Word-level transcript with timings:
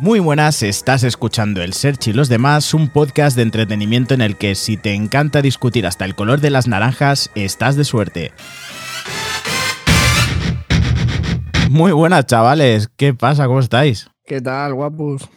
Muy 0.00 0.18
buenas, 0.18 0.62
estás 0.62 1.04
escuchando 1.04 1.62
El 1.62 1.74
Search 1.74 2.08
y 2.08 2.14
los 2.14 2.30
demás, 2.30 2.72
un 2.72 2.88
podcast 2.88 3.36
de 3.36 3.42
entretenimiento 3.42 4.14
en 4.14 4.22
el 4.22 4.38
que 4.38 4.54
si 4.54 4.78
te 4.78 4.94
encanta 4.94 5.42
discutir 5.42 5.86
hasta 5.86 6.06
el 6.06 6.14
color 6.14 6.40
de 6.40 6.48
las 6.48 6.66
naranjas, 6.66 7.30
estás 7.34 7.76
de 7.76 7.84
suerte. 7.84 8.32
Muy 11.68 11.92
buenas, 11.92 12.24
chavales. 12.24 12.88
¿Qué 12.96 13.12
pasa? 13.12 13.46
¿Cómo 13.46 13.60
estáis? 13.60 14.10
¿Qué 14.24 14.40
tal, 14.40 14.72
guapos? 14.72 15.28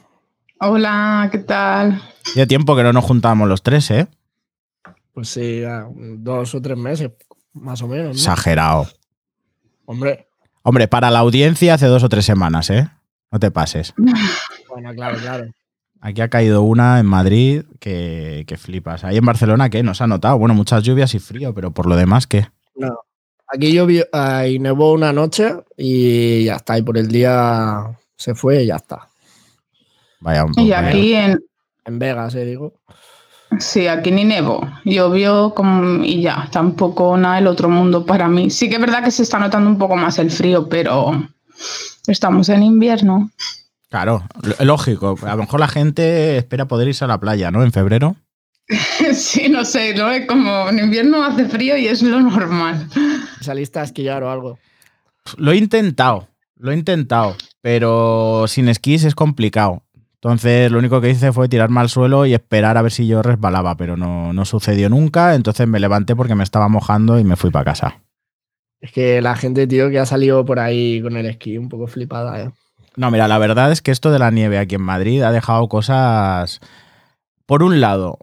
Hola, 0.62 1.28
¿qué 1.30 1.40
tal? 1.40 2.02
Ya 2.34 2.48
tiempo 2.48 2.78
que 2.78 2.84
no 2.84 2.94
nos 2.94 3.04
juntábamos 3.04 3.50
los 3.50 3.64
tres, 3.64 3.92
¿eh? 3.92 4.08
Pues 5.14 5.28
sí, 5.28 5.60
ya 5.60 5.88
dos 5.94 6.56
o 6.56 6.62
tres 6.62 6.78
meses, 6.78 7.12
más 7.52 7.82
o 7.82 7.88
menos. 7.90 8.06
¿no? 8.06 8.12
Exagerado. 8.14 8.88
Hombre, 9.86 10.30
Hombre, 10.62 10.88
para 10.88 11.12
la 11.12 11.20
audiencia 11.20 11.74
hace 11.74 11.88
dos 11.88 12.04
o 12.04 12.10
tres 12.10 12.24
semanas, 12.24 12.70
¿eh? 12.70 12.90
No 13.34 13.40
te 13.40 13.52
pases. 13.52 13.94
bueno, 14.74 14.94
claro, 14.94 15.17
claro. 15.19 15.46
Aquí 16.02 16.21
ha 16.21 16.27
caído 16.27 16.63
una 16.63 16.99
en 16.99 17.05
Madrid 17.05 17.63
que, 17.79 18.43
que 18.48 18.57
flipas. 18.57 19.03
Ahí 19.03 19.17
en 19.17 19.25
Barcelona, 19.25 19.70
¿qué? 19.70 19.84
Nos 19.84 20.02
ha 20.02 20.07
notado. 20.07 20.38
Bueno, 20.38 20.53
muchas 20.53 20.84
lluvias 20.84 21.13
y 21.15 21.20
frío, 21.20 21.53
pero 21.53 21.71
por 21.71 21.85
lo 21.88 21.95
demás, 21.95 22.27
¿qué? 22.27 22.48
No. 22.75 22.93
Aquí 23.48 23.71
llovió 23.71 24.05
ah, 24.12 24.48
y 24.48 24.59
nevó 24.59 24.93
una 24.93 25.13
noche 25.13 25.53
y 25.77 26.45
ya 26.45 26.55
está. 26.57 26.77
Y 26.77 26.81
por 26.81 26.98
el 26.98 27.07
día 27.07 27.98
se 28.17 28.35
fue 28.35 28.63
y 28.63 28.67
ya 28.67 28.75
está. 28.77 29.07
Vaya, 30.20 30.43
un 30.45 30.53
Y 30.57 30.71
vaya. 30.71 30.87
aquí 30.90 31.13
en, 31.13 31.40
En 31.85 31.99
Vegas, 31.99 32.35
eh, 32.35 32.45
digo. 32.45 32.73
sí, 33.59 33.87
aquí 33.87 34.12
ni 34.12 34.26
nevo. 34.26 34.67
Llovió 34.85 35.53
como, 35.53 36.03
y 36.03 36.21
ya, 36.21 36.49
tampoco 36.51 37.15
nada 37.17 37.35
del 37.35 37.48
otro 37.48 37.70
mundo 37.70 38.05
para 38.05 38.27
mí. 38.27 38.49
Sí 38.49 38.67
que 38.70 38.76
es 38.76 38.81
verdad 38.81 39.03
que 39.03 39.12
se 39.12 39.23
está 39.23 39.40
notando 39.40 39.70
un 39.70 39.77
poco 39.77 39.95
más 39.95 40.17
el 40.20 40.31
frío, 40.31 40.67
pero 40.67 41.29
estamos 42.07 42.49
en 42.49 42.63
invierno. 42.63 43.29
Claro, 43.93 44.23
lógico. 44.59 45.15
A 45.21 45.35
lo 45.35 45.43
mejor 45.43 45.59
la 45.59 45.67
gente 45.67 46.38
espera 46.38 46.65
poder 46.67 46.88
irse 46.88 47.05
a 47.05 47.07
la 47.07 47.20
playa, 47.20 47.51
¿no? 47.51 47.61
En 47.61 47.71
febrero. 47.71 48.15
sí, 49.13 49.49
no 49.49 49.63
sé, 49.63 49.93
¿no? 49.93 50.12
Es 50.12 50.26
como 50.26 50.68
en 50.68 50.79
invierno 50.79 51.23
hace 51.23 51.45
frío 51.45 51.77
y 51.77 51.85
es 51.85 52.01
lo 52.01 52.20
normal. 52.20 52.90
Saliste 53.40 53.77
a 53.77 53.84
esquiar 53.84 54.23
o 54.23 54.31
algo. 54.31 54.57
Lo 55.37 55.51
he 55.51 55.57
intentado, 55.57 56.27
lo 56.57 56.71
he 56.71 56.76
intentado, 56.76 57.35
pero 57.62 58.45
sin 58.48 58.68
esquís 58.68 59.03
es 59.03 59.13
complicado. 59.13 59.84
Entonces 60.15 60.71
lo 60.71 60.79
único 60.79 60.99
que 60.99 61.12
hice 61.12 61.31
fue 61.31 61.48
tirarme 61.48 61.81
al 61.81 61.90
suelo 61.90 62.25
y 62.25 62.34
esperar 62.34 62.77
a 62.77 62.81
ver 62.81 62.91
si 62.91 63.05
yo 63.05 63.21
resbalaba, 63.21 63.77
pero 63.77 63.96
no, 63.96 64.34
no 64.34 64.44
sucedió 64.46 64.90
nunca. 64.90 65.36
Entonces 65.36 65.68
me 65.68 65.80
levanté 65.80 66.16
porque 66.16 66.34
me 66.34 66.44
estaba 66.44 66.68
mojando 66.68 67.20
y 67.20 67.23
me 67.23 67.36
fui 67.36 67.52
para 67.52 67.66
casa. 67.66 68.02
Es 68.81 68.92
que 68.92 69.22
la 69.22 69.36
gente, 69.36 69.68
tío, 69.68 69.92
que 69.92 70.00
ha 70.00 70.08
salido 70.08 70.44
por 70.46 70.59
ahí 70.59 71.00
con 71.00 71.16
el 71.16 71.28
esquí 71.28 71.59
un 71.59 71.70
poco 71.70 71.86
flipada, 71.86 72.42
eh. 72.42 72.52
No, 72.96 73.10
mira, 73.12 73.28
la 73.28 73.38
verdad 73.38 73.72
es 73.72 73.82
que 73.82 73.92
esto 73.92 74.12
de 74.12 74.20
la 74.20 74.32
nieve 74.32 74.60
aquí 74.60 74.76
en 74.76 74.84
Madrid 74.84 75.22
ha 75.24 75.32
dejado 75.32 75.68
cosas, 75.68 76.60
por 77.46 77.64
un 77.64 77.82
lado, 77.82 78.20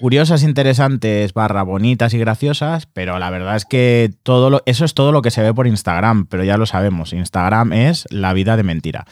curiosas, 0.00 0.42
interesantes, 0.42 1.34
barra 1.34 1.62
bonitas 1.62 2.14
y 2.14 2.18
graciosas, 2.18 2.86
pero 2.86 3.18
la 3.18 3.30
verdad 3.30 3.56
es 3.56 3.64
que 3.64 4.10
todo 4.22 4.50
lo, 4.50 4.62
eso 4.66 4.84
es 4.84 4.94
todo 4.94 5.12
lo 5.12 5.22
que 5.22 5.30
se 5.30 5.42
ve 5.42 5.52
por 5.52 5.66
Instagram, 5.66 6.26
pero 6.26 6.44
ya 6.44 6.56
lo 6.56 6.66
sabemos, 6.66 7.12
Instagram 7.12 7.72
es 7.72 8.06
la 8.10 8.32
vida 8.32 8.56
de 8.56 8.62
mentira. 8.62 9.06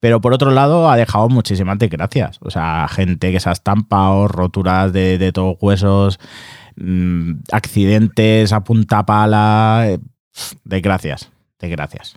Pero 0.00 0.20
por 0.20 0.34
otro 0.34 0.50
lado, 0.50 0.90
ha 0.90 0.96
dejado 0.96 1.28
muchísimas 1.30 1.78
desgracias. 1.78 2.38
O 2.42 2.50
sea, 2.50 2.86
gente 2.88 3.32
que 3.32 3.40
se 3.40 3.48
ha 3.48 3.52
estampado, 3.52 4.28
roturas 4.28 4.92
de, 4.92 5.16
de 5.16 5.32
todos 5.32 5.56
huesos, 5.60 6.20
mm, 6.76 7.32
accidentes 7.50 8.52
a 8.52 8.62
punta 8.62 9.06
pala. 9.06 9.84
eh, 9.88 9.98
desgracias, 10.64 11.30
desgracias. 11.58 12.16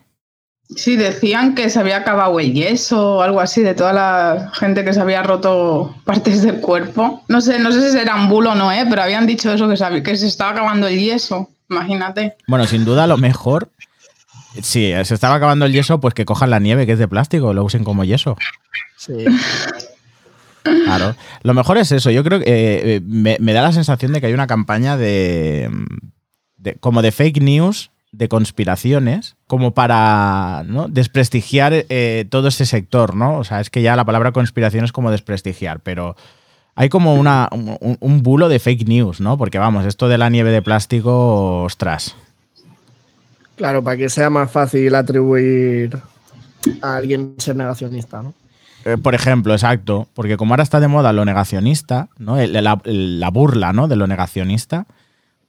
Sí, 0.76 0.96
decían 0.96 1.56
que 1.56 1.70
se 1.72 1.80
había 1.80 1.98
acabado 1.98 2.40
el 2.40 2.54
yeso 2.54 3.16
o 3.16 3.22
algo 3.22 3.40
así 3.40 3.62
de 3.62 3.74
toda 3.74 3.92
la 3.92 4.52
gente 4.54 4.86
que 4.86 4.94
se 4.94 5.02
había 5.02 5.24
roto 5.24 5.96
partes 6.06 6.44
del 6.44 6.60
cuerpo. 6.62 7.24
No 7.28 7.42
sé, 7.42 7.58
no 7.60 7.72
sé 7.72 7.92
si 7.92 7.98
era 7.98 8.16
un 8.16 8.30
bulo 8.30 8.52
o 8.52 8.56
no, 8.56 8.72
¿eh? 8.72 8.86
pero 8.88 9.02
habían 9.02 9.26
dicho 9.26 9.52
eso, 9.52 9.68
que 9.68 9.76
se, 9.78 10.04
que 10.04 10.16
se 10.16 10.28
estaba 10.28 10.52
acabando 10.52 10.88
el 10.88 11.00
yeso. 11.00 11.50
Imagínate. 11.72 12.36
Bueno, 12.48 12.66
sin 12.68 12.86
duda 12.86 13.08
lo 13.08 13.18
mejor. 13.18 13.70
Sí, 14.62 14.92
se 15.04 15.14
estaba 15.14 15.36
acabando 15.36 15.66
el 15.66 15.72
yeso, 15.74 16.00
pues 16.00 16.14
que 16.14 16.26
cojan 16.26 16.50
la 16.52 16.60
nieve, 16.60 16.86
que 16.86 16.94
es 16.94 17.00
de 17.00 17.08
plástico, 17.08 17.54
lo 17.54 17.64
usen 17.64 17.84
como 17.84 18.04
yeso. 18.04 18.38
Sí. 18.98 19.26
Claro. 20.64 21.16
Lo 21.44 21.54
mejor 21.54 21.78
es 21.78 21.92
eso. 21.92 22.12
Yo 22.12 22.24
creo 22.24 22.40
que 22.40 22.46
eh, 22.48 23.02
me, 23.06 23.38
me 23.40 23.54
da 23.54 23.62
la 23.62 23.72
sensación 23.72 24.12
de 24.14 24.20
que 24.22 24.28
hay 24.28 24.34
una 24.34 24.48
campaña 24.48 24.98
de, 24.98 25.70
de- 26.58 26.76
como 26.76 27.02
de 27.02 27.12
fake 27.12 27.42
news, 27.42 27.92
de 28.12 28.28
conspiraciones, 28.28 29.36
como 29.48 29.72
para 29.74 30.64
¿no? 30.66 30.88
desprestigiar 30.88 31.74
eh, 31.74 32.26
todo 32.30 32.48
ese 32.48 32.66
sector, 32.66 33.16
¿no? 33.16 33.38
O 33.38 33.44
sea, 33.44 33.60
es 33.62 33.70
que 33.70 33.82
ya 33.82 33.96
la 33.96 34.06
palabra 34.06 34.32
conspiración 34.32 34.84
es 34.84 34.92
como 34.92 35.12
desprestigiar, 35.12 35.80
pero 35.82 36.16
hay 36.76 36.90
como 36.90 37.14
una, 37.16 37.50
un, 37.52 37.98
un 38.00 38.24
bulo 38.24 38.50
de 38.50 38.60
fake 38.60 38.88
news, 38.88 39.20
¿no? 39.22 39.38
Porque 39.38 39.60
vamos, 39.60 39.86
esto 39.86 40.08
de 40.08 40.18
la 40.18 40.30
nieve 40.30 40.50
de 40.52 40.62
plástico, 40.62 41.64
ostras. 41.64 42.16
Claro, 43.56 43.84
para 43.84 43.98
que 43.98 44.10
sea 44.10 44.30
más 44.30 44.50
fácil 44.50 44.96
atribuir 44.96 45.98
a 46.82 46.96
alguien 46.96 47.36
ser 47.38 47.56
negacionista, 47.56 48.24
¿no? 48.24 48.34
Eh, 48.86 48.98
por 48.98 49.14
ejemplo, 49.14 49.54
exacto, 49.54 50.08
porque 50.14 50.38
como 50.38 50.54
ahora 50.54 50.64
está 50.64 50.80
de 50.80 50.88
moda 50.88 51.12
lo 51.12 51.26
negacionista, 51.26 52.08
¿no? 52.18 52.40
El- 52.40 52.54
la, 52.54 52.80
la 52.86 53.30
burla, 53.30 53.74
¿no? 53.74 53.90
De 53.90 53.98
lo 53.98 54.08
negacionista, 54.08 54.86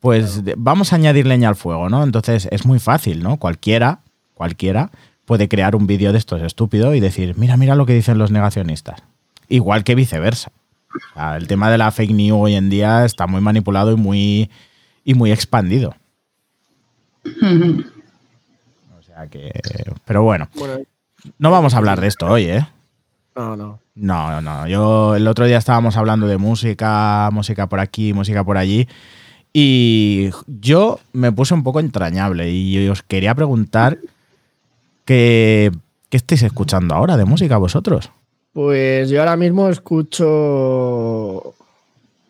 pues 0.00 0.42
vamos 0.56 0.92
a 0.92 0.96
añadir 0.96 1.26
leña 1.26 1.48
al 1.48 1.56
fuego, 1.56 1.88
¿no? 1.88 2.02
Entonces 2.02 2.48
es 2.50 2.64
muy 2.64 2.78
fácil, 2.78 3.22
¿no? 3.22 3.36
Cualquiera, 3.36 4.00
cualquiera 4.34 4.90
puede 5.26 5.48
crear 5.48 5.76
un 5.76 5.86
vídeo 5.86 6.12
de 6.12 6.18
estos 6.18 6.42
estúpido 6.42 6.94
y 6.94 7.00
decir, 7.00 7.36
mira, 7.36 7.56
mira 7.56 7.74
lo 7.76 7.86
que 7.86 7.94
dicen 7.94 8.18
los 8.18 8.30
negacionistas. 8.30 9.02
Igual 9.48 9.84
que 9.84 9.94
viceversa. 9.94 10.50
O 10.92 11.14
sea, 11.14 11.36
el 11.36 11.46
tema 11.46 11.70
de 11.70 11.78
la 11.78 11.92
fake 11.92 12.12
news 12.12 12.40
hoy 12.42 12.54
en 12.54 12.68
día 12.68 13.04
está 13.04 13.26
muy 13.26 13.40
manipulado 13.40 13.92
y 13.92 13.96
muy, 13.96 14.50
y 15.04 15.14
muy 15.14 15.30
expandido. 15.30 15.94
O 18.98 19.02
sea 19.02 19.26
que. 19.26 19.50
Pero 20.04 20.22
bueno, 20.22 20.48
Bueno, 20.54 20.84
no 21.38 21.50
vamos 21.50 21.74
a 21.74 21.78
hablar 21.78 22.00
de 22.00 22.06
esto 22.06 22.26
hoy, 22.26 22.44
¿eh? 22.44 22.66
no, 23.34 23.56
no. 23.56 23.80
No, 23.94 24.30
no, 24.30 24.40
no. 24.40 24.66
Yo 24.68 25.16
el 25.16 25.26
otro 25.26 25.46
día 25.46 25.58
estábamos 25.58 25.96
hablando 25.96 26.26
de 26.26 26.38
música, 26.38 27.28
música 27.32 27.68
por 27.68 27.80
aquí, 27.80 28.12
música 28.12 28.44
por 28.44 28.56
allí. 28.56 28.88
Y 29.52 30.30
yo 30.46 31.00
me 31.12 31.32
puse 31.32 31.54
un 31.54 31.62
poco 31.64 31.80
entrañable 31.80 32.50
y 32.50 32.88
os 32.88 33.02
quería 33.02 33.34
preguntar 33.34 33.98
que, 35.04 35.72
¿qué 36.08 36.16
estáis 36.16 36.42
escuchando 36.42 36.94
ahora 36.94 37.16
de 37.16 37.24
música 37.24 37.56
vosotros? 37.56 38.10
Pues 38.52 39.10
yo 39.10 39.20
ahora 39.20 39.36
mismo 39.36 39.68
escucho. 39.68 41.54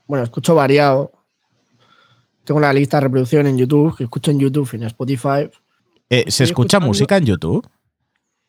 Bueno, 0.07 0.25
escucho 0.25 0.55
variado. 0.55 1.13
Tengo 2.45 2.59
una 2.59 2.73
lista 2.73 2.97
de 2.97 3.03
reproducción 3.03 3.47
en 3.47 3.59
YouTube, 3.59 3.97
que 3.97 4.05
escucho 4.05 4.31
en 4.31 4.39
YouTube 4.41 4.69
y 4.73 4.77
en 4.77 4.83
Spotify. 4.85 5.51
Eh, 6.09 6.25
¿Se 6.29 6.45
escucha 6.45 6.45
escuchando- 6.45 6.87
música 6.89 7.17
en 7.19 7.25
YouTube? 7.27 7.69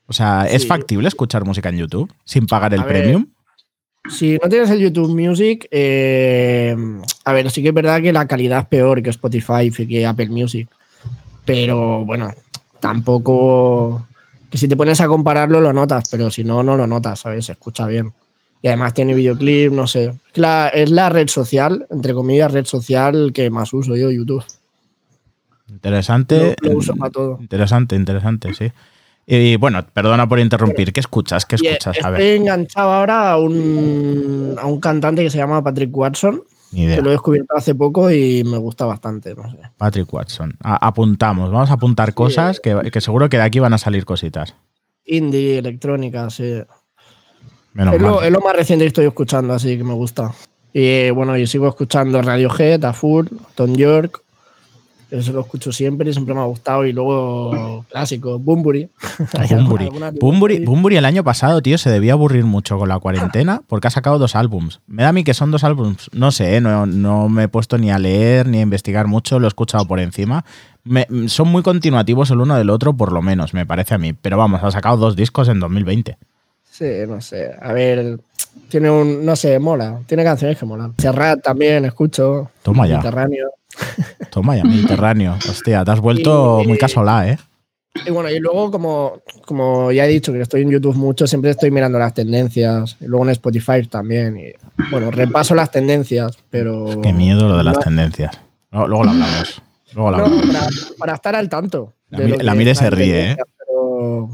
O 0.07 0.13
sea, 0.13 0.45
¿es 0.47 0.63
Sí. 0.63 0.67
factible 0.67 1.07
escuchar 1.07 1.45
música 1.45 1.69
en 1.69 1.77
YouTube 1.77 2.11
sin 2.25 2.45
pagar 2.47 2.73
el 2.73 2.79
A 2.81 2.85
ver, 2.85 3.01
premium? 3.03 3.27
Si 4.09 4.37
no 4.41 4.49
tienes 4.49 4.69
el 4.71 4.79
YouTube 4.79 5.09
Music, 5.09 5.67
eh, 5.69 6.75
a 7.23 7.33
ver, 7.33 7.51
sí 7.51 7.61
que 7.61 7.69
es 7.69 7.73
verdad 7.73 8.01
que 8.01 8.11
la 8.11 8.27
calidad 8.27 8.59
es 8.59 8.65
peor 8.65 9.01
que 9.03 9.11
Spotify 9.11 9.71
y 9.77 9.87
que 9.87 10.05
Apple 10.05 10.29
Music. 10.29 10.67
Pero 11.45 12.03
bueno, 12.03 12.33
tampoco. 12.79 14.07
Que 14.49 14.57
si 14.57 14.67
te 14.67 14.75
pones 14.75 14.99
a 14.99 15.07
compararlo 15.07 15.61
lo 15.61 15.71
notas, 15.71 16.09
pero 16.09 16.29
si 16.29 16.43
no, 16.43 16.61
no 16.61 16.75
lo 16.75 16.87
notas, 16.87 17.19
¿sabes? 17.19 17.45
Se 17.45 17.53
escucha 17.53 17.85
bien. 17.87 18.11
Y 18.61 18.67
además 18.67 18.93
tiene 18.93 19.13
videoclip, 19.13 19.71
no 19.71 19.87
sé. 19.87 20.13
Es 20.33 20.37
la, 20.37 20.67
es 20.69 20.91
la 20.91 21.09
red 21.09 21.27
social, 21.29 21.87
entre 21.89 22.13
comillas, 22.13 22.51
red 22.51 22.65
social 22.65 23.31
que 23.33 23.49
más 23.49 23.71
uso 23.73 23.95
yo, 23.95 24.11
YouTube. 24.11 24.43
Interesante. 25.69 26.55
Lo, 26.61 26.69
lo 26.69 26.77
uso 26.77 26.95
para 26.95 27.11
todo. 27.11 27.37
Interesante, 27.39 27.95
interesante, 27.95 28.53
sí. 28.53 28.71
Y 29.25 29.55
bueno, 29.57 29.85
perdona 29.93 30.27
por 30.27 30.39
interrumpir. 30.39 30.91
¿Qué 30.91 30.99
escuchas? 30.99 31.45
¿Qué 31.45 31.55
escuchas? 31.55 31.87
A 31.97 31.99
estoy 32.09 32.11
ver, 32.11 32.21
enganchado 32.37 32.91
ahora 32.91 33.31
a 33.31 33.37
un, 33.37 34.55
a 34.59 34.65
un 34.65 34.79
cantante 34.79 35.23
que 35.23 35.29
se 35.29 35.37
llama 35.37 35.63
Patrick 35.63 35.95
Watson, 35.95 36.43
ni 36.71 36.83
idea. 36.83 36.95
que 36.97 37.01
lo 37.01 37.09
he 37.09 37.13
descubierto 37.13 37.55
hace 37.55 37.75
poco 37.75 38.11
y 38.11 38.43
me 38.43 38.57
gusta 38.57 38.85
bastante, 38.85 39.33
no 39.35 39.49
sé. 39.49 39.57
Patrick 39.77 40.11
Watson. 40.11 40.55
A- 40.63 40.87
apuntamos, 40.87 41.51
vamos 41.51 41.69
a 41.69 41.73
apuntar 41.73 42.13
cosas 42.13 42.59
que, 42.59 42.89
que 42.91 42.99
seguro 43.01 43.29
que 43.29 43.37
de 43.37 43.43
aquí 43.43 43.59
van 43.59 43.73
a 43.73 43.77
salir 43.77 44.05
cositas. 44.05 44.55
Indie, 45.05 45.59
electrónica, 45.59 46.29
sí. 46.29 46.61
Menos 47.73 47.95
Es 47.95 48.01
lo, 48.01 48.15
mal. 48.15 48.25
es 48.25 48.31
lo 48.31 48.39
más 48.41 48.55
reciente 48.55 48.83
que 48.83 48.87
estoy 48.87 49.05
escuchando, 49.05 49.53
así 49.53 49.77
que 49.77 49.83
me 49.83 49.93
gusta. 49.93 50.33
Y 50.73 51.09
bueno, 51.11 51.37
yo 51.37 51.45
sigo 51.47 51.67
escuchando 51.67 52.21
Radiohead, 52.21 52.83
Afur, 52.85 53.27
Tom 53.55 53.75
York. 53.75 54.21
Eso 55.11 55.33
lo 55.33 55.41
escucho 55.41 55.71
siempre 55.71 56.09
y 56.09 56.13
siempre 56.13 56.33
me 56.33 56.39
ha 56.41 56.45
gustado. 56.45 56.85
Y 56.85 56.93
luego 56.93 57.85
clásico, 57.89 58.39
Bumburi. 58.39 58.89
Sí. 60.19 60.65
Bunbury 60.65 60.95
el 60.95 61.05
año 61.05 61.23
pasado, 61.23 61.61
tío, 61.61 61.77
se 61.77 61.89
debía 61.89 62.13
aburrir 62.13 62.45
mucho 62.45 62.77
con 62.77 62.87
la 62.89 62.97
cuarentena 62.99 63.61
porque 63.67 63.87
ha 63.87 63.91
sacado 63.91 64.17
dos 64.17 64.35
álbums. 64.35 64.79
Me 64.87 65.03
da 65.03 65.09
a 65.09 65.13
mí 65.13 65.23
que 65.23 65.33
son 65.33 65.51
dos 65.51 65.63
álbums, 65.63 66.09
no 66.13 66.31
sé, 66.31 66.55
¿eh? 66.55 66.61
no, 66.61 66.85
no 66.85 67.27
me 67.29 67.43
he 67.43 67.47
puesto 67.49 67.77
ni 67.77 67.91
a 67.91 67.99
leer 67.99 68.47
ni 68.47 68.59
a 68.59 68.61
investigar 68.61 69.07
mucho, 69.07 69.37
lo 69.39 69.47
he 69.47 69.49
escuchado 69.49 69.85
por 69.85 69.99
encima. 69.99 70.45
Me- 70.83 71.07
son 71.27 71.49
muy 71.49 71.61
continuativos 71.61 72.31
el 72.31 72.39
uno 72.41 72.55
del 72.55 72.69
otro, 72.69 72.93
por 72.93 73.11
lo 73.11 73.21
menos, 73.21 73.53
me 73.53 73.65
parece 73.65 73.93
a 73.93 73.97
mí. 73.97 74.13
Pero 74.13 74.37
vamos, 74.37 74.63
ha 74.63 74.71
sacado 74.71 74.97
dos 74.97 75.15
discos 75.15 75.47
en 75.49 75.59
2020. 75.59 76.17
Sí, 76.81 76.87
no 77.07 77.21
sé. 77.21 77.51
A 77.61 77.73
ver, 77.73 78.19
tiene 78.69 78.89
un, 78.89 79.23
no 79.23 79.35
sé, 79.35 79.59
mola. 79.59 79.99
Tiene 80.07 80.23
canciones 80.23 80.57
que 80.57 80.65
molan. 80.65 80.95
Serrat 80.97 81.43
también, 81.43 81.85
escucho. 81.85 82.49
Toma 82.63 82.87
ya. 82.87 82.95
Mediterráneo. 82.97 83.51
Toma 84.31 84.57
ya, 84.57 84.63
Mediterráneo. 84.63 85.35
Hostia, 85.49 85.85
te 85.85 85.91
has 85.91 85.99
vuelto 85.99 86.61
Y- 86.63 86.67
muy 86.67 86.77
casolá, 86.79 87.29
¿eh? 87.29 87.37
Y 88.07 88.09
bueno, 88.09 88.29
y 88.31 88.39
luego, 88.39 88.71
como, 88.71 89.21
como 89.45 89.91
ya 89.91 90.05
he 90.05 90.07
dicho 90.07 90.31
que 90.33 90.41
estoy 90.41 90.61
en 90.61 90.71
YouTube 90.71 90.95
mucho, 90.95 91.27
siempre 91.27 91.51
estoy 91.51 91.69
mirando 91.71 91.99
las 91.99 92.13
tendencias. 92.15 92.95
Y 92.99 93.05
luego 93.05 93.25
en 93.25 93.31
Spotify 93.31 93.85
también. 93.87 94.37
Y, 94.39 94.53
bueno, 94.89 95.11
repaso 95.11 95.53
las 95.53 95.69
tendencias, 95.69 96.37
pero. 96.49 96.99
Qué 97.03 97.13
miedo 97.13 97.47
lo 97.47 97.57
de 97.57 97.63
las 97.65 97.75
no- 97.75 97.79
tendencias. 97.81 98.39
Luego, 98.71 98.87
luego 98.87 99.03
lo 99.03 99.11
hablamos. 99.11 99.61
Luego 99.93 100.11
lo 100.11 100.17
No, 100.17 100.23
hablamos. 100.23 100.47
para, 100.47 100.69
para 100.97 101.13
estar 101.15 101.35
al 101.35 101.47
tanto. 101.49 101.93
La 102.09 102.19
Mi- 102.19 102.37
la 102.37 102.55
Mire 102.55 102.73
se 102.73 102.89
ríe, 102.89 103.31
¿eh? 103.33 103.37
pero 103.59 104.29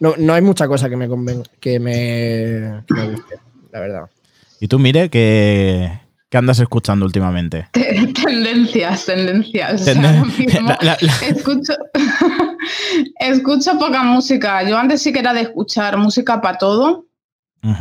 no, 0.00 0.14
no 0.18 0.34
hay 0.34 0.42
mucha 0.42 0.66
cosa 0.68 0.88
que 0.88 0.96
me, 0.96 1.08
conven- 1.08 1.48
que 1.60 1.78
me, 1.80 2.82
que 2.86 2.94
me 2.94 3.10
guste, 3.12 3.38
la 3.72 3.80
verdad. 3.80 4.10
Y 4.60 4.68
tú, 4.68 4.78
mire, 4.78 5.10
¿qué, 5.10 6.00
qué 6.30 6.38
andas 6.38 6.58
escuchando 6.60 7.04
últimamente? 7.06 7.68
Tendencias, 7.72 9.04
tendencias. 9.06 9.80
O 9.80 9.84
sea, 9.84 9.94
Tenden- 9.94 10.16
ahora 10.18 10.24
mismo 10.38 10.60
La- 10.68 10.78
la- 10.82 10.98
la- 11.00 11.26
Escucho, 11.28 11.72
escucho 13.20 13.78
poca 13.78 14.02
música. 14.02 14.62
Yo 14.68 14.78
antes 14.78 15.02
sí 15.02 15.12
que 15.12 15.20
era 15.20 15.32
de 15.34 15.42
escuchar 15.42 15.96
música 15.96 16.40
para 16.40 16.58
todo 16.58 17.04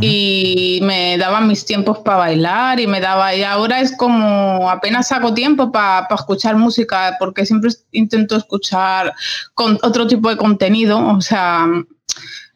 y 0.01 0.79
me 0.81 1.15
daba 1.19 1.41
mis 1.41 1.63
tiempos 1.63 1.99
para 1.99 2.17
bailar 2.17 2.79
y 2.79 2.87
me 2.87 2.99
daba 2.99 3.35
y 3.35 3.43
ahora 3.43 3.81
es 3.81 3.95
como 3.95 4.67
apenas 4.67 5.11
hago 5.11 5.31
tiempo 5.35 5.71
para 5.71 6.07
escuchar 6.09 6.55
música 6.55 7.15
porque 7.19 7.45
siempre 7.45 7.69
intento 7.91 8.35
escuchar 8.35 9.13
con 9.53 9.77
otro 9.83 10.07
tipo 10.07 10.29
de 10.29 10.37
contenido, 10.37 10.97
o 11.09 11.21
sea, 11.21 11.67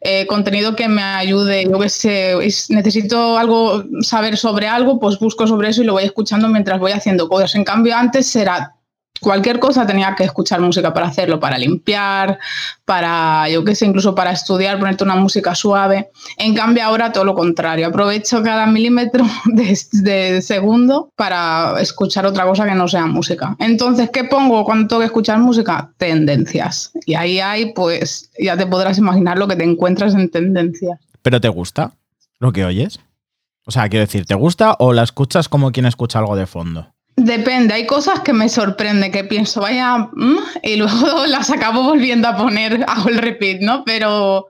eh, 0.00 0.26
contenido 0.26 0.74
que 0.76 0.88
me 0.88 1.02
ayude, 1.02 1.64
yo 1.64 1.78
que 1.78 1.88
sé, 1.88 2.32
es- 2.46 2.70
necesito 2.70 3.36
algo, 3.38 3.84
saber 4.00 4.36
sobre 4.36 4.66
algo, 4.68 4.98
pues 4.98 5.18
busco 5.18 5.46
sobre 5.46 5.68
eso 5.70 5.82
y 5.82 5.86
lo 5.86 5.92
voy 5.94 6.04
escuchando 6.04 6.48
mientras 6.48 6.78
voy 6.80 6.92
haciendo 6.92 7.28
cosas. 7.28 7.54
En 7.54 7.64
cambio, 7.64 7.94
antes 7.96 8.34
era 8.36 8.74
cualquier 9.20 9.58
cosa 9.58 9.86
tenía 9.86 10.14
que 10.16 10.24
escuchar 10.24 10.60
música 10.60 10.92
para 10.92 11.06
hacerlo, 11.06 11.38
para 11.38 11.58
limpiar, 11.58 12.38
para, 12.84 13.48
yo 13.48 13.64
qué 13.64 13.74
sé, 13.74 13.86
incluso 13.86 14.14
para 14.14 14.32
estudiar, 14.32 14.78
ponerte 14.78 15.04
una 15.04 15.16
música 15.16 15.54
suave. 15.54 16.10
En 16.38 16.54
cambio, 16.54 16.84
ahora 16.84 17.12
todo 17.12 17.24
lo 17.24 17.34
contrario. 17.34 17.86
Aprovecho 17.86 18.42
cada 18.42 18.66
milímetro 18.66 19.24
de, 19.46 19.78
de 19.92 20.42
segundo 20.42 21.10
para 21.16 21.80
escuchar 21.80 22.26
otra 22.26 22.44
cosa 22.44 22.66
que 22.66 22.74
no 22.74 22.88
sea 22.88 23.06
música. 23.06 23.56
Entonces, 23.58 24.10
¿qué 24.10 24.24
pongo 24.24 24.64
cuando 24.64 24.88
tengo 24.88 25.00
que 25.00 25.06
escuchar 25.06 25.38
música? 25.38 25.92
Tendencias. 25.98 26.92
Y 27.06 27.14
ahí 27.14 27.40
hay, 27.40 27.72
pues, 27.72 28.30
ya 28.38 28.56
te 28.56 28.66
podrás 28.66 28.98
imaginar 28.98 29.38
lo 29.38 29.46
que 29.46 29.56
te 29.56 29.64
encuentras 29.64 30.14
en 30.14 30.30
tendencias. 30.30 30.98
¿Pero 31.22 31.40
te 31.40 31.48
gusta 31.48 31.92
lo 32.38 32.52
que 32.52 32.64
oyes? 32.64 33.00
O 33.66 33.70
sea, 33.70 33.88
quiero 33.88 34.06
decir, 34.06 34.24
¿te 34.24 34.34
gusta 34.34 34.74
o 34.78 34.92
la 34.92 35.02
escuchas 35.02 35.48
como 35.48 35.70
quien 35.70 35.86
escucha 35.86 36.18
algo 36.18 36.34
de 36.34 36.46
fondo? 36.46 36.92
Depende, 37.22 37.74
hay 37.74 37.86
cosas 37.86 38.20
que 38.20 38.32
me 38.32 38.48
sorprende, 38.48 39.10
que 39.10 39.24
pienso, 39.24 39.60
vaya, 39.60 40.08
mm, 40.10 40.38
y 40.62 40.76
luego 40.76 41.26
las 41.26 41.50
acabo 41.50 41.82
volviendo 41.82 42.26
a 42.26 42.36
poner, 42.36 42.82
hago 42.88 43.10
el 43.10 43.18
repeat, 43.18 43.60
¿no? 43.60 43.84
Pero 43.84 44.46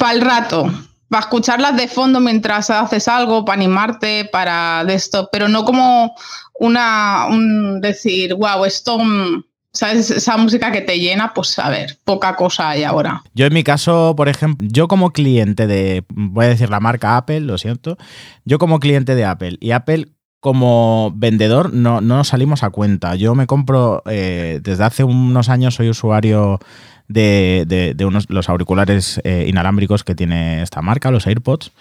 para 0.00 0.12
el 0.12 0.20
rato, 0.20 0.68
para 1.08 1.20
escucharlas 1.20 1.76
de 1.76 1.86
fondo 1.86 2.18
mientras 2.18 2.70
haces 2.70 3.06
algo, 3.06 3.44
para 3.44 3.54
animarte, 3.54 4.24
para 4.32 4.82
de 4.84 4.94
esto, 4.94 5.28
pero 5.30 5.48
no 5.48 5.64
como 5.64 6.12
una, 6.54 7.26
un 7.30 7.80
decir, 7.80 8.34
wow, 8.34 8.64
esto, 8.64 8.98
mm", 8.98 9.44
¿sabes? 9.72 10.10
Esa 10.10 10.36
música 10.38 10.72
que 10.72 10.80
te 10.80 10.98
llena, 10.98 11.32
pues 11.34 11.56
a 11.60 11.70
ver, 11.70 12.00
poca 12.02 12.34
cosa 12.34 12.70
hay 12.70 12.82
ahora. 12.82 13.22
Yo 13.32 13.46
en 13.46 13.54
mi 13.54 13.62
caso, 13.62 14.14
por 14.16 14.28
ejemplo, 14.28 14.66
yo 14.68 14.88
como 14.88 15.12
cliente 15.12 15.68
de, 15.68 16.04
voy 16.08 16.46
a 16.46 16.48
decir 16.48 16.68
la 16.68 16.80
marca 16.80 17.16
Apple, 17.16 17.42
lo 17.42 17.58
siento, 17.58 17.96
yo 18.44 18.58
como 18.58 18.80
cliente 18.80 19.14
de 19.14 19.24
Apple 19.24 19.56
y 19.60 19.70
Apple 19.70 20.15
como 20.40 21.12
vendedor 21.16 21.72
no, 21.72 22.00
no 22.00 22.22
salimos 22.24 22.62
a 22.62 22.70
cuenta. 22.70 23.14
Yo 23.16 23.34
me 23.34 23.46
compro, 23.46 24.02
eh, 24.06 24.60
desde 24.62 24.84
hace 24.84 25.04
unos 25.04 25.48
años 25.48 25.74
soy 25.74 25.88
usuario 25.88 26.58
de, 27.08 27.64
de- 27.66 27.94
de 27.94 28.04
unos, 28.04 28.26
los 28.30 28.48
auriculares 28.48 29.20
eh, 29.24 29.46
inalámbricos 29.48 30.04
que 30.04 30.14
tiene 30.14 30.62
esta 30.62 30.82
marca, 30.82 31.10
los 31.10 31.26
AirPods. 31.26 31.72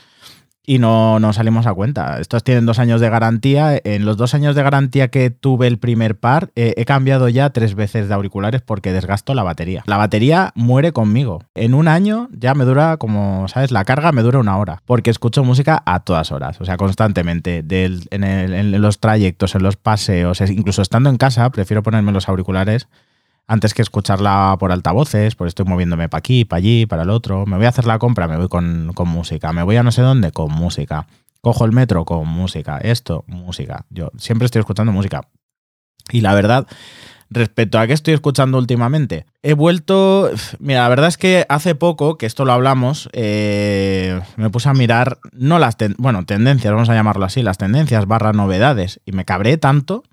Y 0.67 0.79
no, 0.79 1.19
no 1.19 1.31
salimos 1.31 1.67
a 1.67 1.73
cuenta. 1.73 2.19
Estos 2.19 2.43
tienen 2.43 2.65
dos 2.65 2.79
años 2.79 2.99
de 2.99 3.09
garantía. 3.09 3.79
En 3.83 4.05
los 4.05 4.17
dos 4.17 4.33
años 4.33 4.55
de 4.55 4.63
garantía 4.63 5.09
que 5.09 5.29
tuve 5.29 5.67
el 5.67 5.77
primer 5.77 6.17
par, 6.17 6.49
eh, 6.55 6.73
he 6.77 6.85
cambiado 6.85 7.29
ya 7.29 7.51
tres 7.51 7.75
veces 7.75 8.07
de 8.07 8.13
auriculares 8.15 8.61
porque 8.61 8.91
desgasto 8.91 9.35
la 9.35 9.43
batería. 9.43 9.83
La 9.85 9.97
batería 9.97 10.51
muere 10.55 10.91
conmigo. 10.91 11.43
En 11.53 11.73
un 11.75 11.87
año 11.87 12.29
ya 12.31 12.55
me 12.55 12.65
dura, 12.65 12.97
como 12.97 13.47
sabes, 13.47 13.71
la 13.71 13.85
carga 13.85 14.11
me 14.11 14.23
dura 14.23 14.39
una 14.39 14.57
hora. 14.57 14.81
Porque 14.85 15.11
escucho 15.11 15.43
música 15.43 15.83
a 15.85 15.99
todas 15.99 16.31
horas, 16.31 16.59
o 16.59 16.65
sea, 16.65 16.77
constantemente. 16.77 17.61
Del- 17.61 18.07
en, 18.11 18.81
los 18.81 18.99
trayectos, 18.99 19.53
en 19.55 19.63
los 19.63 19.75
paseos, 19.77 20.41
incluso 20.41 20.81
estando 20.81 21.09
en 21.09 21.17
casa, 21.17 21.49
prefiero 21.51 21.83
ponerme 21.83 22.11
los 22.11 22.27
auriculares 22.27 22.87
antes 23.47 23.73
que 23.73 23.81
escucharla 23.81 24.55
por 24.59 24.71
altavoces, 24.71 25.35
pues 25.35 25.49
estoy 25.49 25.65
moviéndome 25.65 26.09
para 26.09 26.19
aquí, 26.19 26.45
para 26.45 26.57
allí, 26.57 26.85
para 26.85 27.03
el 27.03 27.09
otro. 27.09 27.45
Me 27.45 27.57
voy 27.57 27.65
a 27.65 27.69
hacer 27.69 27.85
la 27.85 27.99
compra, 27.99 28.27
me 28.27 28.37
voy 28.37 28.47
con, 28.47 28.91
con 28.93 29.07
música. 29.07 29.53
Me 29.53 29.63
voy 29.63 29.75
a 29.77 29.83
no 29.83 29.91
sé 29.91 30.01
dónde, 30.01 30.31
con 30.31 30.51
música. 30.51 31.07
Cojo 31.41 31.65
el 31.65 31.71
metro 31.71 32.05
con 32.05 32.27
música. 32.27 32.79
Esto, 32.79 33.23
música. 33.27 33.85
Yo 33.89 34.11
siempre 34.17 34.45
estoy 34.45 34.61
escuchando 34.61 34.91
música. 34.91 35.27
Y 36.11 36.21
la 36.21 36.33
verdad, 36.33 36.67
respecto 37.29 37.77
a 37.77 37.85
qué 37.85 37.93
estoy 37.93 38.13
escuchando 38.13 38.57
últimamente, 38.57 39.25
he 39.43 39.53
vuelto. 39.53 40.31
Mira, 40.59 40.81
la 40.81 40.89
verdad 40.89 41.07
es 41.07 41.17
que 41.17 41.45
hace 41.49 41.75
poco, 41.75 42.17
que 42.17 42.25
esto 42.25 42.45
lo 42.45 42.53
hablamos, 42.53 43.09
eh, 43.13 44.21
me 44.37 44.49
puse 44.49 44.69
a 44.69 44.73
mirar, 44.73 45.19
no 45.33 45.59
las, 45.59 45.77
bueno, 45.97 46.25
tendencias, 46.25 46.73
vamos 46.73 46.89
a 46.89 46.95
llamarlo 46.95 47.25
así, 47.25 47.43
las 47.43 47.57
tendencias 47.57 48.07
barra 48.07 48.33
novedades. 48.33 49.01
Y 49.05 49.11
me 49.11 49.25
cabré 49.25 49.57
tanto 49.57 50.03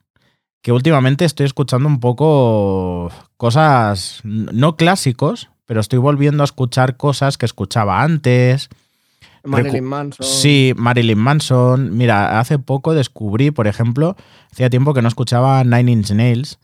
que 0.62 0.72
últimamente 0.72 1.24
estoy 1.24 1.44
escuchando 1.46 1.88
un 1.88 2.00
poco 2.00 3.10
cosas 3.36 4.20
no 4.24 4.76
clásicos, 4.76 5.50
pero 5.66 5.80
estoy 5.80 5.98
volviendo 5.98 6.42
a 6.42 6.44
escuchar 6.44 6.96
cosas 6.96 7.36
que 7.36 7.46
escuchaba 7.46 8.02
antes. 8.02 8.68
Marilyn 9.44 9.84
Manson. 9.84 10.24
Sí, 10.26 10.72
Marilyn 10.76 11.18
Manson. 11.18 11.96
Mira, 11.96 12.38
hace 12.38 12.58
poco 12.60 12.94
descubrí, 12.94 13.50
por 13.50 13.66
ejemplo, 13.66 14.16
hacía 14.52 14.70
tiempo 14.70 14.94
que 14.94 15.02
no 15.02 15.08
escuchaba 15.08 15.64
Nine 15.64 15.90
Inch 15.92 16.10
Nails. 16.12 16.58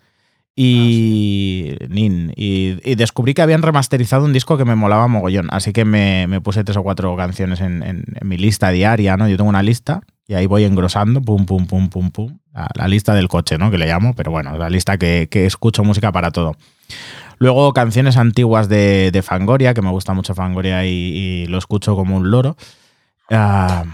Y, 0.60 1.76
Nin, 1.88 2.32
y, 2.36 2.78
y 2.82 2.94
descubrí 2.96 3.32
que 3.32 3.42
habían 3.42 3.62
remasterizado 3.62 4.24
un 4.24 4.32
disco 4.32 4.56
que 4.58 4.64
me 4.64 4.74
molaba 4.74 5.06
mogollón. 5.06 5.46
Así 5.52 5.72
que 5.72 5.84
me, 5.84 6.26
me 6.26 6.40
puse 6.40 6.64
tres 6.64 6.76
o 6.76 6.82
cuatro 6.82 7.16
canciones 7.16 7.60
en, 7.60 7.82
en- 7.84 8.04
en 8.20 8.28
mi 8.28 8.36
lista 8.36 8.70
diaria, 8.70 9.16
¿no? 9.16 9.28
Yo 9.28 9.36
tengo 9.36 9.50
una 9.50 9.62
lista 9.62 10.00
y 10.28 10.34
ahí 10.34 10.46
voy 10.46 10.64
engrosando, 10.64 11.20
pum, 11.22 11.46
pum, 11.46 11.66
pum, 11.66 11.88
pum, 11.88 12.10
pum. 12.10 12.38
La, 12.52 12.68
la 12.74 12.86
lista 12.86 13.14
del 13.14 13.28
coche, 13.28 13.56
¿no? 13.58 13.70
Que 13.70 13.78
le 13.78 13.86
llamo, 13.86 14.14
pero 14.14 14.30
bueno, 14.30 14.56
la 14.58 14.68
lista 14.68 14.98
que, 14.98 15.26
que 15.30 15.46
escucho 15.46 15.82
música 15.84 16.12
para 16.12 16.30
todo. 16.30 16.54
Luego 17.38 17.72
canciones 17.72 18.16
antiguas 18.16 18.68
de, 18.68 19.10
de 19.10 19.22
Fangoria, 19.22 19.72
que 19.72 19.80
me 19.82 19.90
gusta 19.90 20.12
mucho 20.12 20.34
Fangoria 20.34 20.84
y, 20.84 21.46
lo 21.46 21.56
escucho 21.56 21.96
como 21.96 22.16
un 22.16 22.30
loro. 22.30 22.56
Ah, 23.30 23.84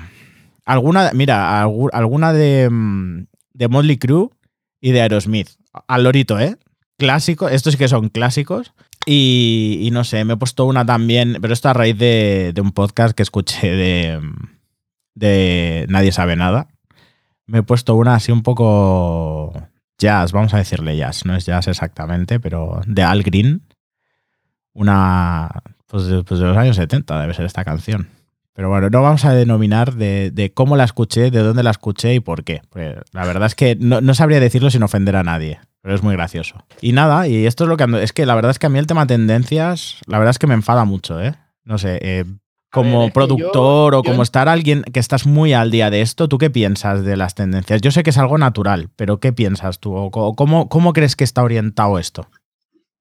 alguna, 0.65 1.11
mira, 1.15 1.65
algu- 1.65 1.91
alguna 1.93 2.33
de, 2.33 2.69
mm, 2.71 3.27
de 3.53 3.69
Motley 3.69 3.99
Crue 3.99 4.29
y 4.81 4.91
de 4.93 5.03
Aerosmith. 5.03 5.51
Al 5.87 6.05
lorito, 6.05 6.41
¿eh? 6.41 6.57
Clásico, 6.99 7.49
estos 7.49 7.75
sí 7.75 7.79
que 7.79 7.89
son 7.89 8.09
clásicos. 8.09 8.73
Y, 9.07 9.91
no 9.93 10.03
sé, 10.03 10.25
me 10.25 10.33
he 10.33 10.37
puesto 10.37 10.65
una 10.65 10.87
también, 10.87 11.37
pero 11.43 11.53
esto 11.53 11.69
a 11.69 11.75
raíz 11.75 11.99
de, 11.99 12.53
de 12.55 12.61
un 12.61 12.73
podcast 12.73 13.15
que 13.15 13.23
escuché 13.23 13.71
de, 13.71 14.21
de 15.15 15.87
Nadie 15.89 16.13
sabe 16.13 16.37
nada. 16.37 16.69
Me 17.47 17.59
he 17.59 17.63
puesto 17.63 17.95
una 17.95 18.15
así 18.15 18.33
un 18.33 18.43
poco 18.43 19.53
jazz, 19.99 20.33
vamos 20.33 20.55
a 20.55 20.59
decirle 20.59 20.97
jazz, 20.97 21.25
no 21.25 21.37
es 21.37 21.47
jazz 21.47 21.69
exactamente, 21.69 22.41
pero 22.41 22.81
de 22.87 23.03
Al 23.03 23.23
Green. 23.23 23.63
Una, 24.73 25.63
pues 25.87 26.07
de, 26.07 26.25
pues 26.25 26.41
de 26.41 26.47
los 26.47 26.57
años 26.57 26.77
70 26.77 27.21
debe 27.21 27.35
ser 27.35 27.45
esta 27.45 27.65
canción. 27.65 28.09
Pero 28.55 28.69
bueno, 28.69 28.89
no 28.89 29.03
vamos 29.03 29.25
a 29.25 29.35
denominar 29.35 29.95
de, 29.95 30.31
de 30.31 30.53
cómo 30.53 30.77
la 30.77 30.85
escuché, 30.85 31.31
de 31.31 31.41
dónde 31.41 31.65
la 31.65 31.71
escuché 31.71 32.15
y 32.15 32.21
por 32.21 32.45
qué. 32.45 32.63
La 33.13 33.25
verdad 33.25 33.47
es 33.47 33.57
que 33.57 33.77
no, 33.77 34.01
no 34.01 34.15
sabría 34.15 34.39
decirlo 34.39 34.71
sin 34.71 34.85
ofender 34.85 35.17
a 35.17 35.25
nadie, 35.25 35.61
pero 35.81 35.95
es 35.95 36.05
muy 36.05 36.15
gracioso. 36.15 36.65
Y 36.81 36.93
nada, 36.93 37.27
y 37.27 37.47
esto 37.47 37.65
es 37.65 37.69
lo 37.69 37.77
que 37.77 37.83
ando. 37.83 37.99
Es 37.99 38.13
que 38.13 38.27
la 38.27 38.37
verdad 38.37 38.53
es 38.53 38.61
que 38.61 38.67
a 38.67 38.69
mí 38.69 38.79
el 38.79 38.87
tema 38.87 39.09
tendencias, 39.09 40.01
la 40.07 40.19
verdad 40.19 40.31
es 40.31 40.39
que 40.39 40.47
me 40.47 40.55
enfada 40.55 40.85
mucho, 40.85 41.21
¿eh? 41.21 41.35
No 41.65 41.79
sé, 41.79 41.99
eh, 42.01 42.25
como 42.75 43.01
ver, 43.05 43.13
productor 43.13 43.93
yo- 43.95 43.99
o 44.01 44.03
como 44.03 44.23
estar 44.23 44.49
alguien 44.49 44.83
que 44.93 45.01
estás 45.01 45.27
muy 45.27 45.53
al 45.53 45.71
día 45.71 45.91
de 45.91 46.01
esto, 46.03 46.29
¿tú 46.29 46.39
qué 46.39 46.51
piensas 46.51 47.05
de 47.05 47.17
las 47.17 47.35
tendencias? 47.35 47.81
Yo 47.81 47.91
sé 47.91 48.03
que 48.03 48.11
es 48.11 48.19
algo 48.19 48.37
natural, 48.39 48.91
pero 48.97 49.21
¿qué 49.21 49.33
piensas 49.33 49.79
tú? 49.81 49.95
¿O 49.95 50.11
co- 50.11 50.35
cómo, 50.35 50.69
cómo 50.69 50.93
crees 50.93 51.17
que 51.17 51.25
está 51.25 51.43
orientado 51.43 51.99
esto? 51.99 52.27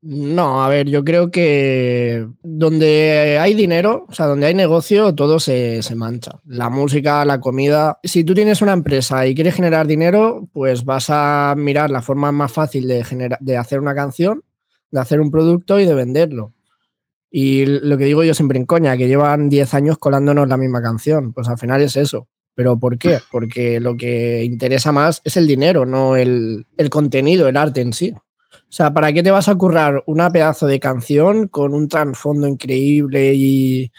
No, 0.05 0.61
a 0.63 0.67
ver, 0.67 0.89
yo 0.89 1.05
creo 1.05 1.31
que 1.31 2.27
donde 2.43 3.37
hay 3.39 3.53
dinero, 3.53 4.05
o 4.09 4.13
sea, 4.13 4.25
donde 4.25 4.45
hay 4.47 4.53
negocio, 4.53 5.15
todo 5.15 5.39
se, 5.39 5.81
se 5.81 5.95
mancha. 5.95 6.39
La 6.45 6.69
música, 6.69 7.23
la 7.23 7.39
comida. 7.39 7.99
Si 8.03 8.23
tú 8.25 8.33
tienes 8.33 8.61
una 8.61 8.73
empresa 8.73 9.25
y 9.27 9.33
quieres 9.35 9.55
generar 9.55 9.87
dinero, 9.87 10.47
pues 10.51 10.83
vas 10.83 11.05
a 11.09 11.53
mirar 11.57 11.89
la 11.89 12.01
forma 12.01 12.31
más 12.33 12.51
fácil 12.51 12.87
de, 12.87 13.03
genera- 13.05 13.37
de 13.39 13.55
hacer 13.57 13.79
una 13.79 13.95
canción, 13.95 14.43
de 14.91 14.99
hacer 14.99 15.21
un 15.21 15.31
producto 15.31 15.79
y 15.79 15.85
de 15.85 15.93
venderlo. 15.93 16.52
Y 17.35 17.65
lo 17.65 17.97
que 17.97 18.05
digo 18.05 18.23
yo 18.23 18.35
siempre 18.35 18.59
en 18.59 18.67
coña, 18.67 18.95
que 18.95 19.07
llevan 19.07 19.49
10 19.49 19.73
años 19.73 19.97
colándonos 19.97 20.47
la 20.47 20.55
misma 20.55 20.83
canción, 20.83 21.33
pues 21.33 21.47
al 21.49 21.57
final 21.57 21.81
es 21.81 21.97
eso. 21.97 22.27
¿Pero 22.53 22.77
por 22.77 22.99
qué? 22.99 23.17
Porque 23.31 23.79
lo 23.79 23.97
que 23.97 24.43
interesa 24.43 24.91
más 24.91 25.19
es 25.23 25.35
el 25.35 25.47
dinero, 25.47 25.83
no 25.83 26.15
el, 26.15 26.67
el 26.77 26.89
contenido, 26.91 27.47
el 27.47 27.57
arte 27.57 27.81
en 27.81 27.91
sí. 27.91 28.13
O 28.13 28.75
sea, 28.75 28.93
¿para 28.93 29.11
qué 29.11 29.23
te 29.23 29.31
vas 29.31 29.49
a 29.49 29.55
currar 29.55 30.03
una 30.05 30.29
pedazo 30.29 30.67
de 30.67 30.79
canción 30.79 31.47
con 31.47 31.73
un 31.73 31.87
trasfondo 31.87 32.47
increíble 32.47 33.33
y, 33.33 33.91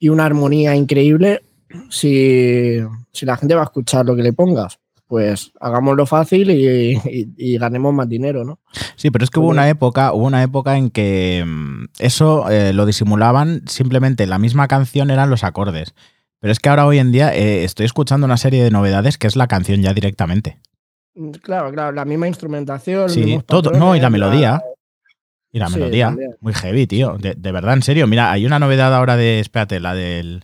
y 0.00 0.08
una 0.08 0.24
armonía 0.24 0.74
increíble 0.74 1.44
si, 1.88 2.78
si, 3.12 3.26
la 3.26 3.36
gente 3.36 3.54
va 3.54 3.60
a 3.60 3.66
escuchar 3.66 4.06
lo 4.06 4.16
que 4.16 4.24
le 4.24 4.32
pongas? 4.32 4.80
Pues 5.12 5.52
hagámoslo 5.60 6.06
fácil 6.06 6.50
y, 6.50 6.96
y, 7.04 7.34
y 7.36 7.58
ganemos 7.58 7.92
más 7.92 8.08
dinero, 8.08 8.46
¿no? 8.46 8.60
Sí, 8.96 9.10
pero 9.10 9.24
es 9.24 9.30
que 9.30 9.40
hubo 9.40 9.48
una 9.48 9.68
época, 9.68 10.14
hubo 10.14 10.24
una 10.24 10.42
época 10.42 10.78
en 10.78 10.88
que 10.88 11.44
mm, 11.46 11.88
eso 11.98 12.48
eh, 12.48 12.72
lo 12.72 12.86
disimulaban 12.86 13.60
simplemente 13.66 14.26
la 14.26 14.38
misma 14.38 14.68
canción 14.68 15.10
eran 15.10 15.28
los 15.28 15.44
acordes. 15.44 15.94
Pero 16.40 16.50
es 16.50 16.60
que 16.60 16.70
ahora 16.70 16.86
hoy 16.86 16.98
en 16.98 17.12
día 17.12 17.36
eh, 17.36 17.62
estoy 17.64 17.84
escuchando 17.84 18.24
una 18.24 18.38
serie 18.38 18.64
de 18.64 18.70
novedades 18.70 19.18
que 19.18 19.26
es 19.26 19.36
la 19.36 19.48
canción 19.48 19.82
ya 19.82 19.92
directamente. 19.92 20.58
Mm, 21.14 21.32
claro, 21.32 21.70
claro, 21.72 21.92
la 21.92 22.06
misma 22.06 22.26
instrumentación. 22.26 23.10
Sí, 23.10 23.38
todo, 23.44 23.70
no, 23.72 23.94
y 23.94 24.00
la 24.00 24.08
melodía. 24.08 24.62
Y 25.52 25.58
la 25.58 25.68
melodía, 25.68 26.16
muy 26.40 26.54
heavy, 26.54 26.86
tío. 26.86 27.18
De, 27.18 27.34
de, 27.34 27.52
verdad, 27.52 27.74
en 27.74 27.82
serio. 27.82 28.06
Mira, 28.06 28.32
hay 28.32 28.46
una 28.46 28.58
novedad 28.58 28.94
ahora 28.94 29.18
de, 29.18 29.40
espérate, 29.40 29.78
la 29.78 29.92
del... 29.92 30.42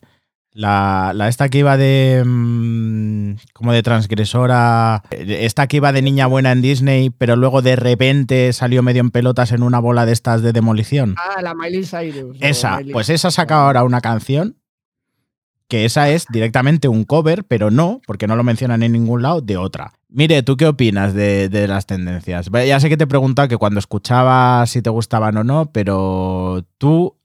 La, 0.52 1.12
la 1.14 1.28
esta 1.28 1.48
que 1.48 1.58
iba 1.58 1.76
de... 1.76 2.22
Mmm, 2.24 3.34
como 3.52 3.72
de 3.72 3.82
transgresora... 3.82 5.02
Esta 5.10 5.66
que 5.66 5.78
iba 5.78 5.92
de 5.92 6.02
niña 6.02 6.26
buena 6.26 6.52
en 6.52 6.62
Disney, 6.62 7.10
pero 7.10 7.36
luego 7.36 7.62
de 7.62 7.76
repente 7.76 8.52
salió 8.52 8.82
medio 8.82 9.00
en 9.00 9.10
pelotas 9.10 9.52
en 9.52 9.62
una 9.62 9.78
bola 9.78 10.06
de 10.06 10.12
estas 10.12 10.42
de 10.42 10.52
demolición. 10.52 11.14
Ah, 11.18 11.42
la 11.42 11.54
Miley 11.54 11.84
Cyrus. 11.84 12.36
Esa, 12.40 12.78
Miley. 12.78 12.92
pues 12.92 13.08
esa 13.10 13.28
ha 13.28 13.30
sacado 13.32 13.62
ahora 13.62 13.84
una 13.84 14.00
canción 14.00 14.56
que 15.68 15.84
esa 15.84 16.08
es 16.08 16.26
directamente 16.30 16.88
un 16.88 17.04
cover, 17.04 17.44
pero 17.44 17.70
no, 17.70 18.00
porque 18.06 18.26
no 18.26 18.36
lo 18.36 18.42
mencionan 18.42 18.82
en 18.82 18.92
ningún 18.92 19.22
lado, 19.22 19.42
de 19.42 19.58
otra. 19.58 19.92
Mire, 20.08 20.42
¿tú 20.42 20.56
qué 20.56 20.66
opinas 20.66 21.12
de, 21.12 21.50
de, 21.50 21.68
las 21.68 21.84
tendencias? 21.84 22.50
Ya 22.66 22.80
sé 22.80 22.88
que 22.88 22.96
te 22.96 23.04
he 23.04 23.08
preguntado 23.08 23.48
que 23.48 23.58
cuando 23.58 23.78
escuchabas 23.78 24.70
si 24.70 24.80
te 24.80 24.88
gustaban 24.88 25.36
o 25.36 25.44
no, 25.44 25.70
pero 25.70 26.64
tú, 26.78 27.16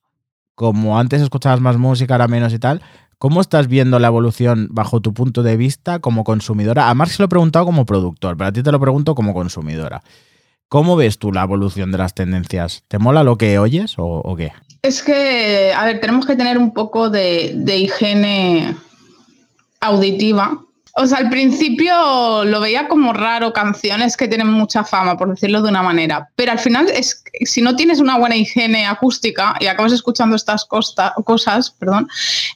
como 0.56 1.00
antes 1.00 1.22
escuchabas 1.22 1.62
más 1.62 1.77
música, 1.77 2.15
ahora 2.15 2.27
menos 2.27 2.53
y 2.53 2.60
tal, 2.60 2.82
¿cómo 3.24 3.39
estás 3.39 3.70
viendo 3.70 4.00
la 4.00 4.08
evolución 4.08 4.68
bajo 4.70 5.00
tu 5.00 5.13
punto 5.13 5.44
de 5.44 5.56
vista 5.56 6.00
como 6.00 6.25
consumidora? 6.25 6.89
A 6.89 6.94
Marx 6.94 7.13
se 7.15 7.22
lo 7.22 7.27
he 7.27 7.30
preguntado 7.30 7.63
como 7.63 7.86
productor, 7.86 8.36
pero 8.36 8.50
a 8.50 8.51
ti 8.51 8.62
te 8.62 8.70
lo 8.70 8.82
pregunto 8.82 9.15
como 9.15 9.34
consumidora. 9.34 10.03
¿Cómo 10.68 10.98
ves 10.98 11.20
tú 11.20 11.32
la 11.32 11.44
evolución 11.44 11.94
de 11.94 12.00
las 12.00 12.13
tendencias? 12.13 12.84
¿Te 12.89 13.00
mola 13.00 13.24
lo 13.24 13.38
que 13.38 13.60
oyes 13.60 13.94
o, 13.98 14.36
qué? 14.36 14.51
Es 14.82 15.01
que, 15.01 15.72
a 15.74 15.86
ver, 15.86 16.01
tenemos 16.01 16.25
que 16.25 16.36
tener 16.36 16.58
un 16.58 16.74
poco 16.74 17.10
de, 17.10 17.56
higiene 17.65 18.75
auditiva. 19.80 20.60
O 20.96 21.08
sea, 21.08 21.18
al 21.18 21.30
principio 21.30 22.46
lo 22.46 22.60
veía 22.60 22.88
como 22.88 23.14
raro, 23.14 23.52
canciones 23.52 24.16
que 24.16 24.28
tienen 24.28 24.48
mucha 24.48 24.84
fama, 24.84 25.18
por 25.18 25.30
decirlo 25.30 25.64
de 25.64 25.70
una 25.70 25.82
manera. 25.82 26.30
Pero 26.36 26.52
al 26.52 26.60
final, 26.60 26.88
es, 26.90 27.24
si 27.46 27.64
no 27.64 27.76
tienes 27.76 28.00
una 28.00 28.20
buena 28.20 28.36
higiene 28.36 28.86
acústica 28.86 29.56
y 29.60 29.66
acabas 29.66 29.92
escuchando 29.92 30.36
estas 30.36 30.66
cosas, 30.66 31.72
perdón, 31.72 32.08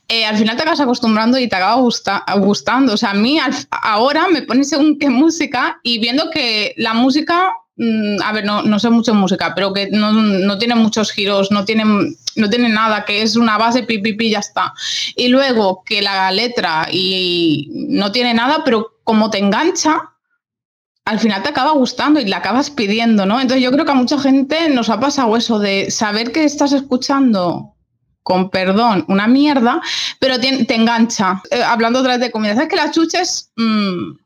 eh, 0.07 0.23
al 0.25 0.37
final 0.37 0.55
te 0.55 0.61
acabas 0.61 0.79
acostumbrando 0.79 1.39
y 1.39 1.49
te 1.49 1.55
acaba 1.55 1.81
gusta, 1.81 2.23
gustando. 2.37 2.93
O 2.93 2.97
sea, 2.97 3.11
a 3.11 3.15
mí 3.15 3.39
ahora 3.71 4.27
me 4.27 4.43
pones 4.43 4.69
según 4.69 4.99
qué 4.99 5.09
música 5.09 5.79
y 5.81 5.97
viendo 5.97 6.29
que 6.29 6.75
la 6.77 6.93
música 6.93 7.51
a 8.23 8.31
ver, 8.31 8.43
no, 8.43 8.63
no, 8.63 8.79
sé 8.79 8.89
mucho 8.89 9.11
de 9.11 9.19
música, 9.19 9.53
pero 9.53 9.71
que 9.71 9.89
no, 9.91 10.11
no, 10.11 10.57
tiene 10.57 10.75
muchos 10.75 11.11
giros, 11.11 11.51
no 11.51 11.63
tiene, 11.63 11.83
no 12.35 12.49
tiene 12.49 12.69
nada, 12.69 13.05
que 13.05 13.21
es 13.21 13.35
una 13.35 13.57
base 13.57 13.83
pipipi 13.83 14.27
y 14.27 14.31
ya 14.31 14.39
está. 14.39 14.73
Y 15.15 15.27
luego 15.27 15.83
que 15.85 16.01
la 16.01 16.31
letra 16.31 16.87
y 16.91 17.69
no 17.89 18.11
tiene 18.11 18.33
nada, 18.33 18.63
pero 18.65 18.97
como 19.03 19.29
te 19.29 19.37
engancha, 19.37 20.09
al 21.05 21.19
final 21.19 21.43
te 21.43 21.49
acaba 21.49 21.71
gustando 21.71 22.19
y 22.19 22.25
la 22.25 22.37
acabas 22.37 22.71
pidiendo, 22.71 23.25
¿no? 23.25 23.39
Entonces 23.39 23.63
yo 23.63 23.71
creo 23.71 23.85
que 23.85 23.91
a 23.91 23.95
mucha 23.95 24.19
gente 24.19 24.69
nos 24.69 24.89
ha 24.89 24.99
pasado 24.99 25.37
eso 25.37 25.59
de 25.59 25.91
saber 25.91 26.31
que 26.31 26.43
estás 26.43 26.73
escuchando 26.73 27.75
con 28.23 28.49
perdón, 28.49 29.05
una 29.07 29.25
mierda, 29.27 29.81
pero 30.19 30.37
te, 30.39 30.65
te 30.65 30.75
engancha. 30.75 31.41
Eh, 31.49 31.63
hablando 31.63 31.99
otra 31.99 32.13
vez 32.13 32.21
de 32.21 32.31
comida, 32.31 32.55
¿sabes 32.55 32.69
que 32.69 32.75
las 32.75 32.91
chuches... 32.91 33.51
Mmm, 33.55 34.17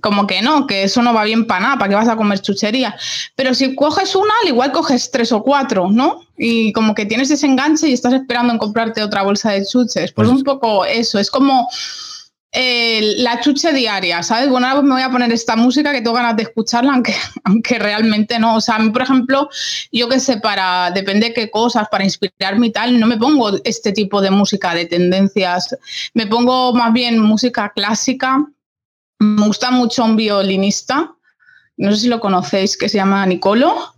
como 0.00 0.26
que 0.26 0.42
no, 0.42 0.66
que 0.66 0.84
eso 0.84 1.02
no 1.02 1.12
va 1.12 1.24
bien 1.24 1.46
para 1.46 1.60
nada, 1.60 1.78
¿para 1.78 1.88
qué 1.88 1.94
vas 1.96 2.08
a 2.08 2.16
comer 2.16 2.40
chuchería? 2.40 2.96
Pero 3.34 3.54
si 3.54 3.74
coges 3.74 4.14
una, 4.14 4.32
al 4.42 4.48
igual 4.48 4.72
coges 4.72 5.10
tres 5.10 5.32
o 5.32 5.42
cuatro, 5.42 5.90
¿no? 5.90 6.20
Y 6.36 6.72
como 6.72 6.94
que 6.94 7.06
tienes 7.06 7.30
ese 7.30 7.46
enganche 7.46 7.88
y 7.88 7.92
estás 7.92 8.14
esperando 8.14 8.52
en 8.52 8.58
comprarte 8.58 9.02
otra 9.02 9.22
bolsa 9.22 9.50
de 9.52 9.66
chuches. 9.66 10.12
Pues, 10.12 10.28
pues 10.28 10.28
un 10.28 10.44
poco 10.44 10.84
eso, 10.84 11.18
es 11.18 11.30
como 11.30 11.68
eh, 12.52 13.14
la 13.18 13.40
chuche 13.40 13.72
diaria, 13.72 14.24
¿sabes? 14.24 14.48
Bueno, 14.48 14.66
ahora 14.66 14.82
me 14.82 14.94
voy 14.94 15.02
a 15.02 15.10
poner 15.10 15.30
esta 15.32 15.54
música 15.54 15.92
que 15.92 16.00
tengo 16.00 16.14
ganas 16.14 16.36
de 16.36 16.42
escucharla, 16.42 16.94
aunque, 16.94 17.14
aunque 17.44 17.78
realmente 17.78 18.38
no. 18.38 18.56
O 18.56 18.60
sea, 18.60 18.76
a 18.76 18.78
mí, 18.80 18.90
por 18.90 19.02
ejemplo, 19.02 19.48
yo 19.92 20.08
qué 20.08 20.18
sé, 20.18 20.38
para, 20.38 20.90
depende 20.90 21.28
de 21.28 21.34
qué 21.34 21.50
cosas, 21.50 21.88
para 21.90 22.04
inspirarme 22.04 22.68
y 22.68 22.72
tal, 22.72 22.98
no 22.98 23.06
me 23.06 23.16
pongo 23.16 23.52
este 23.64 23.92
tipo 23.92 24.20
de 24.20 24.30
música 24.30 24.74
de 24.74 24.86
tendencias. 24.86 25.76
Me 26.14 26.26
pongo 26.26 26.74
más 26.74 26.92
bien 26.92 27.20
música 27.20 27.72
clásica 27.74 28.44
me 29.20 29.46
gusta 29.46 29.70
mucho 29.70 30.04
un 30.04 30.16
violinista, 30.16 31.14
no 31.76 31.92
sé 31.92 31.98
si 31.98 32.08
lo 32.08 32.20
conocéis, 32.20 32.76
que 32.76 32.88
se 32.88 32.98
llama 32.98 33.24
Nicolo. 33.26 33.94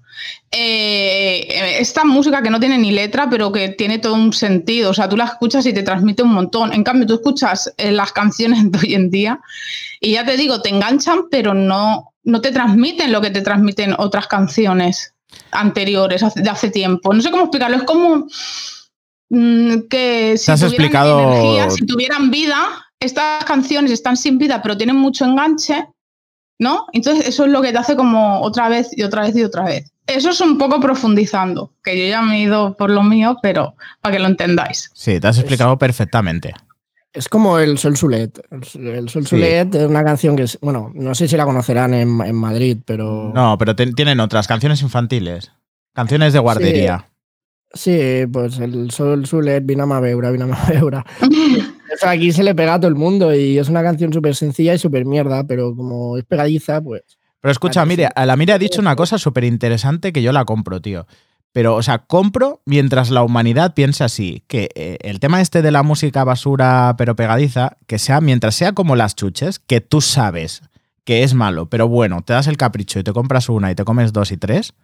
Eh, 0.50 1.78
esta 1.80 2.04
música 2.04 2.42
que 2.42 2.50
no 2.50 2.60
tiene 2.60 2.76
ni 2.76 2.92
letra, 2.92 3.28
pero 3.30 3.50
que 3.50 3.70
tiene 3.70 3.98
todo 3.98 4.14
un 4.14 4.32
sentido. 4.32 4.90
O 4.90 4.94
sea, 4.94 5.08
tú 5.08 5.16
la 5.16 5.24
escuchas 5.24 5.64
y 5.66 5.72
te 5.72 5.82
transmite 5.82 6.22
un 6.22 6.32
montón. 6.32 6.72
En 6.72 6.84
cambio, 6.84 7.06
tú 7.06 7.14
escuchas 7.14 7.72
eh, 7.78 7.90
las 7.90 8.12
canciones 8.12 8.58
de 8.70 8.78
hoy 8.78 8.94
en 8.94 9.10
día 9.10 9.40
y 10.00 10.12
ya 10.12 10.24
te 10.24 10.36
digo, 10.36 10.60
te 10.60 10.68
enganchan, 10.68 11.28
pero 11.30 11.54
no, 11.54 12.12
no 12.24 12.40
te 12.40 12.52
transmiten 12.52 13.12
lo 13.12 13.20
que 13.20 13.30
te 13.30 13.42
transmiten 13.42 13.94
otras 13.98 14.26
canciones 14.26 15.14
anteriores, 15.50 16.22
de 16.34 16.50
hace 16.50 16.70
tiempo. 16.70 17.14
No 17.14 17.22
sé 17.22 17.30
cómo 17.30 17.44
explicarlo. 17.44 17.78
Es 17.78 17.84
como 17.84 18.26
mmm, 19.30 19.80
que 19.88 20.36
si 20.36 20.46
tuvieran 20.46 20.68
explicado... 20.68 21.32
energía, 21.32 21.70
si 21.70 21.86
tuvieran 21.86 22.30
vida, 22.30 22.56
estas 23.02 23.44
canciones 23.44 23.90
están 23.90 24.16
sin 24.16 24.38
vida, 24.38 24.62
pero 24.62 24.76
tienen 24.76 24.96
mucho 24.96 25.24
enganche, 25.24 25.86
¿no? 26.58 26.86
Entonces 26.92 27.26
eso 27.26 27.44
es 27.44 27.50
lo 27.50 27.60
que 27.60 27.72
te 27.72 27.78
hace 27.78 27.96
como 27.96 28.40
otra 28.40 28.68
vez 28.68 28.96
y 28.96 29.02
otra 29.02 29.22
vez 29.22 29.36
y 29.36 29.42
otra 29.42 29.64
vez. 29.64 29.92
Eso 30.06 30.30
es 30.30 30.40
un 30.40 30.58
poco 30.58 30.80
profundizando, 30.80 31.72
que 31.82 31.98
yo 31.98 32.08
ya 32.08 32.22
me 32.22 32.36
he 32.36 32.40
ido 32.40 32.76
por 32.76 32.90
lo 32.90 33.02
mío, 33.02 33.38
pero 33.42 33.74
para 34.00 34.16
que 34.16 34.22
lo 34.22 34.28
entendáis. 34.28 34.90
Sí, 34.94 35.20
te 35.20 35.28
has 35.28 35.38
explicado 35.38 35.72
es, 35.72 35.78
perfectamente. 35.78 36.54
Es 37.12 37.28
como 37.28 37.58
el 37.58 37.78
Sol 37.78 37.96
Sulet. 37.96 38.40
El, 38.50 39.08
Sol 39.08 39.26
Sulet 39.26 39.72
sí. 39.72 39.78
es 39.78 39.84
una 39.84 40.04
canción 40.04 40.36
que, 40.36 40.44
es, 40.44 40.58
bueno, 40.60 40.90
no 40.94 41.14
sé 41.14 41.28
si 41.28 41.36
la 41.36 41.44
conocerán 41.44 41.94
en, 41.94 42.20
en 42.20 42.34
Madrid, 42.34 42.78
pero... 42.84 43.32
No, 43.34 43.56
pero 43.58 43.76
te, 43.76 43.92
tienen 43.92 44.18
otras, 44.18 44.48
canciones 44.48 44.82
infantiles, 44.82 45.52
canciones 45.94 46.32
de 46.32 46.38
guardería. 46.40 47.10
Sí, 47.72 47.96
sí 47.96 48.26
pues 48.26 48.58
el 48.58 48.90
Sol 48.90 49.26
Sulet, 49.26 49.64
Vinama 49.64 50.00
Beura, 50.00 50.30
Vinama 50.30 50.58
Beura. 50.68 51.04
Aquí 52.02 52.32
se 52.32 52.42
le 52.42 52.54
pega 52.54 52.74
a 52.74 52.80
todo 52.80 52.88
el 52.88 52.94
mundo 52.94 53.34
y 53.34 53.58
es 53.58 53.68
una 53.68 53.82
canción 53.82 54.12
súper 54.12 54.34
sencilla 54.34 54.74
y 54.74 54.78
súper 54.78 55.04
mierda, 55.04 55.44
pero 55.44 55.74
como 55.74 56.16
es 56.16 56.24
pegadiza, 56.24 56.80
pues. 56.80 57.02
Pero 57.40 57.52
escucha, 57.52 57.84
mire, 57.84 58.08
a 58.14 58.24
la 58.24 58.36
Mire 58.36 58.52
ha 58.52 58.58
dicho 58.58 58.80
una 58.80 58.94
cosa 58.94 59.18
súper 59.18 59.44
interesante 59.44 60.12
que 60.12 60.22
yo 60.22 60.32
la 60.32 60.44
compro, 60.44 60.80
tío. 60.80 61.06
Pero, 61.52 61.74
o 61.74 61.82
sea, 61.82 61.98
compro 61.98 62.62
mientras 62.64 63.10
la 63.10 63.22
humanidad 63.22 63.74
piensa 63.74 64.06
así, 64.06 64.44
que 64.46 64.70
eh, 64.74 64.96
el 65.02 65.20
tema 65.20 65.40
este 65.40 65.60
de 65.60 65.70
la 65.70 65.82
música 65.82 66.24
basura 66.24 66.94
pero 66.96 67.16
pegadiza, 67.16 67.76
que 67.86 67.98
sea, 67.98 68.20
mientras 68.20 68.54
sea 68.54 68.72
como 68.72 68.96
las 68.96 69.16
chuches, 69.16 69.58
que 69.58 69.80
tú 69.80 70.00
sabes 70.00 70.62
que 71.04 71.24
es 71.24 71.34
malo, 71.34 71.68
pero 71.68 71.88
bueno, 71.88 72.22
te 72.22 72.32
das 72.32 72.46
el 72.46 72.56
capricho 72.56 73.00
y 73.00 73.02
te 73.02 73.12
compras 73.12 73.48
una 73.48 73.70
y 73.70 73.74
te 73.74 73.84
comes 73.84 74.12
dos 74.12 74.32
y 74.32 74.36
tres, 74.36 74.74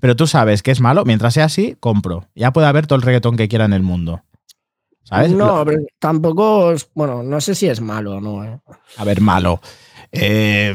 pero 0.00 0.16
tú 0.16 0.26
sabes 0.26 0.62
que 0.62 0.72
es 0.72 0.80
malo, 0.80 1.04
mientras 1.04 1.34
sea 1.34 1.44
así, 1.44 1.76
compro. 1.80 2.28
Ya 2.34 2.52
puede 2.52 2.66
haber 2.66 2.86
todo 2.86 2.96
el 2.96 3.02
reggaetón 3.02 3.36
que 3.36 3.48
quiera 3.48 3.64
en 3.64 3.72
el 3.72 3.82
mundo. 3.82 4.22
¿Sabes? 5.04 5.32
No, 5.32 5.64
pero 5.64 5.82
tampoco, 5.98 6.72
es, 6.72 6.88
bueno, 6.94 7.22
no 7.22 7.40
sé 7.40 7.54
si 7.54 7.68
es 7.68 7.80
malo 7.80 8.16
o 8.16 8.20
no. 8.20 8.42
¿eh? 8.42 8.58
A 8.96 9.04
ver, 9.04 9.20
malo. 9.20 9.60
Eh, 10.16 10.74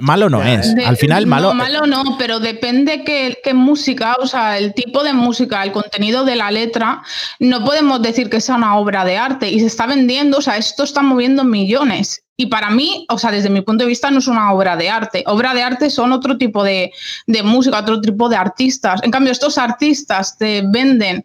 malo 0.00 0.28
no 0.28 0.42
es. 0.42 0.74
De, 0.74 0.84
Al 0.84 0.96
final, 0.96 1.26
malo. 1.26 1.48
No, 1.48 1.54
malo 1.54 1.86
no, 1.86 2.18
pero 2.18 2.40
depende 2.40 3.04
qué, 3.04 3.38
qué, 3.42 3.54
música, 3.54 4.16
o 4.20 4.26
sea, 4.26 4.58
el 4.58 4.74
tipo 4.74 5.04
de 5.04 5.12
música, 5.12 5.62
el 5.62 5.72
contenido 5.72 6.24
de 6.24 6.36
la 6.36 6.50
letra, 6.50 7.02
no 7.38 7.64
podemos 7.64 8.02
decir 8.02 8.28
que 8.28 8.40
sea 8.40 8.56
una 8.56 8.76
obra 8.76 9.04
de 9.04 9.16
arte 9.16 9.50
y 9.50 9.60
se 9.60 9.66
está 9.66 9.86
vendiendo, 9.86 10.38
o 10.38 10.42
sea, 10.42 10.56
esto 10.56 10.82
está 10.82 11.00
moviendo 11.02 11.44
millones. 11.44 12.24
Y 12.36 12.46
para 12.46 12.68
mí, 12.70 13.06
o 13.08 13.18
sea, 13.18 13.30
desde 13.30 13.48
mi 13.48 13.62
punto 13.62 13.84
de 13.84 13.88
vista, 13.88 14.10
no 14.10 14.18
es 14.18 14.26
una 14.26 14.52
obra 14.52 14.76
de 14.76 14.90
arte. 14.90 15.24
Obra 15.26 15.54
de 15.54 15.62
arte 15.62 15.88
son 15.88 16.12
otro 16.12 16.36
tipo 16.36 16.62
de, 16.64 16.92
de 17.26 17.42
música, 17.42 17.78
otro 17.78 18.00
tipo 18.00 18.28
de 18.28 18.36
artistas. 18.36 19.00
En 19.04 19.10
cambio, 19.10 19.32
estos 19.32 19.56
artistas 19.56 20.36
te 20.36 20.62
venden 20.66 21.24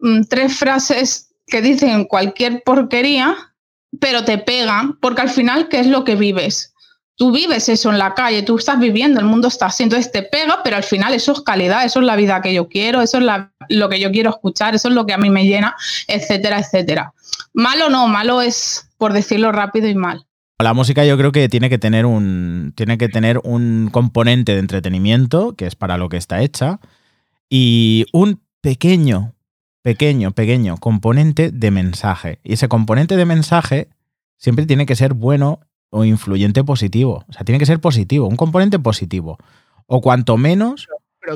mmm, 0.00 0.22
tres 0.28 0.58
frases 0.58 1.31
que 1.46 1.62
dicen 1.62 2.04
cualquier 2.04 2.62
porquería, 2.62 3.36
pero 4.00 4.24
te 4.24 4.38
pegan, 4.38 4.98
porque 5.00 5.22
al 5.22 5.30
final, 5.30 5.68
¿qué 5.68 5.80
es 5.80 5.86
lo 5.86 6.04
que 6.04 6.16
vives? 6.16 6.72
tú 7.16 7.30
vives 7.30 7.68
eso 7.68 7.90
en 7.90 7.98
la 7.98 8.14
calle, 8.14 8.42
tú 8.42 8.58
estás 8.58 8.80
viviendo, 8.80 9.20
el 9.20 9.26
mundo 9.26 9.48
está 9.48 9.66
así, 9.66 9.84
entonces 9.84 10.10
te 10.10 10.24
pega, 10.24 10.60
pero 10.64 10.76
al 10.76 10.82
final 10.82 11.14
eso 11.14 11.32
es 11.32 11.40
calidad, 11.42 11.84
eso 11.84 12.00
es 12.00 12.06
la 12.06 12.16
vida 12.16 12.40
que 12.42 12.52
yo 12.52 12.68
quiero, 12.68 13.00
eso 13.00 13.18
es 13.18 13.24
lo 13.68 13.88
que 13.88 14.00
yo 14.00 14.10
quiero 14.10 14.30
escuchar, 14.30 14.74
eso 14.74 14.88
es 14.88 14.94
lo 14.94 15.06
que 15.06 15.12
a 15.12 15.18
mí 15.18 15.30
me 15.30 15.46
llena, 15.46 15.76
etcétera, 16.08 16.58
etcétera. 16.58 17.12
Malo 17.52 17.90
no, 17.90 18.08
malo 18.08 18.42
es 18.42 18.88
por 18.98 19.12
decirlo 19.12 19.52
rápido 19.52 19.88
y 19.88 19.94
mal. 19.94 20.26
La 20.58 20.74
música 20.74 21.04
yo 21.04 21.16
creo 21.16 21.30
que 21.32 21.48
tiene 21.48 21.68
que 21.70 21.78
tener 21.78 22.06
un 22.06 22.72
tiene 22.76 22.98
que 22.98 23.08
tener 23.08 23.40
un 23.44 23.90
componente 23.92 24.54
de 24.54 24.58
entretenimiento, 24.58 25.54
que 25.54 25.66
es 25.66 25.74
para 25.74 25.98
lo 25.98 26.08
que 26.08 26.16
está 26.16 26.40
hecha, 26.40 26.80
y 27.48 28.06
un 28.12 28.42
pequeño, 28.60 29.34
pequeño, 29.82 30.30
pequeño 30.32 30.76
componente 30.78 31.50
de 31.50 31.70
mensaje. 31.70 32.38
Y 32.42 32.54
ese 32.54 32.68
componente 32.68 33.16
de 33.16 33.24
mensaje 33.24 33.88
siempre 34.36 34.66
tiene 34.66 34.86
que 34.86 34.96
ser 34.96 35.14
bueno 35.14 35.60
o 35.90 36.04
influyente 36.04 36.64
positivo. 36.64 37.24
O 37.28 37.32
sea, 37.32 37.44
tiene 37.44 37.58
que 37.58 37.66
ser 37.66 37.80
positivo, 37.80 38.26
un 38.26 38.36
componente 38.36 38.78
positivo. 38.78 39.38
O 39.86 40.00
cuanto 40.00 40.36
menos 40.36 40.88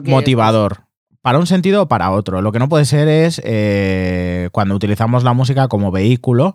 motivador. 0.04 0.84
Para 1.20 1.38
un 1.38 1.46
sentido 1.46 1.82
o 1.82 1.88
para 1.88 2.12
otro. 2.12 2.40
Lo 2.40 2.52
que 2.52 2.58
no 2.58 2.68
puede 2.68 2.84
ser 2.84 3.08
es 3.08 3.40
eh, 3.44 4.48
cuando 4.52 4.74
utilizamos 4.74 5.24
la 5.24 5.32
música 5.32 5.68
como 5.68 5.90
vehículo 5.90 6.54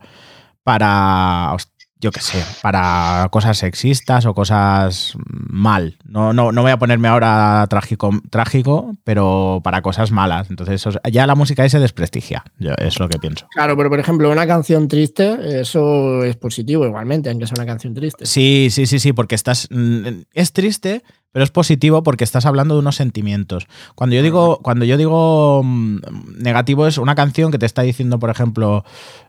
para 0.64 1.56
yo 2.02 2.12
qué 2.12 2.20
sé, 2.20 2.44
para 2.64 3.28
cosas 3.32 3.60
sexistas 3.60 4.26
o 4.26 4.34
cosas 4.34 5.14
mal. 5.24 5.98
No, 6.04 6.34
no, 6.34 6.52
no 6.52 6.64
voy 6.64 6.72
a 6.72 6.80
ponerme 6.80 7.08
ahora 7.08 7.66
trágico, 7.70 8.12
trágico, 8.32 8.96
pero 9.04 9.62
para 9.64 9.84
cosas 9.84 10.12
malas. 10.12 10.50
Entonces, 10.50 10.84
ya 11.12 11.28
la 11.28 11.36
música 11.36 11.62
ahí 11.62 11.70
se 11.70 11.80
desprestigia. 11.80 12.44
Yo, 12.58 12.72
es 12.80 13.00
lo 13.00 13.08
que 13.08 13.20
pienso. 13.20 13.46
Claro, 13.52 13.78
pero 13.78 13.90
por 13.90 14.00
ejemplo, 14.00 14.32
una 14.32 14.48
canción 14.48 14.88
triste, 14.88 15.62
eso 15.62 16.24
es 16.24 16.36
positivo 16.38 16.86
igualmente, 16.86 17.30
aunque 17.30 17.46
sea 17.46 17.56
una 17.58 17.68
canción 17.68 17.94
triste. 17.94 18.26
Sí, 18.26 18.70
sí, 18.72 18.88
sí, 18.88 19.00
sí, 19.00 19.14
porque 19.14 19.36
estás. 19.36 19.68
Mm, 19.70 20.24
es 20.34 20.54
triste, 20.54 21.04
pero 21.32 21.44
es 21.44 21.52
positivo 21.52 22.02
porque 22.02 22.24
estás 22.24 22.48
hablando 22.48 22.74
de 22.74 22.80
unos 22.80 22.96
sentimientos. 22.96 23.68
Cuando 23.94 24.16
yo 24.16 24.24
digo, 24.24 24.60
cuando 24.64 24.86
yo 24.86 24.98
digo 24.98 25.62
mm, 25.64 26.00
negativo, 26.40 26.88
es 26.88 26.98
una 26.98 27.14
canción 27.14 27.52
que 27.52 27.60
te 27.60 27.68
está 27.68 27.84
diciendo, 27.84 28.18
por 28.18 28.32
ejemplo, 28.32 28.84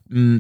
mm, 0.08 0.38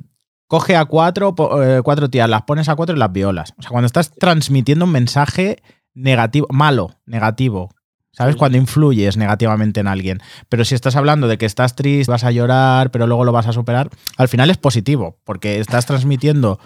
coge 0.52 0.76
a 0.76 0.84
cuatro, 0.84 1.34
eh, 1.62 1.80
cuatro 1.82 2.10
tías, 2.10 2.28
las 2.28 2.42
pones 2.42 2.68
a 2.68 2.76
cuatro 2.76 2.94
y 2.94 2.98
las 2.98 3.10
violas. 3.10 3.54
O 3.56 3.62
sea, 3.62 3.70
cuando 3.70 3.86
estás 3.86 4.10
transmitiendo 4.10 4.84
un 4.84 4.92
mensaje 4.92 5.62
negativo, 5.94 6.46
malo, 6.50 6.90
negativo, 7.06 7.70
¿Sabes? 8.14 8.36
Cuando 8.36 8.58
influyes 8.58 9.16
negativamente 9.16 9.80
en 9.80 9.86
alguien. 9.86 10.20
Pero 10.50 10.66
si 10.66 10.74
estás 10.74 10.96
hablando 10.96 11.28
de 11.28 11.38
que 11.38 11.46
estás 11.46 11.74
triste, 11.74 12.12
vas 12.12 12.24
a 12.24 12.30
llorar, 12.30 12.90
pero 12.90 13.06
luego 13.06 13.24
lo 13.24 13.32
vas 13.32 13.46
a 13.46 13.54
superar, 13.54 13.88
al 14.18 14.28
final 14.28 14.50
es 14.50 14.58
positivo, 14.58 15.16
porque 15.24 15.58
estás 15.58 15.86
transmitiendo 15.86 16.60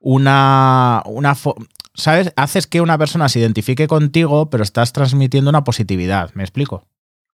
una. 0.00 1.04
una 1.06 1.36
¿Sabes? 1.94 2.32
Haces 2.34 2.66
que 2.66 2.80
una 2.80 2.98
persona 2.98 3.28
se 3.28 3.38
identifique 3.38 3.86
contigo, 3.86 4.50
pero 4.50 4.64
estás 4.64 4.92
transmitiendo 4.92 5.48
una 5.50 5.62
positividad. 5.62 6.32
¿Me 6.34 6.42
explico? 6.42 6.88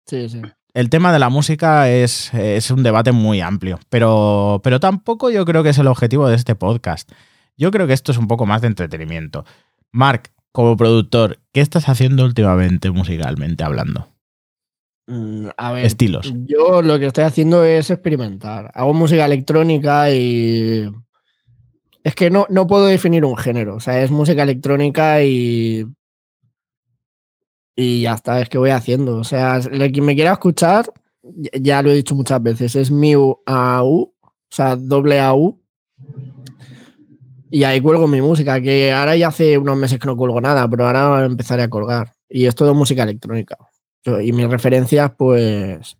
Sí, 0.05 0.29
sí 0.29 0.41
el 0.73 0.89
tema 0.89 1.11
de 1.11 1.19
la 1.19 1.29
música 1.29 1.89
es, 1.89 2.31
un 2.71 2.83
debate 2.83 3.11
muy 3.11 3.41
amplio, 3.41 3.79
pero, 3.89 4.61
pero 4.63 4.79
tampoco 4.79 5.29
yo 5.29 5.45
creo 5.45 5.63
que 5.63 5.69
es 5.69 5.77
el 5.77 5.87
objetivo 5.87 6.27
de 6.27 6.35
este 6.35 6.55
podcast. 6.55 7.11
Yo 7.57 7.71
creo 7.71 7.87
que 7.87 7.93
esto 7.93 8.11
es 8.11 8.17
un 8.17 8.27
poco 8.27 8.45
más 8.45 8.61
de 8.61 8.67
entretenimiento. 8.67 9.45
Mark, 9.91 10.31
como 10.51 10.77
productor, 10.77 11.39
¿qué 11.51 11.61
estás 11.61 11.89
haciendo 11.89 12.25
últimamente 12.25 12.91
musicalmente 12.91 13.63
hablando? 13.63 14.07
Mm, 15.07 15.47
a 15.57 15.71
ver, 15.73 15.85
Estilos. 15.85 16.33
Yo 16.45 16.81
lo 16.81 16.97
que 16.99 17.07
estoy 17.07 17.25
haciendo 17.25 17.63
es 17.63 17.89
experimentar. 17.89 18.71
Hago 18.73 18.93
música 18.93 19.25
electrónica 19.25 20.11
y. 20.11 20.89
Es 22.03 22.15
que 22.15 22.29
no, 22.29 22.47
no 22.49 22.65
puedo 22.65 22.85
definir 22.85 23.25
un 23.25 23.37
género. 23.37 23.75
O 23.75 23.79
sea, 23.79 24.01
es 24.01 24.09
música 24.09 24.43
electrónica 24.43 25.23
y 25.23 25.85
y 27.81 28.01
ya 28.01 28.13
está, 28.13 28.39
es 28.41 28.49
que 28.49 28.57
voy 28.57 28.69
haciendo. 28.69 29.17
O 29.17 29.23
sea, 29.23 29.57
el 29.57 29.91
que 29.91 30.01
me 30.01 30.15
quiera 30.15 30.33
escuchar, 30.33 30.91
ya 31.59 31.81
lo 31.81 31.89
he 31.91 31.95
dicho 31.95 32.15
muchas 32.15 32.41
veces, 32.41 32.75
es 32.75 32.91
Miu 32.91 33.39
AU, 33.45 34.01
o 34.01 34.13
sea, 34.49 34.75
doble 34.75 35.19
AU. 35.19 35.59
Y 37.49 37.63
ahí 37.63 37.81
cuelgo 37.81 38.07
mi 38.07 38.21
música, 38.21 38.61
que 38.61 38.91
ahora 38.91 39.17
ya 39.17 39.27
hace 39.27 39.57
unos 39.57 39.75
meses 39.75 39.99
que 39.99 40.07
no 40.07 40.15
cuelgo 40.15 40.39
nada, 40.39 40.69
pero 40.69 40.87
ahora 40.87 41.25
empezaré 41.25 41.63
a 41.63 41.69
colgar. 41.69 42.13
Y 42.29 42.45
es 42.45 42.55
todo 42.55 42.73
música 42.73 43.03
electrónica. 43.03 43.57
Y 44.05 44.31
mis 44.31 44.49
referencias, 44.49 45.11
pues, 45.17 45.97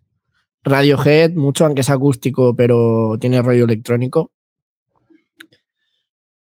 Radiohead, 0.62 1.32
mucho, 1.32 1.66
aunque 1.66 1.82
es 1.82 1.90
acústico, 1.90 2.56
pero 2.56 3.16
tiene 3.20 3.42
rollo 3.42 3.64
electrónico. 3.64 4.30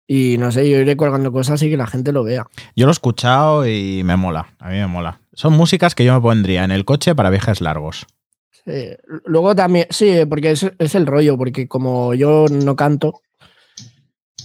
Y 0.07 0.37
no 0.37 0.53
sé, 0.53 0.69
yo 0.69 0.79
iré 0.79 0.97
colgando 0.97 1.33
cosas 1.33 1.63
y 1.63 1.71
que 1.71 1.77
la 1.79 1.87
gente 1.87 2.13
lo 2.13 2.23
vea. 2.23 2.47
Yo 2.77 2.85
lo 2.85 2.91
he 2.91 2.93
escuchado 2.93 3.67
y 3.67 4.03
me 4.05 4.17
mola, 4.17 4.55
a 4.59 4.69
mí 4.69 4.75
me 4.75 4.87
mola. 4.87 5.22
Son 5.35 5.53
músicas 5.55 5.95
que 5.95 6.05
yo 6.05 6.15
me 6.15 6.21
pondría 6.21 6.65
en 6.65 6.71
el 6.71 6.85
coche 6.85 7.15
para 7.15 7.31
viajes 7.31 7.61
largos. 7.61 8.07
Sí. 8.65 8.91
Luego 9.25 9.55
también, 9.55 9.87
sí, 9.91 10.25
porque 10.29 10.53
es, 10.53 10.95
el 10.95 11.07
rollo, 11.07 11.37
porque 11.37 11.67
como 11.67 12.15
yo 12.15 12.47
no 12.51 12.77
canto 12.77 13.23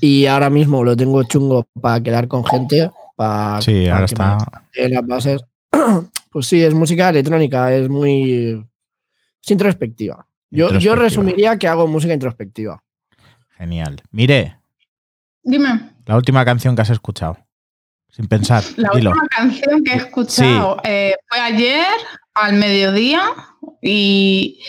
y 0.02 0.26
ahora 0.26 0.50
mismo 0.50 0.84
lo 0.84 0.96
tengo 0.96 1.24
chungo 1.24 1.68
para 1.80 2.02
quedar 2.02 2.28
con 2.28 2.46
gente, 2.46 2.90
para, 3.16 3.62
sí, 3.62 3.88
ahora 3.88 4.06
está. 4.06 4.38
En 4.74 4.94
las 4.94 5.06
bases, 5.06 5.42
pues 6.32 6.48
sí, 6.48 6.64
es 6.64 6.74
música 6.74 7.10
electrónica, 7.10 7.74
es 7.74 7.90
muy. 7.90 8.66
Es 9.44 9.52
introspectiva. 9.52 10.26
Yo, 10.50 10.78
yo 10.80 10.96
resumiría 10.96 11.58
que 11.58 11.68
hago 11.68 11.88
música 11.88 12.14
introspectiva. 12.14 12.82
Genial. 13.58 14.02
Mire, 14.12 14.58
Dime. 15.48 15.94
La 16.06 16.18
última 16.18 16.44
canción 16.44 16.76
que 16.76 16.82
has 16.82 16.90
escuchado. 16.90 17.38
Sin 18.10 18.28
pensar. 18.28 18.64
La 18.78 18.92
última 18.94 19.28
canción 19.30 19.84
que 19.84 19.94
he 19.94 19.98
escuchado 19.98 20.78
eh, 20.84 21.16
fue 21.30 21.40
ayer 21.40 21.86
al 22.34 22.54
mediodía 22.54 23.22
y, 23.82 24.60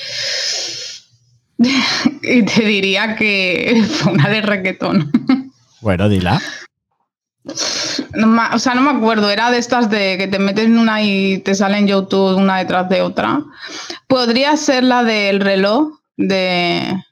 y 1.58 2.42
te 2.42 2.62
diría 2.62 3.16
que 3.16 3.84
fue 3.90 4.12
una 4.12 4.28
de 4.28 4.42
reggaetón. 4.42 5.10
Bueno, 5.80 6.08
dila. 6.08 6.40
o 7.44 8.58
sea, 8.58 8.74
no 8.74 8.82
me 8.82 8.90
acuerdo, 8.90 9.30
era 9.30 9.50
de 9.50 9.58
estas 9.58 9.88
de 9.88 10.18
que 10.18 10.28
te 10.28 10.38
metes 10.38 10.66
en 10.66 10.78
una 10.78 11.02
y 11.02 11.38
te 11.38 11.54
sale 11.54 11.78
en 11.78 11.86
YouTube 11.86 12.36
una 12.36 12.58
detrás 12.58 12.88
de 12.88 13.02
otra. 13.02 13.42
Podría 14.08 14.56
ser 14.56 14.84
la 14.84 15.04
del 15.04 15.40
reloj 15.40 15.98
de, 16.16 17.02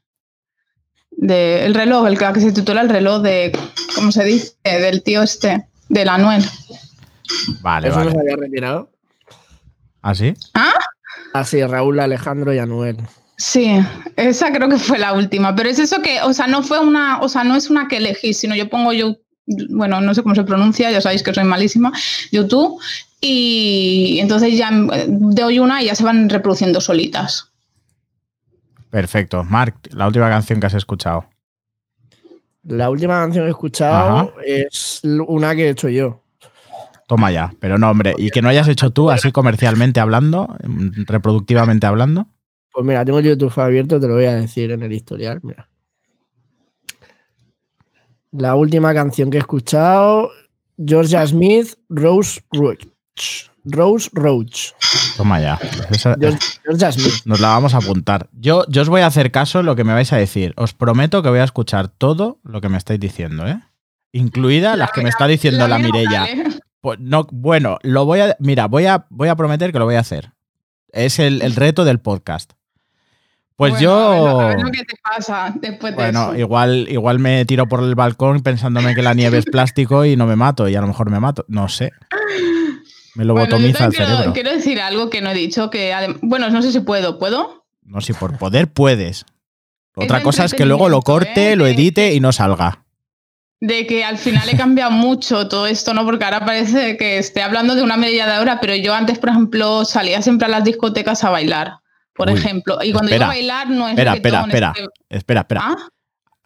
el 1.19 1.75
reloj, 1.75 2.07
el 2.07 2.19
que 2.19 2.41
se 2.41 2.53
titula 2.53 2.83
el 2.83 2.89
reloj 2.89 3.23
de, 3.23 3.57
¿cómo 3.95 4.13
se 4.13 4.25
dice? 4.25 4.55
Del 4.65 5.03
tío 5.03 5.23
este, 5.23 5.67
de 5.89 6.03
Anuel. 6.03 6.45
Vale, 7.61 7.89
¿Eso 7.89 7.97
vale. 7.99 8.13
se 8.13 8.19
había 8.21 8.37
retirado? 8.37 8.91
¿Ah, 10.03 10.15
sí? 10.15 10.35
¿Ah? 10.55 10.75
Ah, 11.35 11.45
sí, 11.45 11.63
Raúl, 11.63 11.99
Alejandro 12.01 12.53
y 12.55 12.59
Anuel. 12.59 12.97
Sí, 13.39 13.79
esa 14.17 14.51
creo 14.53 14.69
que 14.69 14.79
fue 14.79 14.99
la 14.99 15.13
última, 15.13 15.55
pero 15.55 15.69
es 15.69 15.79
eso 15.79 16.01
que, 16.01 16.23
o 16.23 16.33
sea, 16.33 16.47
no 16.47 16.63
fue 16.63 16.79
una, 16.79 17.21
o 17.21 17.29
sea, 17.29 17.45
no 17.45 17.55
es 17.55 17.69
una 17.69 17.87
que 17.87 17.99
elegí, 17.99 18.33
sino 18.33 18.55
yo 18.55 18.71
pongo 18.71 18.93
yo, 18.95 19.17
bueno, 19.69 20.01
no 20.01 20.15
sé 20.15 20.23
cómo 20.23 20.35
se 20.35 20.45
pronuncia, 20.45 20.91
ya 20.91 21.03
sabéis 21.03 21.23
que 21.23 21.35
soy 21.35 21.45
malísima, 21.45 21.93
YouTube, 22.33 22.81
y 23.21 24.19
entonces 24.21 24.57
ya 24.57 24.71
doy 24.73 25.59
una 25.59 25.83
y 25.83 25.87
ya 25.87 25.95
se 25.95 26.05
van 26.05 26.31
reproduciendo 26.31 26.81
solitas. 26.81 27.51
Perfecto. 28.89 29.45
Mark, 29.45 29.75
la 29.91 30.07
última 30.07 30.31
canción 30.31 30.61
que 30.61 30.67
has 30.67 30.75
escuchado. 30.75 31.27
La 32.69 32.91
última 32.91 33.21
canción 33.21 33.45
que 33.45 33.49
he 33.49 33.51
escuchado 33.51 34.35
es 34.45 35.01
una 35.05 35.55
que 35.55 35.67
he 35.67 35.71
hecho 35.71 35.89
yo. 35.89 36.23
Toma 37.07 37.31
ya, 37.31 37.55
pero 37.61 37.79
no, 37.79 37.91
hombre, 37.91 38.15
y 38.19 38.31
que 38.31 38.43
no 38.43 38.49
hayas 38.49 38.67
hecho 38.67 38.91
tú 38.91 39.11
así 39.11 39.31
comercialmente 39.31 40.01
hablando, 40.01 40.57
reproductivamente 41.07 41.87
hablando. 41.87 42.27
Pues 42.73 42.85
mira, 42.85 43.05
tengo 43.05 43.21
el 43.21 43.27
YouTube 43.27 43.57
abierto, 43.59 44.01
te 44.01 44.09
lo 44.09 44.15
voy 44.15 44.25
a 44.25 44.35
decir 44.35 44.73
en 44.73 44.83
el 44.83 44.93
historial. 44.93 45.39
Mira. 45.43 45.69
La 48.33 48.57
última 48.57 48.93
canción 48.93 49.31
que 49.31 49.37
he 49.37 49.41
escuchado, 49.41 50.31
Georgia 50.77 51.25
Smith, 51.27 51.75
Rose 51.89 52.41
Roach. 52.53 52.87
Rose 53.65 54.11
Roach. 54.13 54.73
Toma 55.17 55.41
ya. 55.41 55.59
Smith. 56.93 57.23
Nos 57.25 57.41
la 57.41 57.49
vamos 57.49 57.75
a 57.75 57.79
apuntar. 57.79 58.29
Yo, 58.33 58.65
yo 58.69 58.83
os 58.83 58.89
voy 58.89 59.01
a 59.01 59.07
hacer 59.07 59.31
caso 59.31 59.61
en 59.61 59.67
lo 59.67 59.77
que 59.77 59.85
me 59.85 59.93
vais 59.93 60.13
a 60.13 60.17
decir. 60.17 60.53
Os 60.57 60.75
prometo 60.75 61.23
que 61.23 61.31
voy 61.31 61.39
a 61.39 61.45
escuchar 61.45 61.89
todo 61.89 62.39
lo 62.45 62.61
que 62.61 62.69
me 62.69 62.77
estáis 62.77 63.01
diciendo, 63.01 63.47
¿eh? 63.47 63.61
Incluida 64.13 64.77
las 64.77 64.93
que 64.93 65.03
me 65.03 65.09
está 65.09 65.27
diciendo 65.27 65.67
la 65.69 65.79
Mirella. 65.79 66.27
Pues 66.81 67.01
no, 67.01 67.27
bueno, 67.33 67.79
lo 67.83 68.05
voy 68.05 68.21
a. 68.21 68.37
Mira, 68.39 68.67
voy 68.67 68.87
a, 68.87 69.07
voy 69.11 69.29
a 69.29 69.37
prometer 69.37 69.73
que 69.73 69.79
lo 69.79 69.87
voy 69.87 69.97
a 69.97 70.01
hacer. 70.01 70.33
Es 70.93 71.19
el, 71.19 71.41
reto 71.57 71.85
del 71.85 71.99
podcast. 71.99 72.53
Pues 73.57 73.81
yo. 73.81 74.41
A 74.41 74.49
ver, 74.49 74.61
lo 74.61 74.71
que 74.71 74.85
te 74.85 74.95
pasa 75.03 75.53
después 75.61 75.97
de 75.97 76.03
bueno, 76.03 76.37
igual, 76.37 76.87
igual 76.89 77.19
me 77.19 77.45
tiro 77.45 77.67
por 77.67 77.83
el 77.83 77.95
balcón 77.95 78.41
pensándome 78.41 78.95
que 78.95 79.03
la 79.03 79.15
nieve 79.15 79.39
es 79.39 79.47
plástico 79.47 80.05
y 80.05 80.15
no 80.17 80.27
me 80.27 80.37
mato, 80.37 80.69
y 80.69 80.77
a 80.77 80.81
lo 80.81 80.87
mejor 80.87 81.11
me 81.11 81.19
mato. 81.19 81.45
No 81.49 81.69
sé. 81.69 81.91
Me 83.17 83.25
lo 83.25 83.35
botomiza 83.35 83.87
el 83.87 83.93
cerebro. 83.93 84.33
Quiero 84.33 84.53
decir 84.53 84.81
algo 84.81 85.11
que 85.11 85.21
no 85.23 85.31
he 85.31 85.35
dicho, 85.35 85.71
que 85.71 85.93
bueno, 86.21 86.51
no 86.51 86.63
sé 86.63 86.71
si 86.71 86.81
puedo, 86.81 87.19
¿puedo? 87.19 87.65
No, 87.83 88.01
si 88.01 88.13
por 88.13 88.37
poder 88.39 88.69
puedes. 88.69 89.25
Otra 89.95 90.23
cosa 90.23 90.45
es 90.45 90.53
que 90.53 90.67
luego 90.67 90.89
lo 90.91 91.01
corte, 91.01 91.53
¿eh? 91.53 91.57
lo 91.57 91.67
edite 91.67 92.13
y 92.15 92.21
no 92.21 92.31
salga. 92.33 92.85
de 93.61 93.87
que 93.87 94.05
al 94.05 94.19
final 94.19 94.47
he 94.51 94.57
cambiado 94.57 94.91
mucho 94.93 95.49
todo 95.49 95.67
esto, 95.67 95.95
¿no? 95.95 96.05
Porque 96.05 96.27
ahora 96.27 96.45
parece 96.45 96.99
que 96.99 97.17
esté 97.17 97.41
hablando 97.43 97.75
de 97.75 97.83
una 97.83 97.97
media 97.97 98.27
de 98.27 98.39
hora, 98.39 98.61
pero 98.61 98.75
yo 98.75 98.93
antes, 98.95 99.19
por 99.19 99.31
ejemplo, 99.31 99.87
salía 99.87 100.21
siempre 100.21 100.47
a 100.47 100.51
las 100.51 100.65
discotecas 100.65 101.25
a 101.25 101.31
bailar, 101.31 101.79
por 102.15 102.29
Uy, 102.29 102.39
ejemplo. 102.39 102.79
Y 102.83 102.93
cuando 102.93 103.11
espera, 103.11 103.27
digo 103.27 103.35
bailar 103.35 103.71
no 103.71 103.87
es 103.87 103.93
Espera, 103.93 104.15
espera, 104.15 104.41
espera. 104.43 104.75
Espera, 105.09 105.41
espera. 105.41 105.61
¿Ah? 105.65 105.77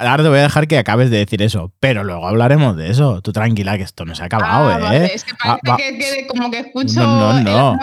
Ahora 0.00 0.22
te 0.22 0.28
voy 0.30 0.38
a 0.38 0.42
dejar 0.42 0.66
que 0.66 0.78
acabes 0.78 1.10
de 1.10 1.18
decir 1.18 1.42
eso, 1.42 1.72
pero 1.78 2.02
luego 2.04 2.26
hablaremos 2.26 2.76
de 2.76 2.90
eso. 2.90 3.20
Tú 3.22 3.32
tranquila, 3.32 3.76
que 3.76 3.82
esto 3.84 4.04
no 4.04 4.14
se 4.14 4.22
ha 4.22 4.26
acabado, 4.26 4.68
Ah, 4.70 4.78
¿eh? 4.78 4.82
vale, 4.82 5.14
Es 5.14 5.24
que 5.24 5.32
Ah, 5.44 5.58
parece 5.64 5.98
que, 5.98 5.98
que 5.98 6.26
como 6.26 6.50
que 6.50 6.58
escucho 6.60 7.00
No, 7.00 7.32
no, 7.32 7.38
el 7.38 7.44
no. 7.44 7.78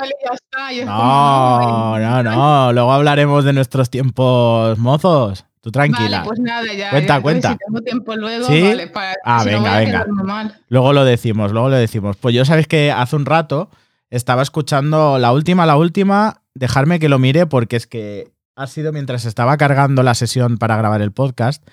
Como, 0.86 0.86
No, 0.86 2.00
no, 2.00 2.24
no. 2.24 2.74
Luego 2.74 2.92
hablaremos 2.94 3.44
de 3.46 3.54
nuestros 3.54 3.90
tiempos 3.90 4.78
mozos. 4.78 5.46
Tú 5.62 5.72
tranquila. 5.72 6.20
Vale, 6.20 6.28
pues 6.28 6.40
nada, 6.40 6.74
ya. 6.74 6.90
Cuenta, 6.92 7.22
cuenta. 7.22 7.52
Si 7.54 7.58
tengo 7.58 7.82
tiempo 7.82 8.16
luego, 8.16 8.46
¿Sí? 8.48 8.62
vale. 8.62 8.88
Para, 8.88 9.16
Ah, 9.26 9.42
si 9.44 9.50
venga, 9.50 9.78
venga. 9.78 10.06
mal. 10.08 10.56
Luego 10.70 10.94
lo 10.94 11.04
decimos, 11.04 11.52
luego 11.52 11.70
lo 11.70 11.76
decimos. 11.76 12.16
Pues 12.18 12.34
yo 12.34 12.46
sabéis 12.46 12.68
que 12.68 12.92
hace 12.92 13.16
un 13.16 13.26
rato 13.26 13.70
estaba 14.10 14.42
escuchando 14.42 15.20
la 15.20 15.34
última, 15.34 15.66
la 15.66 15.76
última, 15.76 16.42
dejarme 16.54 17.00
que 17.00 17.10
lo 17.10 17.20
mire 17.20 17.48
porque 17.48 17.76
es 17.76 17.86
que 17.88 18.32
ha 18.58 18.66
sido 18.66 18.92
mientras 18.92 19.26
estaba 19.26 19.56
cargando 19.56 20.02
la 20.02 20.16
sesión 20.16 20.58
para 20.58 20.76
grabar 20.76 21.02
el 21.04 21.12
podcast 21.12 21.64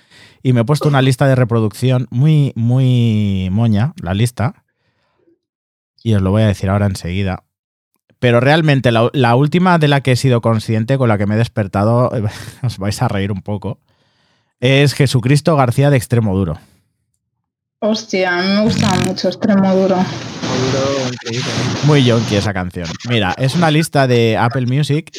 y 0.43 0.53
me 0.53 0.61
he 0.61 0.65
puesto 0.65 0.87
una 0.87 1.01
lista 1.01 1.27
de 1.27 1.35
reproducción 1.35 2.07
muy, 2.11 2.53
muy 2.57 3.49
moña, 3.51 3.95
la 4.03 4.13
lista. 4.13 4.65
Y 6.03 6.13
os 6.13 6.21
lo 6.21 6.31
voy 6.31 6.43
a 6.43 6.47
decir 6.47 6.69
ahora 6.69 6.85
enseguida. 6.85 7.45
Pero 8.19 8.39
realmente 8.39 8.93
la, 8.93 9.09
la 9.15 9.35
última 9.35 9.79
de 9.79 9.89
la 9.89 10.03
que 10.03 10.13
he 10.13 10.17
sido 10.17 10.43
consciente, 10.43 10.99
con 10.99 11.09
la 11.09 11.17
que 11.17 11.25
me 11.25 11.37
he 11.37 11.39
despertado, 11.39 12.13
os 12.63 12.79
vais 12.79 13.01
a 13.01 13.09
reír 13.09 13.33
un 13.33 13.41
poco, 13.41 13.81
es 14.61 14.93
Jesucristo 14.93 15.57
García 15.57 15.89
de 15.89 15.97
Extremo 15.97 16.37
Duro. 16.37 16.59
Hostia, 17.81 18.37
me 18.37 18.63
gusta 18.63 18.95
mucho 19.07 19.29
extremo 19.29 19.75
duro. 19.75 19.97
Muy 21.85 22.03
yonki 22.03 22.37
esa 22.37 22.55
canción. 22.55 22.89
Mira, 23.11 23.35
es 23.37 23.55
una 23.55 23.71
lista 23.71 24.07
de 24.07 24.39
Apple 24.39 24.67
Music 24.67 25.11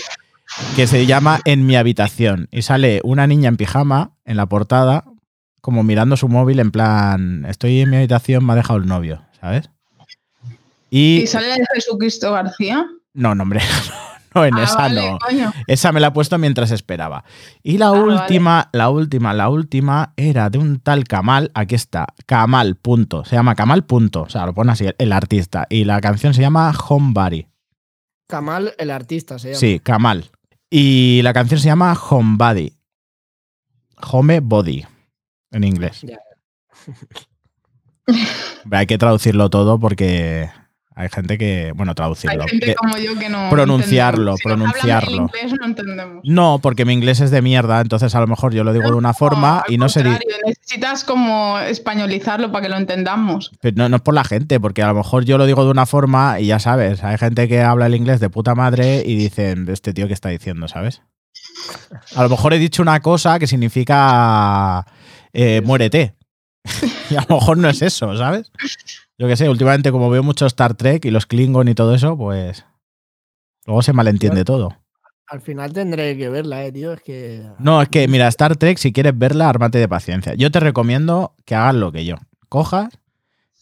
que 0.76 0.88
se 0.88 1.06
llama 1.06 1.39
En 1.46 1.65
mi 1.65 1.76
habitación 1.76 2.48
y 2.52 2.62
sale 2.62 3.02
una 3.04 3.28
niña 3.28 3.50
en 3.50 3.58
pijama 3.58 4.12
en 4.26 4.38
la 4.38 4.46
portada 4.46 5.04
como 5.62 5.84
mirando 5.84 6.15
su 6.15 6.28
móvil 6.30 6.60
en 6.60 6.70
plan, 6.72 7.44
estoy 7.46 7.82
en 7.82 7.89
mi 7.89 7.98
habitación, 7.98 8.46
me 8.46 8.54
ha 8.54 8.56
dejado 8.56 8.78
el 8.78 8.86
novio, 8.86 9.24
¿sabes? 9.41 9.70
Y... 10.91 11.22
¿Y 11.24 11.28
sale 11.28 11.48
de 11.48 11.65
Jesucristo 11.74 12.32
García? 12.32 12.86
No, 13.15 13.34
no, 13.34 13.41
hombre, 13.44 13.62
no, 14.36 14.46
en 14.46 14.54
Ah, 14.56 14.63
esa 14.63 14.76
vale, 14.78 15.10
no. 15.12 15.18
coño. 15.18 15.52
Esa 15.65 15.91
me 15.91 16.00
la 16.00 16.08
he 16.08 16.12
puesto 16.12 16.38
mientras 16.38 16.70
esperaba. 16.70 17.24
Y 17.63 17.80
la 17.80 17.88
Ah, 17.88 17.91
vale. 17.94 18.04
última, 18.04 18.70
la 18.74 18.89
última, 18.89 19.34
la 19.34 19.50
última 19.50 20.13
era 20.18 20.52
de 20.52 20.60
un 20.60 20.80
tal 20.80 21.06
Kamal. 21.06 21.50
Aquí 21.56 21.74
está, 21.74 22.06
Kamal, 22.28 22.76
punto. 22.76 23.26
Se 23.26 23.36
llama 23.36 23.56
Kamal, 23.56 23.86
punto. 23.86 24.22
O 24.24 24.30
sea, 24.30 24.46
lo 24.46 24.54
pone 24.54 24.72
así, 24.72 24.86
el 24.96 25.12
artista. 25.13 25.65
Y 25.70 25.86
la 25.86 26.00
canción 26.00 26.36
se 26.36 26.41
llama 26.41 26.72
Homebody. 26.88 27.48
Kamal, 28.28 28.74
el 28.78 28.91
artista, 28.91 29.39
se 29.39 29.48
llama. 29.50 29.60
Sí, 29.60 29.80
Kamal. 29.80 30.30
Y 30.69 31.21
la 31.21 31.34
canción 31.34 31.60
se 31.60 31.67
llama 31.67 31.93
Homebody. 31.93 32.73
Home 34.12 34.39
Body, 34.41 34.86
en 35.51 35.63
inglés. 35.63 36.06
Hay 38.71 38.86
que 38.86 38.97
traducirlo 38.97 39.49
todo 39.49 39.80
porque 39.80 40.49
hay 40.97 41.10
gente 41.10 41.38
que, 41.38 41.73
bueno, 41.75 41.93
traducirlo. 41.93 42.43
Hay 42.43 42.49
gente 42.49 42.73
como 42.75 42.97
yo 42.97 43.19
que 43.19 43.27
no. 43.27 43.49
pronunciarlo. 43.49 44.38
Si 44.38 44.43
pronunciarlo. 44.43 45.12
inglés 45.23 45.53
no 45.60 45.65
entendemos. 45.65 46.21
No, 46.23 46.60
porque 46.62 46.86
mi 46.86 46.93
inglés 46.93 47.19
es 47.19 47.31
de 47.31 47.41
mierda, 47.41 47.81
entonces 47.81 48.15
a 48.15 48.19
lo 48.21 48.27
mejor 48.27 48.53
yo 48.53 48.63
lo 48.63 48.71
digo 48.71 48.86
de 48.89 48.95
una 48.95 49.13
forma 49.13 49.63
y 49.67 49.77
no 49.77 49.89
sé. 49.89 50.03
di- 50.03 50.10
contrario, 50.12 50.36
Necesitas 50.47 51.03
como 51.03 51.60
españolizarlo 51.60 52.51
para 52.51 52.63
que 52.63 52.69
lo 52.69 52.77
entendamos. 52.77 53.51
Pero 53.60 53.75
no, 53.77 53.89
no 53.89 53.97
es 53.97 54.01
por 54.01 54.13
la 54.13 54.23
gente, 54.23 54.60
porque 54.60 54.84
a 54.84 54.88
lo 54.88 54.93
mejor 54.95 55.25
yo 55.25 55.38
lo 55.38 55.45
digo 55.45 55.65
de 55.65 55.71
una 55.71 55.86
forma 55.86 56.39
y 56.39 56.47
ya 56.47 56.60
sabes, 56.60 57.03
hay 57.03 57.17
gente 57.17 57.47
que 57.49 57.62
habla 57.62 57.88
el 57.88 57.95
inglés 57.95 58.19
de 58.21 58.29
puta 58.29 58.55
madre 58.55 59.03
y 59.05 59.15
dicen, 59.17 59.67
este 59.69 59.93
tío 59.93 60.08
que 60.08 60.13
está 60.13 60.29
diciendo, 60.29 60.67
¿sabes? 60.69 61.01
A 62.15 62.23
lo 62.23 62.29
mejor 62.29 62.53
he 62.53 62.58
dicho 62.60 62.81
una 62.81 63.01
cosa 63.01 63.38
que 63.39 63.47
significa 63.47 64.86
eh, 65.34 65.62
muérete. 65.65 66.15
y 67.10 67.15
a 67.15 67.25
lo 67.27 67.36
mejor 67.36 67.58
no 67.58 67.69
es 67.69 67.81
eso, 67.81 68.15
¿sabes? 68.17 68.49
Yo 69.17 69.28
qué 69.28 69.38
sé, 69.38 69.49
últimamente 69.49 69.91
como 69.91 70.10
veo 70.10 70.23
mucho 70.23 70.45
Star 70.45 70.73
Trek 70.73 71.06
y 71.06 71.12
los 71.12 71.25
Klingon 71.25 71.67
y 71.67 71.75
todo 71.75 71.95
eso, 71.95 72.17
pues 72.17 72.65
luego 73.65 73.82
se 73.82 73.93
malentiende 73.93 74.43
todo. 74.43 74.75
Al 75.28 75.41
final 75.41 75.73
tendré 75.73 76.15
que 76.17 76.30
verla, 76.30 76.65
eh, 76.65 76.71
tío. 76.71 76.93
Es 76.93 77.01
que. 77.01 77.43
No, 77.58 77.82
es 77.82 77.89
que 77.89 78.08
mira, 78.08 78.28
Star 78.28 78.56
Trek, 78.58 78.78
si 78.78 78.93
quieres 78.93 79.17
verla, 79.17 79.49
ármate 79.49 79.80
de 79.80 79.88
paciencia. 79.88 80.36
Yo 80.36 80.51
te 80.51 80.60
recomiendo 80.60 81.34
que 81.45 81.56
hagas 81.56 81.75
lo 81.75 81.91
que 81.91 82.06
yo. 82.06 82.15
Cojas, 82.47 82.99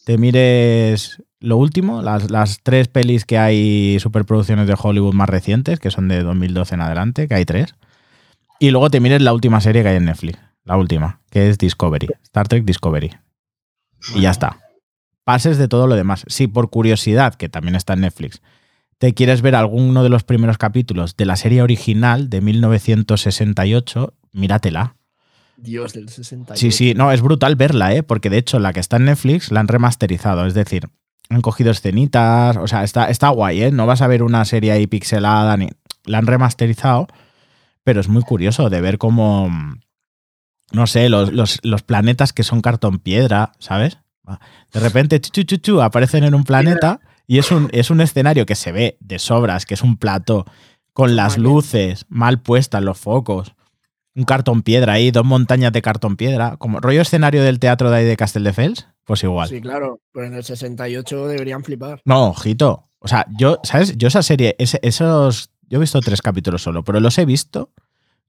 te 0.06 0.18
mires 0.18 1.22
lo 1.40 1.58
último, 1.58 2.02
las, 2.02 2.32
las 2.32 2.62
tres 2.64 2.88
pelis 2.88 3.26
que 3.26 3.38
hay 3.38 3.98
superproducciones 4.00 4.68
de 4.68 4.76
Hollywood 4.82 5.14
más 5.14 5.30
recientes, 5.30 5.80
que 5.80 5.92
son 5.92 6.08
de 6.08 6.24
2012 6.24 6.76
en 6.76 6.82
adelante, 6.82 7.28
que 7.28 7.36
hay 7.36 7.46
tres. 7.46 7.76
Y 8.60 8.72
luego 8.72 8.90
te 8.90 9.00
mires 9.00 9.22
la 9.22 9.34
última 9.34 9.60
serie 9.60 9.84
que 9.84 9.90
hay 9.90 9.98
en 9.98 10.06
Netflix, 10.06 10.40
la 10.64 10.78
última, 10.78 11.20
que 11.32 11.50
es 11.50 11.58
Discovery, 11.58 12.08
Star 12.24 12.48
Trek 12.48 12.64
Discovery. 12.64 13.12
Y 14.16 14.22
ya 14.22 14.32
está. 14.32 14.63
Pases 15.24 15.58
de 15.58 15.68
todo 15.68 15.88
lo 15.88 15.96
demás. 15.96 16.26
Si 16.28 16.48
por 16.48 16.70
curiosidad, 16.70 17.36
que 17.36 17.50
también 17.50 17.76
está 17.76 17.94
en 17.94 18.02
Netflix, 18.02 18.42
te 18.98 19.14
quieres 19.14 19.42
ver 19.42 19.56
alguno 19.56 20.04
de 20.04 20.10
los 20.10 20.24
primeros 20.24 20.58
capítulos 20.58 21.16
de 21.18 21.26
la 21.26 21.36
serie 21.36 21.62
original 21.62 22.30
de 22.30 22.42
1968, 22.42 24.14
míratela. 24.32 24.96
Dios 25.58 25.94
del 25.94 26.10
60. 26.10 26.56
Sí, 26.56 26.72
sí, 26.72 26.94
no, 26.94 27.12
es 27.12 27.22
brutal 27.22 27.56
verla, 27.56 27.94
¿eh? 27.94 28.04
Porque 28.04 28.30
de 28.30 28.38
hecho 28.38 28.60
la 28.60 28.74
que 28.74 28.80
está 28.80 28.98
en 28.98 29.06
Netflix 29.06 29.52
la 29.52 29.60
han 29.62 29.68
remasterizado, 29.68 30.46
es 30.46 30.54
decir, 30.54 30.90
han 31.30 31.42
cogido 31.42 31.72
escenitas, 31.72 32.58
o 32.58 32.68
sea, 32.68 32.84
está, 32.84 33.10
está 33.10 33.30
guay, 33.30 33.64
¿eh? 33.64 33.72
No 33.72 33.86
vas 33.86 34.02
a 34.02 34.08
ver 34.08 34.24
una 34.24 34.44
serie 34.46 34.72
ahí 34.72 34.88
pixelada, 34.88 35.56
ni... 35.58 35.70
la 36.06 36.18
han 36.18 36.28
remasterizado, 36.28 37.08
pero 37.84 38.02
es 38.02 38.10
muy 38.10 38.24
curioso 38.24 38.70
de 38.70 38.82
ver 38.82 38.98
cómo, 38.98 39.50
no 40.72 40.88
sé, 40.88 41.08
los, 41.10 41.32
los- 41.32 41.60
los 41.64 41.82
planetas 41.84 42.34
que 42.34 42.44
son 42.44 42.62
cartón 42.62 43.00
piedra, 43.00 43.54
¿sabes? 43.60 44.00
De 44.74 44.80
repente, 44.80 45.20
chu, 45.20 45.30
chu, 45.32 45.44
chu, 45.44 45.58
chu, 45.58 45.82
aparecen 45.82 46.24
en 46.24 46.34
un 46.36 46.44
planeta 46.44 47.00
y 47.28 47.40
es 47.40 47.52
un, 47.52 47.70
es 47.72 47.90
un 47.90 48.02
escenario 48.02 48.46
que 48.46 48.56
se 48.56 48.72
ve 48.72 48.98
de 49.00 49.20
sobras, 49.20 49.66
que 49.66 49.74
es 49.74 49.82
un 49.82 49.98
plato 49.98 50.46
con 50.94 51.16
las 51.16 51.38
luces 51.38 52.06
mal 52.10 52.42
puestas, 52.42 52.82
los 52.84 52.98
focos, 52.98 53.54
un 54.16 54.24
cartón 54.26 54.62
piedra 54.62 54.94
ahí, 54.94 55.10
dos 55.12 55.26
montañas 55.26 55.72
de 55.74 55.82
cartón 55.82 56.16
piedra, 56.18 56.56
como 56.58 56.80
rollo 56.80 57.02
escenario 57.02 57.44
del 57.44 57.60
teatro 57.60 57.90
de 57.90 57.98
ahí 57.98 58.06
de 58.06 58.16
Castelldefels, 58.18 58.88
pues 59.06 59.24
igual. 59.24 59.50
Sí, 59.50 59.60
claro. 59.60 60.00
Pero 60.14 60.28
en 60.28 60.36
el 60.36 60.44
68 60.44 61.28
deberían 61.28 61.64
flipar. 61.64 62.02
No, 62.06 62.28
ojito. 62.28 62.90
O 63.00 63.08
sea, 63.08 63.26
yo, 63.38 63.60
¿sabes? 63.64 63.98
Yo 63.98 64.08
esa 64.08 64.22
serie, 64.24 64.56
ese- 64.60 64.80
esos. 64.84 65.50
Yo 65.68 65.78
he 65.78 65.82
visto 65.82 66.00
tres 66.02 66.22
capítulos 66.22 66.62
solo, 66.62 66.84
pero 66.84 67.00
los 67.00 67.18
he 67.18 67.26
visto 67.26 67.72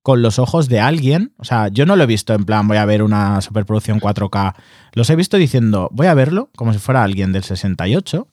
con 0.04 0.20
los 0.20 0.38
ojos 0.38 0.68
de 0.68 0.80
alguien. 0.80 1.32
O 1.38 1.44
sea, 1.44 1.68
yo 1.68 1.86
no 1.86 1.96
lo 1.96 2.04
he 2.04 2.06
visto 2.06 2.34
en 2.34 2.44
plan, 2.44 2.68
voy 2.68 2.76
a 2.76 2.84
ver 2.84 3.02
una 3.02 3.40
superproducción 3.40 4.00
4K. 4.00 4.54
Los 4.92 5.08
he 5.08 5.16
visto 5.16 5.38
diciendo, 5.38 5.88
voy 5.92 6.06
a 6.08 6.14
verlo 6.14 6.50
como 6.54 6.72
si 6.74 6.78
fuera 6.78 7.02
alguien 7.02 7.32
del 7.32 7.42
68. 7.42 8.28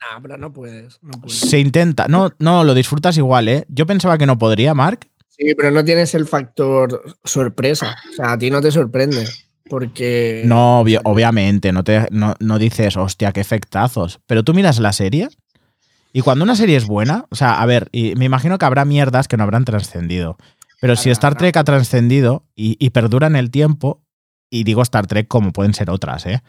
Nah, 0.00 0.20
pero 0.20 0.36
no 0.36 0.52
puedes. 0.52 0.98
No 1.00 1.12
puedes. 1.12 1.38
Se 1.38 1.60
intenta. 1.60 2.08
No, 2.08 2.32
no, 2.40 2.64
lo 2.64 2.74
disfrutas 2.74 3.16
igual, 3.18 3.46
¿eh? 3.46 3.64
Yo 3.68 3.86
pensaba 3.86 4.18
que 4.18 4.26
no 4.26 4.36
podría, 4.36 4.74
Mark. 4.74 5.08
Sí, 5.28 5.54
pero 5.56 5.70
no 5.70 5.84
tienes 5.84 6.12
el 6.16 6.26
factor 6.26 7.02
sorpresa. 7.22 7.96
O 8.10 8.14
sea, 8.16 8.32
a 8.32 8.38
ti 8.38 8.50
no 8.50 8.60
te 8.60 8.72
sorprende. 8.72 9.24
Porque. 9.70 10.42
No, 10.44 10.80
obvio- 10.80 11.00
obviamente, 11.04 11.70
no, 11.72 11.84
te, 11.84 12.08
no, 12.10 12.34
no 12.40 12.58
dices, 12.58 12.96
hostia, 12.96 13.30
qué 13.32 13.40
efectazos. 13.40 14.18
Pero 14.26 14.42
tú 14.42 14.54
miras 14.54 14.80
la 14.80 14.92
serie 14.92 15.28
y 16.12 16.20
cuando 16.20 16.42
una 16.44 16.56
serie 16.56 16.76
es 16.76 16.84
buena, 16.86 17.26
o 17.30 17.36
sea, 17.36 17.62
a 17.62 17.64
ver, 17.66 17.88
y 17.92 18.14
me 18.16 18.24
imagino 18.26 18.58
que 18.58 18.64
habrá 18.66 18.84
mierdas 18.84 19.28
que 19.28 19.36
no 19.36 19.44
habrán 19.44 19.64
trascendido. 19.64 20.36
Pero 20.82 20.96
si 20.96 21.10
Star. 21.10 21.36
Trek 21.36 21.56
ha 21.56 21.62
trascendido 21.62 22.44
y, 22.56 22.76
y 22.84 22.90
perdura 22.90 23.28
en 23.28 23.36
el 23.36 23.52
tiempo, 23.52 24.02
y 24.50 24.64
digo 24.64 24.82
Star 24.82 25.06
Trek 25.06 25.28
como 25.28 25.52
pueden 25.52 25.74
ser 25.74 25.90
otras, 25.90 26.26
¿eh? 26.26 26.42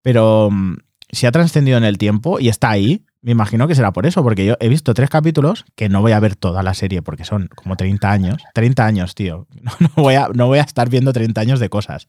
Pero 0.00 0.48
mm, 0.48 0.76
si 1.10 1.26
ha 1.26 1.32
trascendido 1.32 1.76
en 1.76 1.82
el 1.82 1.98
tiempo 1.98 2.38
y 2.38 2.50
está 2.50 2.70
ahí, 2.70 3.04
me 3.20 3.32
imagino 3.32 3.66
que 3.66 3.74
será 3.74 3.92
por 3.92 4.06
eso, 4.06 4.22
porque 4.22 4.46
yo 4.46 4.54
he 4.60 4.68
visto 4.68 4.94
tres 4.94 5.10
capítulos 5.10 5.64
que 5.74 5.88
no 5.88 6.02
voy 6.02 6.12
a 6.12 6.20
ver 6.20 6.36
toda 6.36 6.62
la 6.62 6.72
serie 6.72 7.02
porque 7.02 7.24
son 7.24 7.48
como 7.56 7.76
30 7.76 8.12
años. 8.12 8.42
30 8.54 8.86
años, 8.86 9.16
tío. 9.16 9.48
No, 9.60 9.72
no 9.80 9.90
voy, 9.96 10.14
a, 10.14 10.28
no 10.32 10.46
voy 10.46 10.60
a 10.60 10.62
estar 10.62 10.88
viendo 10.88 11.12
30 11.12 11.40
años 11.40 11.58
de 11.58 11.68
cosas. 11.68 12.06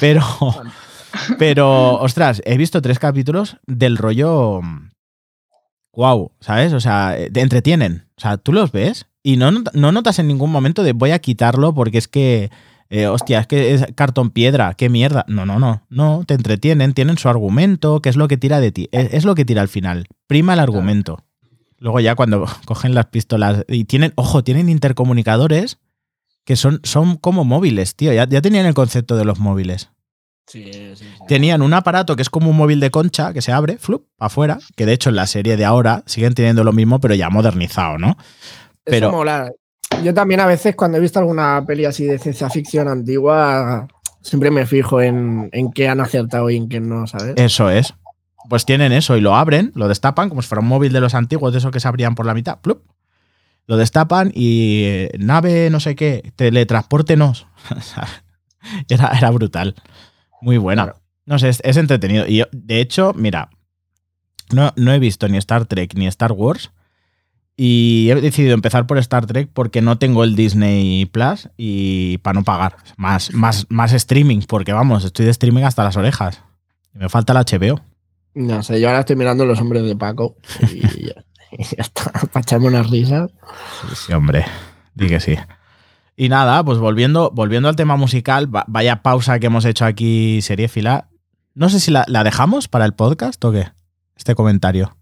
Pero, 0.00 0.24
pero, 1.38 2.00
ostras, 2.00 2.42
he 2.44 2.56
visto 2.56 2.82
tres 2.82 2.98
capítulos 2.98 3.58
del 3.64 3.96
rollo. 3.96 4.60
Wow, 5.92 6.32
¿sabes? 6.40 6.72
O 6.72 6.80
sea, 6.80 7.16
eh, 7.16 7.30
te 7.30 7.42
entretienen. 7.42 8.08
O 8.16 8.20
sea, 8.20 8.38
tú 8.38 8.52
los 8.52 8.72
ves 8.72 9.06
y 9.26 9.36
no, 9.36 9.50
no 9.50 9.90
notas 9.90 10.20
en 10.20 10.28
ningún 10.28 10.52
momento 10.52 10.84
de 10.84 10.92
voy 10.92 11.10
a 11.10 11.18
quitarlo 11.18 11.74
porque 11.74 11.98
es 11.98 12.06
que. 12.06 12.48
eh, 12.90 13.08
hostia, 13.08 13.40
es 13.40 13.48
que 13.48 13.74
es 13.74 13.84
cartón 13.96 14.30
piedra, 14.30 14.74
qué 14.74 14.88
mierda. 14.88 15.24
No, 15.26 15.44
no, 15.44 15.58
no. 15.58 15.82
No, 15.90 16.22
te 16.24 16.34
entretienen, 16.34 16.94
tienen 16.94 17.18
su 17.18 17.28
argumento, 17.28 18.00
que 18.00 18.08
es 18.08 18.14
lo 18.14 18.28
que 18.28 18.36
tira 18.36 18.60
de 18.60 18.70
ti. 18.70 18.88
Es, 18.92 19.12
es 19.12 19.24
lo 19.24 19.34
que 19.34 19.44
tira 19.44 19.62
al 19.62 19.68
final. 19.68 20.06
Prima 20.28 20.52
el 20.52 20.60
argumento. 20.60 21.24
Luego 21.80 21.98
ya 21.98 22.14
cuando 22.14 22.46
cogen 22.66 22.94
las 22.94 23.06
pistolas 23.06 23.64
y 23.66 23.82
tienen, 23.82 24.12
ojo, 24.14 24.44
tienen 24.44 24.68
intercomunicadores 24.68 25.80
que 26.44 26.54
son, 26.54 26.78
son 26.84 27.16
como 27.16 27.42
móviles, 27.44 27.96
tío. 27.96 28.12
Ya, 28.12 28.28
ya 28.28 28.40
tenían 28.40 28.64
el 28.64 28.74
concepto 28.74 29.16
de 29.16 29.24
los 29.24 29.40
móviles. 29.40 29.90
Sí, 30.46 30.70
sí, 30.72 30.92
sí. 30.94 31.04
Tenían 31.26 31.62
un 31.62 31.74
aparato 31.74 32.14
que 32.14 32.22
es 32.22 32.30
como 32.30 32.50
un 32.50 32.56
móvil 32.56 32.78
de 32.78 32.92
concha 32.92 33.32
que 33.32 33.42
se 33.42 33.50
abre, 33.50 33.78
flup, 33.78 34.06
afuera, 34.20 34.60
que 34.76 34.86
de 34.86 34.92
hecho 34.92 35.10
en 35.10 35.16
la 35.16 35.26
serie 35.26 35.56
de 35.56 35.64
ahora 35.64 36.04
siguen 36.06 36.34
teniendo 36.34 36.62
lo 36.62 36.72
mismo, 36.72 37.00
pero 37.00 37.16
ya 37.16 37.28
modernizado, 37.28 37.98
¿no? 37.98 38.16
Pero- 38.86 39.08
Eso 39.08 39.16
mola. 39.16 39.52
Yo 40.02 40.12
también 40.14 40.40
a 40.40 40.46
veces 40.46 40.74
cuando 40.74 40.98
he 40.98 41.00
visto 41.00 41.18
alguna 41.18 41.62
peli 41.66 41.84
así 41.84 42.04
de 42.04 42.18
ciencia 42.18 42.50
ficción 42.50 42.88
antigua, 42.88 43.86
siempre 44.20 44.50
me 44.50 44.66
fijo 44.66 45.00
en, 45.00 45.48
en 45.52 45.70
qué 45.72 45.88
han 45.88 46.00
acertado 46.00 46.50
y 46.50 46.56
en 46.56 46.68
qué 46.68 46.80
no, 46.80 47.06
¿sabes? 47.06 47.34
Eso 47.36 47.70
es. 47.70 47.94
Pues 48.48 48.64
tienen 48.66 48.92
eso 48.92 49.16
y 49.16 49.20
lo 49.20 49.34
abren, 49.36 49.72
lo 49.74 49.88
destapan, 49.88 50.28
como 50.28 50.42
si 50.42 50.48
fuera 50.48 50.60
un 50.60 50.68
móvil 50.68 50.92
de 50.92 51.00
los 51.00 51.14
antiguos, 51.14 51.52
de 51.52 51.58
esos 51.58 51.70
que 51.70 51.80
se 51.80 51.88
abrían 51.88 52.14
por 52.14 52.26
la 52.26 52.34
mitad, 52.34 52.60
plup. 52.60 52.82
Lo 53.66 53.76
destapan 53.76 54.30
y 54.34 54.82
eh, 54.84 55.10
nave, 55.18 55.70
no 55.70 55.80
sé 55.80 55.96
qué, 55.96 56.32
teletranspórtenos. 56.36 57.46
era, 58.88 59.08
era 59.16 59.30
brutal. 59.30 59.74
Muy 60.40 60.58
buena. 60.58 60.84
Claro. 60.84 61.00
No 61.24 61.38
sé, 61.38 61.48
es, 61.48 61.60
es 61.64 61.76
entretenido. 61.76 62.26
Y 62.26 62.36
yo, 62.38 62.44
de 62.52 62.80
hecho, 62.80 63.12
mira, 63.16 63.50
no, 64.52 64.72
no 64.76 64.92
he 64.92 64.98
visto 64.98 65.26
ni 65.28 65.38
Star 65.38 65.64
Trek 65.64 65.94
ni 65.94 66.06
Star 66.06 66.32
Wars. 66.32 66.70
Y 67.56 68.08
he 68.10 68.14
decidido 68.16 68.52
empezar 68.54 68.86
por 68.86 68.98
Star 68.98 69.24
Trek 69.26 69.48
porque 69.52 69.80
no 69.80 69.96
tengo 69.98 70.24
el 70.24 70.36
Disney 70.36 71.06
Plus 71.06 71.48
y 71.56 72.18
para 72.18 72.34
no 72.40 72.44
pagar. 72.44 72.76
Más, 72.98 73.32
más, 73.32 73.66
más 73.70 73.92
streaming, 73.94 74.40
porque 74.46 74.72
vamos, 74.74 75.04
estoy 75.04 75.24
de 75.24 75.30
streaming 75.30 75.62
hasta 75.62 75.82
las 75.84 75.96
orejas. 75.96 76.42
Y 76.94 76.98
me 76.98 77.08
falta 77.08 77.32
el 77.32 77.38
HBO. 77.38 77.80
No 78.34 78.62
sé, 78.62 78.78
yo 78.80 78.88
ahora 78.88 79.00
estoy 79.00 79.16
mirando 79.16 79.46
Los 79.46 79.58
Hombres 79.60 79.84
de 79.84 79.96
Paco 79.96 80.36
y 80.70 81.06
ya, 81.06 81.14
ya 81.58 81.76
está, 81.82 82.12
para 82.30 82.40
echarme 82.42 82.66
unas 82.68 82.90
risas. 82.90 83.30
Sí, 83.88 83.96
sí, 84.06 84.12
hombre. 84.12 84.44
Di 84.94 85.06
que 85.08 85.20
sí. 85.20 85.36
Y 86.18 86.28
nada, 86.28 86.62
pues 86.62 86.78
volviendo, 86.78 87.30
volviendo 87.34 87.68
al 87.70 87.76
tema 87.76 87.96
musical, 87.96 88.54
va- 88.54 88.64
vaya 88.68 89.02
pausa 89.02 89.38
que 89.38 89.46
hemos 89.46 89.64
hecho 89.64 89.86
aquí, 89.86 90.40
seriéfila. 90.42 91.08
No 91.54 91.70
sé 91.70 91.80
si 91.80 91.90
la, 91.90 92.04
la 92.08 92.24
dejamos 92.24 92.68
para 92.68 92.84
el 92.84 92.92
podcast 92.92 93.42
o 93.46 93.52
qué. 93.52 93.68
Este 94.16 94.34
comentario. 94.34 94.95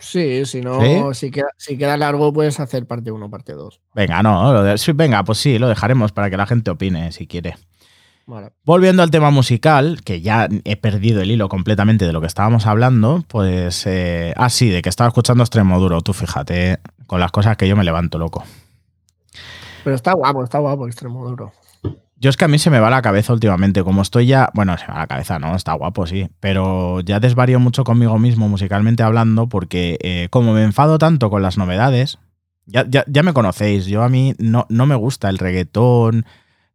Sí, 0.00 0.44
si 0.46 0.60
no, 0.62 0.80
¿Sí? 0.80 0.98
Si, 1.26 1.30
queda, 1.30 1.48
si 1.58 1.76
queda 1.78 1.96
largo, 1.96 2.32
puedes 2.32 2.58
hacer 2.58 2.86
parte 2.86 3.12
1, 3.12 3.30
parte 3.30 3.52
2. 3.52 3.80
Venga, 3.94 4.22
no, 4.22 4.52
lo 4.52 4.62
de- 4.62 4.78
sí, 4.78 4.92
venga, 4.92 5.22
pues 5.24 5.38
sí, 5.38 5.58
lo 5.58 5.68
dejaremos 5.68 6.10
para 6.10 6.30
que 6.30 6.36
la 6.36 6.46
gente 6.46 6.70
opine 6.70 7.12
si 7.12 7.26
quiere. 7.26 7.56
Vale. 8.26 8.50
Volviendo 8.64 9.02
al 9.02 9.10
tema 9.10 9.30
musical, 9.30 10.00
que 10.04 10.20
ya 10.20 10.48
he 10.64 10.76
perdido 10.76 11.20
el 11.20 11.30
hilo 11.30 11.48
completamente 11.48 12.06
de 12.06 12.12
lo 12.12 12.20
que 12.20 12.28
estábamos 12.28 12.66
hablando, 12.66 13.24
pues. 13.28 13.86
Eh, 13.86 14.32
ah, 14.36 14.48
sí, 14.50 14.68
de 14.70 14.82
que 14.82 14.88
estaba 14.88 15.08
escuchando 15.08 15.42
Extremo 15.42 15.78
Duro, 15.80 16.00
tú 16.00 16.12
fíjate, 16.12 16.78
con 17.06 17.20
las 17.20 17.32
cosas 17.32 17.56
que 17.56 17.66
yo 17.68 17.76
me 17.76 17.84
levanto 17.84 18.18
loco. 18.18 18.44
Pero 19.84 19.96
está 19.96 20.12
guapo, 20.12 20.44
está 20.44 20.58
guapo, 20.58 20.86
extremo 20.86 21.26
duro. 21.28 21.52
Yo 22.20 22.28
es 22.28 22.36
que 22.36 22.44
a 22.44 22.48
mí 22.48 22.58
se 22.58 22.68
me 22.68 22.80
va 22.80 22.90
la 22.90 23.00
cabeza 23.00 23.32
últimamente, 23.32 23.82
como 23.82 24.02
estoy 24.02 24.26
ya, 24.26 24.50
bueno, 24.52 24.76
se 24.76 24.86
me 24.86 24.92
va 24.92 25.00
la 25.00 25.06
cabeza, 25.06 25.38
no, 25.38 25.56
está 25.56 25.72
guapo, 25.72 26.06
sí, 26.06 26.28
pero 26.38 27.00
ya 27.00 27.18
desvarío 27.18 27.58
mucho 27.58 27.82
conmigo 27.82 28.18
mismo 28.18 28.46
musicalmente 28.46 29.02
hablando 29.02 29.48
porque 29.48 29.96
eh, 30.02 30.28
como 30.28 30.52
me 30.52 30.62
enfado 30.62 30.98
tanto 30.98 31.30
con 31.30 31.40
las 31.40 31.56
novedades, 31.56 32.18
ya, 32.66 32.84
ya, 32.86 33.04
ya 33.08 33.22
me 33.22 33.32
conocéis, 33.32 33.86
yo 33.86 34.02
a 34.02 34.10
mí 34.10 34.34
no, 34.38 34.66
no 34.68 34.84
me 34.84 34.96
gusta 34.96 35.30
el 35.30 35.38
reggaetón, 35.38 36.26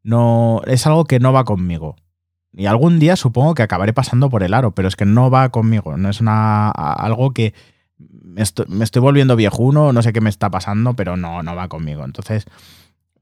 no, 0.02 0.62
es 0.66 0.88
algo 0.88 1.06
que 1.06 1.20
no 1.20 1.32
va 1.32 1.44
conmigo. 1.44 1.96
Y 2.52 2.66
algún 2.66 2.98
día 2.98 3.16
supongo 3.16 3.54
que 3.54 3.62
acabaré 3.62 3.94
pasando 3.94 4.32
por 4.32 4.42
el 4.42 4.54
aro, 4.54 4.72
pero 4.72 4.88
es 4.88 4.96
que 4.96 5.06
no 5.06 5.30
va 5.30 5.50
conmigo, 5.50 5.96
no 5.96 6.10
es 6.10 6.22
algo 6.24 7.34
que 7.34 7.54
me 8.00 8.44
me 8.68 8.84
estoy 8.84 9.02
volviendo 9.02 9.36
viejuno, 9.36 9.94
no 9.94 10.02
sé 10.02 10.12
qué 10.12 10.22
me 10.22 10.30
está 10.30 10.50
pasando, 10.50 10.96
pero 10.96 11.18
no, 11.18 11.44
no 11.44 11.56
va 11.56 11.68
conmigo. 11.68 12.04
Entonces 12.04 12.48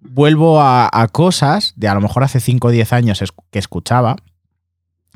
vuelvo 0.03 0.61
a, 0.61 1.07
cosas 1.11 1.73
de 1.75 1.87
a 1.87 1.93
lo 1.93 2.01
mejor 2.01 2.23
hace 2.23 2.39
5 2.39 2.67
o 2.67 2.71
10 2.71 2.93
años 2.93 3.23
que 3.51 3.59
escuchaba 3.59 4.15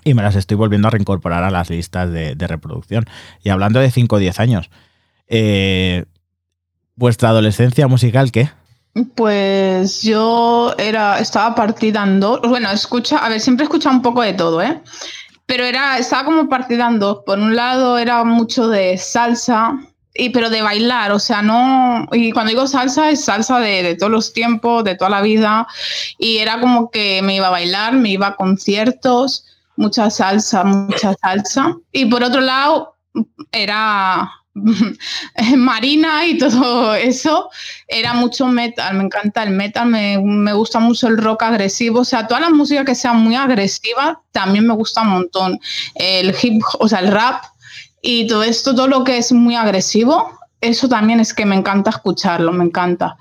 y 0.03 0.13
me 0.13 0.23
las 0.23 0.35
estoy 0.35 0.55
volviendo 0.55 0.87
a 0.87 0.91
reincorporar 0.91 1.43
a 1.43 1.51
las 1.51 1.69
listas 1.69 2.11
de, 2.11 2.35
reproducción. 2.47 3.05
Y 3.43 3.49
hablando 3.49 3.79
de 3.79 3.91
5 3.91 4.15
o 4.15 4.19
10 4.19 4.39
años, 4.39 4.69
eh, 5.27 6.05
¿vuestra 6.95 7.29
adolescencia 7.29 7.87
musical 7.87 8.31
qué? 8.31 8.49
Pues 9.15 10.01
yo 10.01 10.73
era, 10.77 11.19
estaba 11.19 11.53
partida 11.53 12.03
en 12.03 12.19
dos. 12.19 12.41
Bueno, 12.41 12.71
escucha, 12.71 13.17
a 13.17 13.29
ver, 13.29 13.39
siempre 13.39 13.63
he 13.63 13.67
escuchado 13.67 13.95
un 13.95 14.01
poco 14.01 14.21
de 14.21 14.33
todo, 14.33 14.61
¿eh? 14.61 14.81
Pero 15.45 15.65
era, 15.65 15.97
estaba 15.97 16.25
como 16.25 16.49
partida 16.49 16.87
en 16.87 16.99
dos. 16.99 17.19
Por 17.25 17.37
un 17.37 17.55
lado 17.55 17.97
era 17.97 18.23
mucho 18.23 18.67
de 18.69 18.97
salsa, 18.97 19.77
y, 20.17 20.29
pero 20.29 20.49
de 20.49 20.61
bailar, 20.61 21.11
o 21.11 21.19
sea, 21.19 21.41
no. 21.41 22.07
Y 22.11 22.31
cuando 22.31 22.49
digo 22.49 22.67
salsa, 22.67 23.09
es 23.09 23.25
salsa 23.25 23.59
de, 23.59 23.83
de 23.83 23.95
todos 23.95 24.11
los 24.11 24.33
tiempos, 24.33 24.83
de 24.83 24.95
toda 24.95 25.09
la 25.09 25.21
vida. 25.21 25.67
Y 26.17 26.37
era 26.37 26.59
como 26.59 26.89
que 26.91 27.21
me 27.21 27.35
iba 27.35 27.47
a 27.47 27.51
bailar, 27.51 27.93
me 27.93 28.09
iba 28.09 28.27
a 28.27 28.35
conciertos, 28.35 29.45
mucha 29.75 30.09
salsa, 30.09 30.63
mucha 30.63 31.13
salsa. 31.21 31.75
Y 31.91 32.05
por 32.05 32.23
otro 32.23 32.41
lado, 32.41 32.95
era 33.51 34.29
Marina 35.55 36.25
y 36.25 36.37
todo 36.37 36.95
eso 36.95 37.49
era 37.87 38.13
mucho 38.13 38.47
metal, 38.47 38.95
me 38.95 39.03
encanta 39.03 39.43
el 39.43 39.51
metal, 39.51 39.87
me, 39.87 40.19
me 40.19 40.53
gusta 40.53 40.79
mucho 40.79 41.07
el 41.07 41.17
rock 41.17 41.43
agresivo, 41.43 42.01
o 42.01 42.05
sea, 42.05 42.27
toda 42.27 42.41
la 42.41 42.49
música 42.49 42.83
que 42.85 42.95
sea 42.95 43.13
muy 43.13 43.35
agresiva 43.35 44.21
también 44.31 44.67
me 44.67 44.73
gusta 44.73 45.01
un 45.01 45.09
montón. 45.09 45.59
El 45.95 46.35
hip, 46.41 46.61
o 46.79 46.87
sea, 46.87 46.99
el 46.99 47.11
rap 47.11 47.43
y 48.09 48.25
todo 48.25 48.43
esto, 48.43 48.73
todo 48.73 48.87
lo 48.87 49.03
que 49.03 49.17
es 49.17 49.33
muy 49.33 49.57
agresivo, 49.57 50.39
eso 50.61 50.87
también 50.87 51.19
es 51.19 51.33
que 51.33 51.45
me 51.45 51.57
encanta 51.57 51.89
escucharlo, 51.89 52.53
me 52.53 52.63
encanta. 52.63 53.17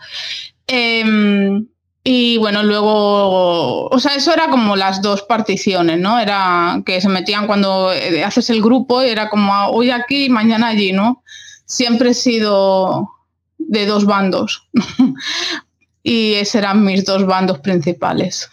Em, 0.68 1.66
y 2.05 2.38
bueno, 2.38 2.62
luego, 2.62 3.88
o 3.88 3.99
sea, 3.99 4.14
eso 4.14 4.33
era 4.33 4.49
como 4.49 4.77
las 4.77 5.03
dos 5.03 5.22
particiones, 5.22 5.99
¿no? 5.99 6.20
Era 6.20 6.81
que 6.87 7.01
se 7.01 7.09
metían 7.09 7.49
cuando 7.49 7.92
eh, 7.92 8.22
haces 8.22 8.49
el 8.51 8.62
grupo 8.62 9.03
y 9.03 9.09
era 9.09 9.29
como 9.29 9.53
ah, 9.53 9.70
hoy 9.70 9.90
aquí, 9.90 10.29
mañana 10.29 10.68
allí, 10.68 10.92
¿no? 10.92 11.25
Siempre 11.64 12.11
he 12.11 12.14
sido 12.14 13.11
de 13.59 13.87
dos 13.87 14.05
bandos. 14.05 14.68
y 16.05 16.35
esos 16.35 16.55
eran 16.55 16.85
mis 16.85 17.05
dos 17.05 17.27
bandos 17.27 17.59
principales. 17.59 18.49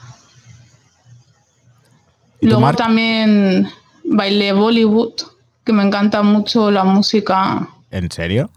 ¿Y 2.41 2.47
tú, 2.47 2.53
Luego 2.59 2.73
también 2.73 3.69
bailé 4.03 4.51
Bollywood, 4.51 5.32
que 5.63 5.73
me 5.73 5.83
encanta 5.83 6.23
mucho 6.23 6.71
la 6.71 6.83
música 6.83 7.67
¿En 7.93 8.09
serio? 8.09 8.49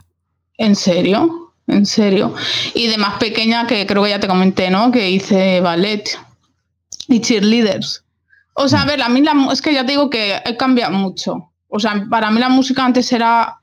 ¿En 0.57 0.75
serio? 0.75 1.53
¿En 1.67 1.85
serio? 1.85 2.33
Y 2.73 2.87
de 2.87 2.97
más 2.97 3.19
pequeña, 3.19 3.67
que 3.67 3.85
creo 3.85 4.03
que 4.03 4.09
ya 4.09 4.19
te 4.19 4.27
comenté, 4.27 4.71
¿no? 4.71 4.91
Que 4.91 5.11
hice 5.11 5.61
ballet 5.61 6.09
y 7.07 7.21
cheerleaders. 7.21 8.03
O 8.53 8.67
sea, 8.67 8.81
a 8.81 8.85
ver, 8.85 8.99
a 9.03 9.09
mí 9.09 9.21
la, 9.21 9.33
es 9.51 9.61
que 9.61 9.75
ya 9.75 9.85
te 9.85 9.91
digo 9.91 10.09
que 10.09 10.41
he 10.43 10.57
cambiado 10.57 10.93
mucho. 10.93 11.51
O 11.67 11.79
sea, 11.79 12.07
para 12.09 12.31
mí 12.31 12.39
la 12.39 12.49
música 12.49 12.83
antes 12.83 13.11
era 13.11 13.59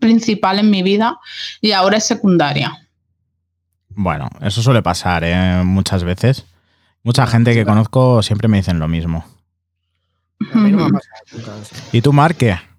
principal 0.00 0.58
en 0.58 0.70
mi 0.70 0.82
vida 0.82 1.18
y 1.60 1.72
ahora 1.72 1.98
es 1.98 2.06
secundaria. 2.06 2.72
Bueno, 3.90 4.30
eso 4.40 4.62
suele 4.62 4.80
pasar 4.80 5.22
¿eh? 5.24 5.62
muchas 5.64 6.02
veces. 6.02 6.46
Mucha 7.02 7.26
gente 7.26 7.52
que 7.52 7.66
conozco 7.66 8.22
siempre 8.22 8.48
me 8.48 8.56
dicen 8.56 8.78
lo 8.78 8.88
mismo. 8.88 9.26
A 10.54 10.56
mí 10.56 10.70
no 10.70 10.88
me. 10.88 10.98
¿Y 11.92 12.00
tú, 12.00 12.14
Marc, 12.14 12.38
qué? 12.38 12.69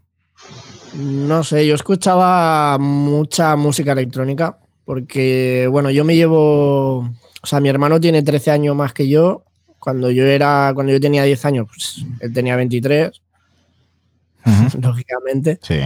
No 0.93 1.43
sé, 1.43 1.65
yo 1.65 1.75
escuchaba 1.75 2.77
mucha 2.77 3.55
música 3.55 3.93
electrónica 3.93 4.57
porque, 4.83 5.67
bueno, 5.71 5.89
yo 5.89 6.03
me 6.03 6.15
llevo, 6.15 6.99
o 6.99 7.45
sea, 7.45 7.59
mi 7.59 7.69
hermano 7.69 7.99
tiene 7.99 8.23
13 8.23 8.51
años 8.51 8.75
más 8.75 8.93
que 8.93 9.07
yo. 9.07 9.43
Cuando 9.79 10.11
yo 10.11 10.25
era, 10.25 10.71
cuando 10.75 10.91
yo 10.91 10.99
tenía 10.99 11.23
10 11.23 11.45
años, 11.45 11.67
pues 11.67 12.05
él 12.19 12.33
tenía 12.33 12.55
23, 12.55 13.11
Ujú. 14.45 14.79
lógicamente. 14.81 15.59
Sí. 15.61 15.79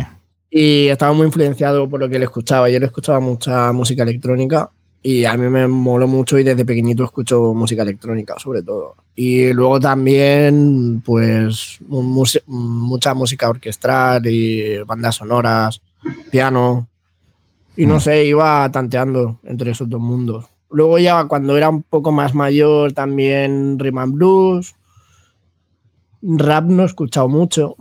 Y 0.50 0.88
estaba 0.88 1.14
muy 1.14 1.28
influenciado 1.28 1.88
por 1.88 2.00
lo 2.00 2.10
que 2.10 2.16
él 2.16 2.24
escuchaba. 2.24 2.70
Yo 2.70 2.78
él 2.78 2.84
escuchaba 2.84 3.20
mucha 3.20 3.72
música 3.72 4.04
electrónica 4.04 4.72
y 5.08 5.24
a 5.26 5.38
mí 5.38 5.48
me 5.50 5.68
moló 5.68 6.08
mucho 6.08 6.40
y 6.40 6.44
desde 6.44 6.66
pequeñito 6.66 7.04
escucho 7.04 7.54
música 7.54 7.84
electrónica, 7.84 8.40
sobre 8.40 8.64
todo. 8.64 8.96
Y 9.14 9.54
luego 9.54 9.80
también, 9.80 11.04
pues, 11.06 11.78
mucha 11.88 13.14
música 13.14 13.48
orquestral 13.48 14.26
y 14.26 14.80
bandas 14.80 15.18
sonoras, 15.18 15.80
piano. 16.32 16.88
Y 17.78 17.86
no 17.86 18.00
sé, 18.00 18.26
iba 18.26 18.68
tanteando 18.72 19.38
entre 19.44 19.70
esos 19.70 19.88
dos 19.88 20.02
mundos. 20.02 20.46
Luego 20.72 20.98
ya 20.98 21.26
cuando 21.26 21.56
era 21.56 21.70
un 21.70 21.84
poco 21.84 22.12
más 22.12 22.34
mayor 22.34 22.94
también 22.94 23.78
rhythm 23.78 24.00
and 24.00 24.14
blues. 24.16 24.76
Rap 26.24 26.66
no 26.66 26.82
he 26.82 26.88
escuchado 26.88 27.30
mucho. 27.30 27.76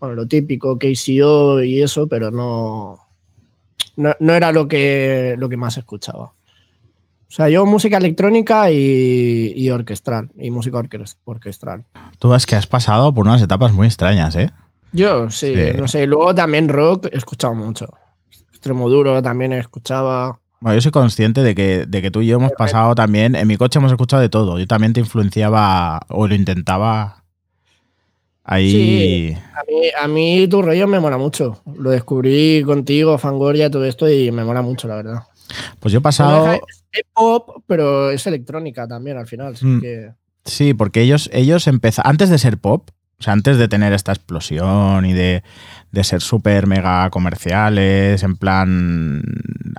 Bueno, 0.00 0.16
lo 0.16 0.26
típico, 0.26 0.80
KCO 0.80 1.62
y 1.62 1.80
eso, 1.80 2.08
pero 2.08 2.32
no, 2.32 3.03
no, 3.96 4.14
no 4.20 4.34
era 4.34 4.52
lo 4.52 4.66
que, 4.68 5.34
lo 5.38 5.48
que 5.48 5.56
más 5.56 5.76
escuchaba. 5.78 6.24
O 7.26 7.36
sea, 7.36 7.48
yo 7.48 7.66
música 7.66 7.96
electrónica 7.96 8.70
y, 8.70 9.52
y 9.56 9.70
orquestral, 9.70 10.30
y 10.38 10.50
música 10.50 10.78
orques- 10.78 11.16
orquestral. 11.24 11.84
Tú 12.18 12.32
es 12.34 12.46
que 12.46 12.54
has 12.54 12.66
pasado 12.68 13.12
por 13.12 13.26
unas 13.26 13.42
etapas 13.42 13.72
muy 13.72 13.86
extrañas, 13.88 14.36
¿eh? 14.36 14.50
Yo 14.92 15.28
sí, 15.30 15.52
Sí. 15.54 15.72
no 15.76 15.88
sé. 15.88 16.06
Luego 16.06 16.32
también 16.34 16.68
rock 16.68 17.06
he 17.12 17.16
escuchado 17.16 17.54
mucho. 17.54 17.88
Extremo 18.50 18.88
duro 18.88 19.20
también 19.20 19.52
escuchaba. 19.52 20.38
Bueno, 20.60 20.76
yo 20.76 20.80
soy 20.80 20.92
consciente 20.92 21.42
de 21.42 21.54
que, 21.56 21.86
de 21.86 22.00
que 22.02 22.12
tú 22.12 22.22
y 22.22 22.26
yo 22.28 22.36
hemos 22.36 22.52
pasado 22.52 22.94
también, 22.94 23.34
en 23.34 23.48
mi 23.48 23.56
coche 23.56 23.80
hemos 23.80 23.90
escuchado 23.90 24.22
de 24.22 24.28
todo. 24.28 24.58
Yo 24.60 24.66
también 24.68 24.92
te 24.92 25.00
influenciaba 25.00 26.00
o 26.08 26.28
lo 26.28 26.34
intentaba 26.36 27.23
Ahí. 28.44 28.70
Sí. 28.70 29.36
A 29.54 29.62
mí, 29.66 29.88
a 30.02 30.08
mí 30.08 30.48
tu 30.48 30.60
rollo 30.62 30.86
me 30.86 31.00
mola 31.00 31.16
mucho. 31.16 31.62
Lo 31.78 31.90
descubrí 31.90 32.62
contigo, 32.64 33.16
Fangoria, 33.18 33.70
todo 33.70 33.84
esto, 33.86 34.08
y 34.08 34.30
me 34.30 34.44
mola 34.44 34.60
mucho, 34.62 34.86
la 34.86 34.96
verdad. 34.96 35.22
Pues 35.80 35.92
yo 35.92 35.98
he 35.98 36.02
pasado. 36.02 36.52
Es 36.92 37.04
pop, 37.12 37.62
pero 37.66 38.10
es 38.10 38.26
electrónica 38.26 38.86
también 38.86 39.16
al 39.18 39.26
final. 39.26 39.54
Mm. 39.60 39.80
que- 39.80 40.10
Sí, 40.44 40.74
porque 40.74 41.00
ellos, 41.00 41.30
ellos 41.32 41.66
empezaron. 41.66 42.10
Antes 42.10 42.28
de 42.28 42.36
ser 42.38 42.58
pop, 42.58 42.90
o 43.18 43.22
sea, 43.22 43.32
antes 43.32 43.56
de 43.56 43.66
tener 43.66 43.94
esta 43.94 44.12
explosión 44.12 45.06
y 45.06 45.14
de, 45.14 45.42
de 45.90 46.04
ser 46.04 46.20
súper 46.20 46.66
mega 46.66 47.08
comerciales, 47.10 48.22
en 48.22 48.36
plan. 48.36 49.22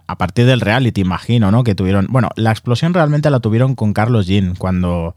A 0.07 0.17
partir 0.17 0.45
del 0.47 0.61
reality, 0.61 1.01
imagino, 1.01 1.51
¿no? 1.51 1.63
Que 1.63 1.75
tuvieron. 1.75 2.07
Bueno, 2.09 2.29
la 2.35 2.49
explosión 2.51 2.93
realmente 2.95 3.29
la 3.29 3.39
tuvieron 3.41 3.75
con 3.75 3.93
Carlos 3.93 4.25
Jean, 4.25 4.55
cuando, 4.55 5.13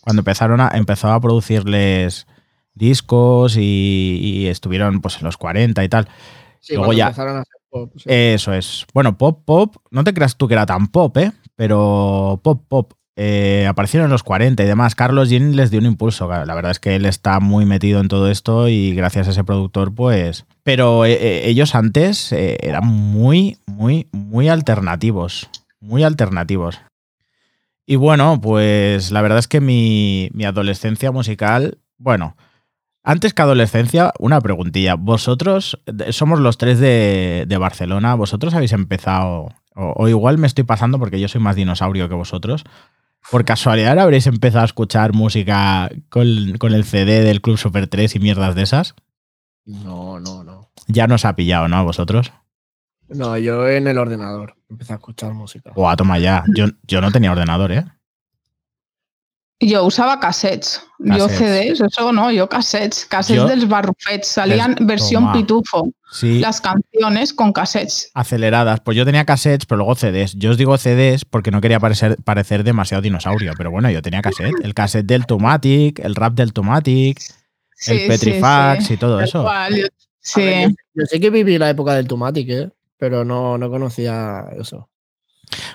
cuando 0.00 0.20
empezaron 0.20 0.60
a, 0.62 0.70
empezó 0.74 1.12
a 1.12 1.20
producirles 1.20 2.26
discos 2.76 3.56
y, 3.56 4.20
y 4.22 4.46
estuvieron 4.46 5.00
pues 5.00 5.16
en 5.18 5.24
los 5.24 5.36
40 5.36 5.82
y 5.82 5.88
tal. 5.88 6.08
sí, 6.60 6.74
Luego 6.76 6.92
ya- 6.92 7.06
empezaron 7.06 7.38
a 7.38 7.40
hacer 7.40 7.56
pop. 7.68 7.92
sí. 7.96 8.04
Eso 8.06 8.52
es. 8.54 8.86
Bueno, 8.94 9.18
pop, 9.18 9.42
pop, 9.44 9.76
no 9.90 10.04
te 10.04 10.14
creas 10.14 10.36
tú 10.36 10.46
que 10.46 10.54
era 10.54 10.66
tan 10.66 10.86
pop, 10.88 11.16
¿eh? 11.16 11.32
Pero 11.56 12.40
pop, 12.44 12.62
pop. 12.68 12.92
Eh, 13.18 13.66
aparecieron 13.66 14.04
en 14.08 14.12
los 14.12 14.22
40 14.22 14.62
y 14.62 14.66
demás. 14.66 14.94
Carlos 14.94 15.30
Jean 15.30 15.56
les 15.56 15.70
dio 15.70 15.80
un 15.80 15.86
impulso. 15.86 16.28
La 16.28 16.54
verdad 16.54 16.70
es 16.70 16.78
que 16.80 16.96
él 16.96 17.06
está 17.06 17.40
muy 17.40 17.64
metido 17.64 18.00
en 18.00 18.08
todo 18.08 18.30
esto 18.30 18.68
y 18.68 18.94
gracias 18.94 19.26
a 19.26 19.30
ese 19.30 19.42
productor, 19.42 19.94
pues. 19.94 20.44
Pero 20.62 21.06
eh, 21.06 21.12
eh, 21.14 21.42
ellos 21.48 21.74
antes 21.74 22.30
eh, 22.32 22.58
eran 22.60 22.86
muy, 22.86 23.56
muy, 23.64 24.08
muy 24.12 24.50
alternativos. 24.50 25.48
Muy 25.80 26.02
alternativos. 26.04 26.78
Y 27.86 27.96
bueno, 27.96 28.38
pues 28.40 29.12
la 29.12 29.22
verdad 29.22 29.38
es 29.38 29.48
que 29.48 29.60
mi, 29.62 30.28
mi 30.34 30.44
adolescencia 30.44 31.10
musical, 31.10 31.78
bueno, 31.96 32.36
antes 33.06 33.32
que 33.32 33.42
adolescencia, 33.42 34.12
una 34.18 34.40
preguntilla. 34.40 34.96
Vosotros, 34.96 35.80
somos 36.10 36.40
los 36.40 36.58
tres 36.58 36.80
de, 36.80 37.44
de 37.46 37.56
Barcelona, 37.56 38.16
vosotros 38.16 38.52
habéis 38.52 38.72
empezado, 38.72 39.48
o, 39.76 39.94
o 39.96 40.08
igual 40.08 40.38
me 40.38 40.48
estoy 40.48 40.64
pasando 40.64 40.98
porque 40.98 41.20
yo 41.20 41.28
soy 41.28 41.40
más 41.40 41.54
dinosaurio 41.54 42.08
que 42.08 42.16
vosotros. 42.16 42.64
¿Por 43.30 43.44
casualidad 43.44 43.96
habréis 44.00 44.26
empezado 44.26 44.62
a 44.62 44.66
escuchar 44.66 45.12
música 45.12 45.88
con, 46.08 46.58
con 46.58 46.74
el 46.74 46.84
CD 46.84 47.22
del 47.22 47.40
Club 47.40 47.58
Super 47.58 47.86
3 47.86 48.16
y 48.16 48.18
mierdas 48.18 48.56
de 48.56 48.62
esas? 48.62 48.96
No, 49.64 50.18
no, 50.18 50.42
no. 50.42 50.70
Ya 50.88 51.06
nos 51.06 51.24
ha 51.24 51.36
pillado, 51.36 51.68
¿no? 51.68 51.76
A 51.76 51.82
vosotros. 51.82 52.32
No, 53.08 53.38
yo 53.38 53.68
en 53.68 53.86
el 53.86 53.98
ordenador 53.98 54.56
empecé 54.68 54.94
a 54.94 54.96
escuchar 54.96 55.32
música. 55.32 55.72
A 55.76 55.96
toma 55.96 56.18
ya. 56.18 56.42
Yo, 56.56 56.66
yo 56.82 57.00
no 57.00 57.12
tenía 57.12 57.30
ordenador, 57.30 57.70
¿eh? 57.70 57.84
Yo 59.58 59.84
usaba 59.84 60.20
cassettes. 60.20 60.82
Yo. 60.98 61.28
CDs, 61.30 61.80
eso 61.80 62.12
no, 62.12 62.30
yo 62.30 62.46
cassettes. 62.48 63.06
Cassettes 63.06 63.42
Yo- 63.42 63.48
del 63.48 63.66
Barrufets. 63.66 64.28
Salían 64.28 64.76
versión 64.80 65.22
toma. 65.24 65.32
pitufo. 65.32 65.88
Sí. 66.12 66.40
Las 66.40 66.60
canciones 66.60 67.32
con 67.32 67.52
cassettes. 67.54 68.10
Aceleradas. 68.12 68.80
Pues 68.80 68.96
yo 68.98 69.04
tenía 69.06 69.24
cassettes, 69.24 69.64
pero 69.66 69.78
luego 69.78 69.94
CDs. 69.94 70.34
Yo 70.36 70.50
os 70.50 70.58
digo 70.58 70.76
CDs 70.76 71.24
porque 71.24 71.50
no 71.50 71.60
quería 71.62 71.80
parecer, 71.80 72.16
parecer 72.22 72.64
demasiado 72.64 73.00
dinosaurio. 73.00 73.52
Pero 73.56 73.70
bueno, 73.70 73.88
yo 73.90 74.02
tenía 74.02 74.20
cassette. 74.20 74.52
El 74.62 74.74
cassette 74.74 75.06
del 75.06 75.24
Tomatic, 75.26 76.00
el 76.00 76.14
rap 76.14 76.34
del 76.34 76.52
Tomatic, 76.52 77.18
Sí, 77.78 77.92
el 77.92 78.08
Petrifax 78.08 78.86
sí. 78.86 78.94
y 78.94 78.96
todo 78.98 79.20
eso. 79.20 79.42
cual, 79.42 79.74
yo- 79.74 79.86
ver, 80.36 80.68
yo, 80.68 80.74
yo 80.94 81.06
sí 81.06 81.18
que 81.20 81.30
viví 81.30 81.56
la 81.58 81.70
época 81.70 81.94
del 81.94 82.06
Tomatic, 82.06 82.48
¿eh? 82.50 82.70
pero 82.98 83.24
no, 83.24 83.56
no 83.58 83.70
conocía 83.70 84.46
eso. 84.58 84.88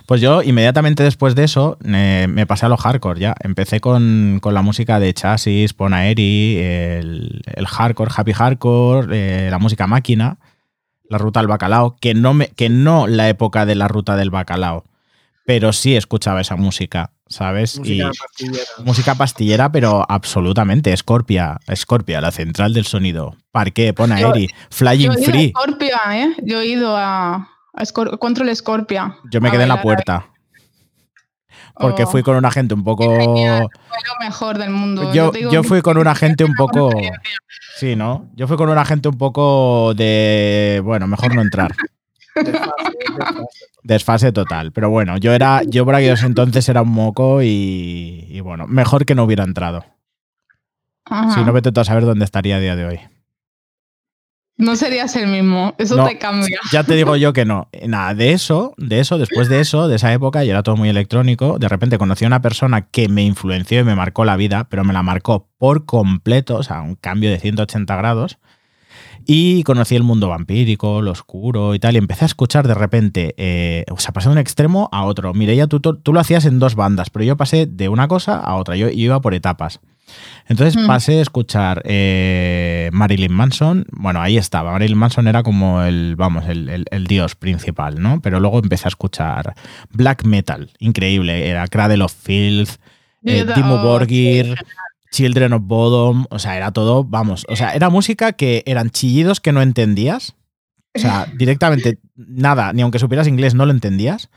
Pues 0.05 0.21
yo 0.21 0.41
inmediatamente 0.43 1.03
después 1.03 1.35
de 1.35 1.43
eso 1.43 1.77
eh, 1.85 2.27
me 2.29 2.45
pasé 2.45 2.65
a 2.65 2.69
lo 2.69 2.77
hardcore 2.77 3.19
ya. 3.19 3.35
Empecé 3.41 3.79
con, 3.79 4.39
con 4.41 4.53
la 4.53 4.61
música 4.61 4.99
de 4.99 5.13
Chasis, 5.13 5.73
Ponaeri, 5.73 6.57
el, 6.57 7.41
el 7.45 7.67
hardcore, 7.67 8.11
happy 8.15 8.33
hardcore, 8.33 9.07
eh, 9.11 9.49
la 9.49 9.59
música 9.59 9.87
máquina, 9.87 10.37
la 11.09 11.17
ruta 11.17 11.39
del 11.39 11.47
bacalao, 11.47 11.95
que 11.99 12.13
no, 12.13 12.33
me, 12.33 12.47
que 12.47 12.69
no 12.69 13.07
la 13.07 13.29
época 13.29 13.65
de 13.65 13.75
la 13.75 13.87
ruta 13.87 14.15
del 14.15 14.29
bacalao, 14.29 14.85
pero 15.45 15.73
sí 15.73 15.95
escuchaba 15.95 16.41
esa 16.41 16.55
música, 16.55 17.11
¿sabes? 17.27 17.79
Música 17.79 18.11
y 18.13 18.17
pastillera. 18.17 18.63
música 18.85 19.15
pastillera, 19.15 19.71
pero 19.71 20.05
absolutamente. 20.07 20.95
Scorpia, 20.95 21.59
Scorpia, 21.75 22.21
la 22.21 22.31
central 22.31 22.73
del 22.73 22.85
sonido. 22.85 23.35
Parqué, 23.51 23.93
Ponaeri, 23.93 24.47
Yo 24.47 24.55
Flying 24.69 25.11
he 25.11 25.13
ido 25.13 25.23
a 25.23 25.25
Free. 25.25 25.49
Scorpia, 25.49 25.99
¿eh? 26.13 26.35
Yo 26.43 26.61
he 26.61 26.67
ido 26.67 26.95
a, 26.95 27.49
Scor- 27.79 28.17
Control 28.19 28.55
Scorpia. 28.55 29.17
Yo 29.31 29.41
me 29.41 29.49
a 29.49 29.51
quedé 29.51 29.63
en 29.63 29.69
la 29.69 29.81
puerta. 29.81 30.27
Porque 31.75 32.03
Oh. 32.03 32.07
fui 32.07 32.21
con 32.23 32.35
una 32.35 32.51
gente 32.51 32.73
un 32.73 32.83
poco. 32.83 33.03
Genial. 33.17 33.67
Fue 33.87 33.97
lo 34.07 34.25
mejor 34.25 34.57
del 34.57 34.69
mundo. 34.71 35.13
Yo, 35.13 35.31
yo 35.33 35.63
fui 35.63 35.81
con 35.81 35.97
una 35.97 36.15
gente 36.15 36.43
un 36.43 36.53
poco. 36.55 36.89
Sí, 37.77 37.95
¿no? 37.95 38.29
Yo 38.35 38.47
fui 38.47 38.57
con 38.57 38.69
una 38.69 38.83
gente 38.85 39.07
un 39.09 39.17
poco 39.17 39.93
de. 39.95 40.81
Bueno, 40.83 41.07
mejor 41.07 41.33
no 41.33 41.41
entrar. 41.41 41.73
Desfase, 42.35 42.71
desfase. 43.07 43.41
Desfase 43.83 44.31
total. 44.31 44.71
Pero 44.71 44.89
bueno, 44.89 45.17
yo 45.17 45.33
era. 45.33 45.61
Yo 45.65 45.85
por 45.85 45.95
aquellos 45.95 46.23
entonces 46.23 46.67
era 46.69 46.81
un 46.81 46.89
moco 46.89 47.41
y. 47.41 48.25
y 48.29 48.39
bueno, 48.41 48.67
mejor 48.67 49.05
que 49.05 49.15
no 49.15 49.23
hubiera 49.23 49.43
entrado. 49.43 49.85
Ajá. 51.05 51.31
Si 51.33 51.43
no, 51.43 51.51
vete 51.53 51.71
tú 51.71 51.81
a 51.81 51.85
saber 51.85 52.05
dónde 52.05 52.25
estaría 52.25 52.57
a 52.57 52.59
día 52.59 52.75
de 52.75 52.85
hoy. 52.85 52.99
No 54.61 54.75
serías 54.75 55.15
el 55.15 55.27
mismo. 55.27 55.73
Eso 55.77 55.97
No. 55.97 56.05
te 56.05 56.17
cambia. 56.17 56.59
Ya 56.71 56.83
te 56.83 56.95
digo 56.95 57.15
yo 57.15 57.33
que 57.33 57.45
no. 57.45 57.67
Nada, 57.87 58.13
de 58.13 58.31
eso, 58.31 58.73
de 58.77 58.99
eso, 58.99 59.17
después 59.17 59.49
de 59.49 59.59
eso, 59.59 59.87
de 59.87 59.95
esa 59.95 60.13
época, 60.13 60.45
y 60.45 60.49
era 60.51 60.61
todo 60.63 60.77
muy 60.77 60.87
electrónico, 60.87 61.57
de 61.59 61.67
repente 61.67 61.97
conocí 61.97 62.25
a 62.25 62.27
una 62.27 62.41
persona 62.41 62.81
que 62.87 63.09
me 63.09 63.23
influenció 63.23 63.79
y 63.79 63.83
me 63.83 63.95
marcó 63.95 64.23
la 64.23 64.37
vida, 64.37 64.67
pero 64.69 64.83
me 64.83 64.93
la 64.93 65.01
marcó 65.03 65.49
por 65.57 65.85
completo, 65.85 66.57
o 66.57 66.63
sea, 66.63 66.81
un 66.81 66.95
cambio 66.95 67.31
de 67.31 67.39
180 67.39 67.95
grados. 67.95 68.37
Y 69.25 69.63
conocí 69.63 69.95
el 69.95 70.03
mundo 70.03 70.29
vampírico, 70.29 71.01
lo 71.01 71.11
oscuro 71.11 71.75
y 71.75 71.79
tal, 71.79 71.95
y 71.95 71.97
empecé 71.99 72.25
a 72.25 72.27
escuchar 72.27 72.67
de 72.67 72.73
repente, 72.73 73.35
eh, 73.37 73.85
o 73.91 73.99
sea, 73.99 74.11
pasé 74.13 74.29
de 74.29 74.33
un 74.33 74.39
extremo 74.39 74.89
a 74.91 75.05
otro. 75.05 75.33
Mireia, 75.33 75.67
tú, 75.67 75.79
tú, 75.79 75.95
tú 75.97 76.11
lo 76.13 76.19
hacías 76.19 76.45
en 76.45 76.59
dos 76.59 76.75
bandas, 76.75 77.09
pero 77.09 77.23
yo 77.25 77.37
pasé 77.37 77.65
de 77.67 77.89
una 77.89 78.07
cosa 78.07 78.37
a 78.37 78.55
otra, 78.55 78.75
yo 78.75 78.89
iba 78.89 79.21
por 79.21 79.33
etapas. 79.33 79.79
Entonces 80.47 80.81
Mm. 80.81 80.87
pasé 80.87 81.19
a 81.19 81.21
escuchar 81.21 81.81
eh, 81.85 82.89
Marilyn 82.93 83.31
Manson. 83.33 83.85
Bueno, 83.91 84.21
ahí 84.21 84.37
estaba. 84.37 84.71
Marilyn 84.71 84.97
Manson 84.97 85.27
era 85.27 85.43
como 85.43 85.81
el, 85.83 86.15
vamos, 86.15 86.45
el, 86.47 86.67
el- 86.69 86.85
el 86.91 87.07
dios 87.07 87.35
principal, 87.35 88.01
¿no? 88.01 88.21
Pero 88.21 88.39
luego 88.39 88.59
empecé 88.59 88.87
a 88.87 88.89
escuchar 88.89 89.53
black 89.91 90.23
metal. 90.25 90.71
Increíble. 90.79 91.47
Era 91.49 91.67
Cradle 91.67 92.03
of 92.03 92.13
Filth, 92.13 92.75
eh, 93.23 93.45
oh, 93.47 93.81
Borgir, 93.83 94.55
Children 95.11 95.53
of 95.53 95.61
Bodom. 95.65 96.25
O 96.29 96.39
sea, 96.39 96.57
era 96.57 96.71
todo, 96.71 97.03
vamos. 97.03 97.45
O 97.49 97.55
sea, 97.55 97.73
era 97.73 97.89
música 97.89 98.33
que 98.33 98.63
eran 98.65 98.89
chillidos 98.89 99.39
que 99.39 99.51
no 99.51 99.61
entendías. 99.61 100.35
O 100.95 100.99
sea, 100.99 101.25
directamente 101.37 101.99
nada, 102.15 102.73
ni 102.73 102.81
aunque 102.81 102.99
supieras 102.99 103.27
inglés 103.27 103.53
no 103.55 103.65
lo 103.65 103.71
entendías. 103.71 104.29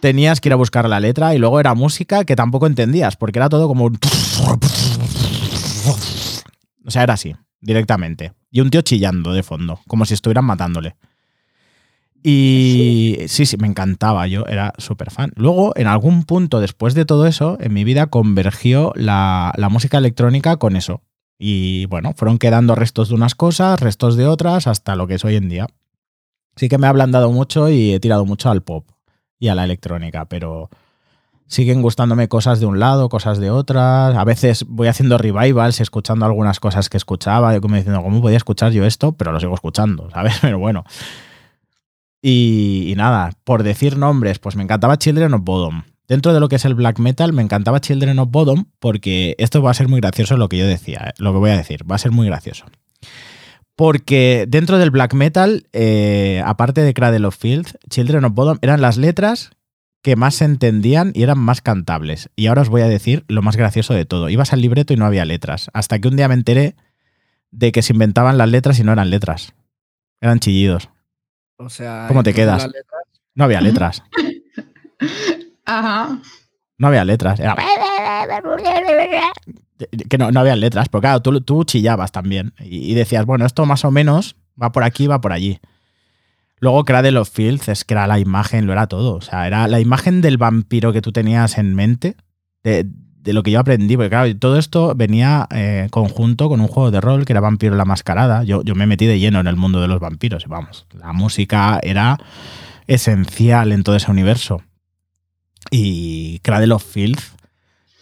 Tenías 0.00 0.40
que 0.40 0.48
ir 0.48 0.52
a 0.52 0.56
buscar 0.56 0.88
la 0.88 1.00
letra 1.00 1.34
y 1.34 1.38
luego 1.38 1.60
era 1.60 1.74
música 1.74 2.24
que 2.24 2.36
tampoco 2.36 2.66
entendías, 2.66 3.16
porque 3.16 3.38
era 3.38 3.48
todo 3.48 3.68
como. 3.68 3.90
O 6.86 6.90
sea, 6.90 7.02
era 7.02 7.14
así, 7.14 7.34
directamente. 7.60 8.32
Y 8.50 8.60
un 8.60 8.70
tío 8.70 8.82
chillando 8.82 9.32
de 9.32 9.42
fondo, 9.42 9.80
como 9.86 10.04
si 10.04 10.14
estuvieran 10.14 10.44
matándole. 10.44 10.96
Y 12.22 13.18
sí, 13.26 13.44
sí, 13.44 13.56
me 13.58 13.66
encantaba, 13.66 14.26
yo 14.26 14.46
era 14.46 14.72
súper 14.78 15.10
fan. 15.10 15.32
Luego, 15.36 15.72
en 15.76 15.86
algún 15.86 16.24
punto 16.24 16.60
después 16.60 16.94
de 16.94 17.04
todo 17.04 17.26
eso, 17.26 17.58
en 17.60 17.74
mi 17.74 17.84
vida 17.84 18.06
convergió 18.06 18.92
la, 18.96 19.52
la 19.56 19.68
música 19.68 19.98
electrónica 19.98 20.56
con 20.56 20.76
eso. 20.76 21.02
Y 21.38 21.84
bueno, 21.86 22.14
fueron 22.16 22.38
quedando 22.38 22.74
restos 22.74 23.10
de 23.10 23.14
unas 23.14 23.34
cosas, 23.34 23.78
restos 23.80 24.16
de 24.16 24.26
otras, 24.26 24.66
hasta 24.66 24.96
lo 24.96 25.06
que 25.06 25.14
es 25.14 25.24
hoy 25.24 25.36
en 25.36 25.50
día. 25.50 25.66
Sí 26.56 26.68
que 26.68 26.78
me 26.78 26.86
ha 26.86 26.90
ablandado 26.90 27.30
mucho 27.30 27.68
y 27.68 27.92
he 27.92 28.00
tirado 28.00 28.24
mucho 28.24 28.48
al 28.48 28.62
pop 28.62 28.93
y 29.44 29.48
a 29.48 29.54
la 29.54 29.64
electrónica, 29.64 30.24
pero 30.24 30.70
siguen 31.46 31.82
gustándome 31.82 32.28
cosas 32.28 32.60
de 32.60 32.66
un 32.66 32.80
lado, 32.80 33.10
cosas 33.10 33.38
de 33.38 33.50
otras. 33.50 34.16
A 34.16 34.24
veces 34.24 34.64
voy 34.66 34.88
haciendo 34.88 35.18
revivals, 35.18 35.80
escuchando 35.80 36.24
algunas 36.24 36.60
cosas 36.60 36.88
que 36.88 36.96
escuchaba, 36.96 37.60
como 37.60 37.76
diciendo, 37.76 38.02
¿cómo 38.02 38.22
podía 38.22 38.38
escuchar 38.38 38.72
yo 38.72 38.86
esto? 38.86 39.12
Pero 39.12 39.32
lo 39.32 39.40
sigo 39.40 39.54
escuchando, 39.54 40.08
¿sabes? 40.14 40.34
Pero 40.40 40.58
bueno. 40.58 40.84
Y, 42.22 42.86
y 42.90 42.94
nada, 42.94 43.32
por 43.44 43.64
decir 43.64 43.98
nombres, 43.98 44.38
pues 44.38 44.56
me 44.56 44.62
encantaba 44.62 44.96
Children 44.96 45.34
of 45.34 45.42
Bodom. 45.42 45.82
Dentro 46.08 46.32
de 46.32 46.40
lo 46.40 46.48
que 46.48 46.56
es 46.56 46.64
el 46.64 46.74
black 46.74 46.98
metal, 46.98 47.34
me 47.34 47.42
encantaba 47.42 47.80
Children 47.80 48.18
of 48.18 48.30
Bodom 48.30 48.64
porque 48.78 49.34
esto 49.36 49.60
va 49.60 49.72
a 49.72 49.74
ser 49.74 49.88
muy 49.88 50.00
gracioso 50.00 50.38
lo 50.38 50.48
que 50.48 50.56
yo 50.56 50.66
decía, 50.66 51.08
eh, 51.08 51.12
lo 51.18 51.32
que 51.32 51.38
voy 51.38 51.50
a 51.50 51.56
decir, 51.58 51.90
va 51.90 51.96
a 51.96 51.98
ser 51.98 52.12
muy 52.12 52.26
gracioso. 52.26 52.64
Porque 53.76 54.46
dentro 54.48 54.78
del 54.78 54.90
black 54.90 55.14
metal, 55.14 55.66
eh, 55.72 56.42
aparte 56.44 56.82
de 56.82 56.94
Cradle 56.94 57.26
of 57.26 57.36
Filth, 57.36 57.74
Children 57.88 58.24
of 58.24 58.34
Bodom 58.34 58.58
eran 58.62 58.80
las 58.80 58.96
letras 58.96 59.50
que 60.02 60.16
más 60.16 60.34
se 60.36 60.44
entendían 60.44 61.12
y 61.14 61.22
eran 61.22 61.38
más 61.38 61.62
cantables. 61.62 62.28
Y 62.36 62.46
ahora 62.46 62.62
os 62.62 62.68
voy 62.68 62.82
a 62.82 62.88
decir 62.88 63.24
lo 63.26 63.42
más 63.42 63.56
gracioso 63.56 63.94
de 63.94 64.04
todo. 64.04 64.28
Ibas 64.28 64.52
al 64.52 64.60
libreto 64.60 64.92
y 64.92 64.96
no 64.96 65.06
había 65.06 65.24
letras. 65.24 65.70
Hasta 65.72 65.98
que 65.98 66.08
un 66.08 66.16
día 66.16 66.28
me 66.28 66.34
enteré 66.34 66.76
de 67.50 67.72
que 67.72 67.82
se 67.82 67.94
inventaban 67.94 68.36
las 68.36 68.50
letras 68.50 68.78
y 68.78 68.84
no 68.84 68.92
eran 68.92 69.10
letras. 69.10 69.54
Eran 70.20 70.40
chillidos. 70.40 70.90
O 71.56 71.70
sea, 71.70 72.04
¿Cómo 72.08 72.22
te 72.22 72.34
quedas? 72.34 72.68
No 73.34 73.44
había 73.44 73.60
letras. 73.60 74.02
Ajá. 75.64 76.20
No 76.76 76.88
había 76.88 77.04
letras. 77.04 77.40
Era... 77.40 77.56
que 80.08 80.18
no, 80.18 80.30
no 80.30 80.40
había 80.40 80.56
letras, 80.56 80.88
pero 80.88 81.00
claro, 81.00 81.22
tú, 81.22 81.40
tú 81.40 81.64
chillabas 81.64 82.12
también 82.12 82.54
y, 82.60 82.94
decías, 82.94 83.26
bueno, 83.26 83.44
esto 83.44 83.66
más 83.66 83.84
o 83.84 83.90
menos 83.90 84.36
va 84.60 84.72
por 84.72 84.84
aquí, 84.84 85.06
va 85.06 85.20
por 85.20 85.32
allí. 85.32 85.58
Luego 86.60 86.84
Cradle 86.84 87.18
of 87.18 87.28
Filth 87.28 87.68
es 87.68 87.84
era 87.88 88.06
la 88.06 88.18
imagen, 88.18 88.66
lo 88.66 88.72
era 88.72 88.86
todo. 88.86 89.16
O 89.16 89.20
sea, 89.20 89.46
era 89.46 89.68
la 89.68 89.80
imagen 89.80 90.20
del 90.20 90.38
vampiro 90.38 90.92
que 90.92 91.02
tú 91.02 91.12
tenías 91.12 91.58
en 91.58 91.74
mente, 91.74 92.16
de, 92.62 92.86
de 93.24 93.32
lo 93.32 93.42
que 93.42 93.50
yo 93.50 93.58
aprendí. 93.58 93.96
Porque 93.96 94.10
claro, 94.10 94.36
todo 94.38 94.58
esto 94.58 94.94
venía 94.94 95.48
eh, 95.50 95.88
conjunto 95.90 96.48
con 96.48 96.60
un 96.60 96.68
juego 96.68 96.90
de 96.90 97.00
rol 97.00 97.24
que 97.24 97.32
era 97.32 97.40
Vampiro 97.40 97.74
la 97.74 97.84
Mascarada. 97.84 98.44
Yo, 98.44 98.62
yo 98.62 98.74
me 98.74 98.86
metí 98.86 99.06
de 99.06 99.18
lleno 99.18 99.40
en 99.40 99.46
el 99.46 99.56
mundo 99.56 99.80
de 99.80 99.88
los 99.88 99.98
vampiros. 99.98 100.44
y 100.46 100.48
Vamos, 100.48 100.86
la 100.92 101.12
música 101.12 101.80
era 101.82 102.18
esencial 102.86 103.72
en 103.72 103.82
todo 103.82 103.96
ese 103.96 104.10
universo. 104.10 104.62
Y 105.70 106.38
Cradle 106.40 106.74
of 106.74 106.84
Filth, 106.84 107.33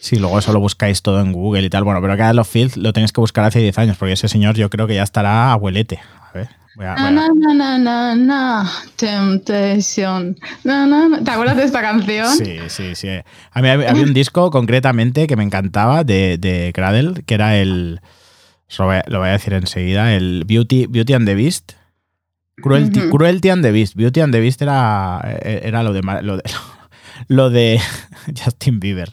si 0.03 0.17
luego 0.17 0.37
eso 0.41 0.53
lo 0.53 0.59
buscáis 0.59 1.01
todo 1.01 1.21
en 1.21 1.33
Google 1.33 1.63
y 1.63 1.71
tal, 1.71 1.85
bueno, 1.85 2.01
pero 2.01 2.17
Cradle 2.17 2.41
of 2.41 2.49
Filth 2.51 2.77
lo 2.77 2.93
tenéis 2.93 3.13
que 3.13 3.21
buscar 3.21 3.45
hace 3.45 3.61
10 3.61 3.79
años, 3.79 3.97
porque 3.97 4.15
ese 4.15 4.27
señor 4.27 4.57
yo 4.57 4.69
creo 4.69 4.89
que 4.89 4.97
ya 4.97 5.05
estará 5.05 5.53
abuelete. 5.53 6.01
A 6.29 6.33
ver, 6.37 6.49
voy 6.75 6.87
a- 6.87 6.95
voy 6.95 7.07
a- 7.07 7.11
Na, 7.13 7.29
na, 7.29 7.55
na, 7.55 7.79
na, 7.79 8.15
na, 8.17 8.71
Temptation. 8.97 10.37
Na, 10.65 10.87
na, 10.87 11.09
na. 11.09 11.23
¿Te 11.23 11.31
acuerdas 11.31 11.57
de 11.57 11.65
esta 11.65 11.81
canción? 11.83 12.37
Sí, 12.37 12.59
sí, 12.69 12.95
sí. 12.95 13.09
A 13.53 13.63
mí 13.63 13.69
había 13.69 13.93
un 13.93 14.13
disco 14.15 14.51
concretamente 14.51 15.27
que 15.27 15.37
me 15.37 15.45
encantaba 15.45 16.03
de, 16.05 16.37
de 16.39 16.73
Cradle, 16.75 17.23
que 17.25 17.35
era 17.35 17.57
el. 17.57 18.01
Lo 18.79 18.87
voy, 18.87 18.97
a, 18.97 19.05
lo 19.07 19.19
voy 19.21 19.29
a 19.29 19.33
decir 19.33 19.53
enseguida, 19.53 20.15
el 20.15 20.45
Beauty, 20.47 20.87
Beauty 20.87 21.13
and 21.13 21.27
the 21.27 21.35
Beast. 21.35 21.73
Cruelty. 22.63 23.01
Cruelty 23.11 23.51
and 23.51 23.63
the 23.63 23.71
Beast. 23.71 23.95
Beauty 23.97 24.21
and 24.21 24.33
the 24.33 24.41
Beast 24.41 24.63
era, 24.63 25.21
era 25.43 25.83
lo 25.83 25.93
de, 25.93 26.01
lo 26.23 26.37
de, 26.39 26.43
lo 27.29 27.51
de 27.51 27.81
Justin 28.45 28.81
Bieber. 28.81 29.13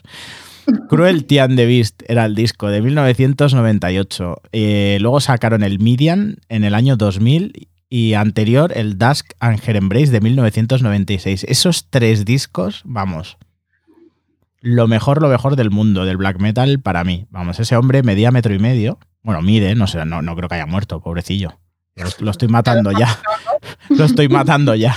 Cruelty 0.90 1.38
and 1.38 1.56
the 1.56 1.66
Beast 1.66 2.02
era 2.08 2.24
el 2.24 2.34
disco 2.34 2.66
de 2.66 2.82
1998. 2.82 4.42
Eh, 4.50 4.98
luego 5.00 5.20
sacaron 5.20 5.62
el 5.62 5.78
Midian 5.78 6.38
en 6.48 6.64
el 6.64 6.74
año 6.74 6.96
2000 6.96 7.68
y 7.88 8.14
anterior 8.14 8.72
el 8.74 8.98
Dusk 8.98 9.34
and 9.38 9.60
Her 9.64 9.76
Embrace 9.76 10.10
de 10.10 10.20
1996. 10.20 11.44
Esos 11.44 11.86
tres 11.90 12.24
discos, 12.24 12.82
vamos, 12.84 13.38
lo 14.58 14.88
mejor, 14.88 15.22
lo 15.22 15.28
mejor 15.28 15.54
del 15.54 15.70
mundo 15.70 16.04
del 16.04 16.16
black 16.16 16.40
metal 16.40 16.80
para 16.80 17.04
mí. 17.04 17.28
Vamos, 17.30 17.60
ese 17.60 17.76
hombre 17.76 18.02
medía 18.02 18.32
metro 18.32 18.52
y 18.52 18.58
medio. 18.58 18.98
Bueno, 19.22 19.42
mide, 19.42 19.76
no 19.76 19.86
sé, 19.86 20.04
no, 20.04 20.22
no 20.22 20.34
creo 20.34 20.48
que 20.48 20.56
haya 20.56 20.66
muerto, 20.66 21.00
pobrecillo. 21.00 21.60
Lo, 21.94 22.08
lo 22.18 22.32
estoy 22.32 22.48
matando 22.48 22.90
ya. 22.90 23.16
Lo 23.90 24.04
estoy 24.06 24.28
matando 24.28 24.74
ya. 24.74 24.96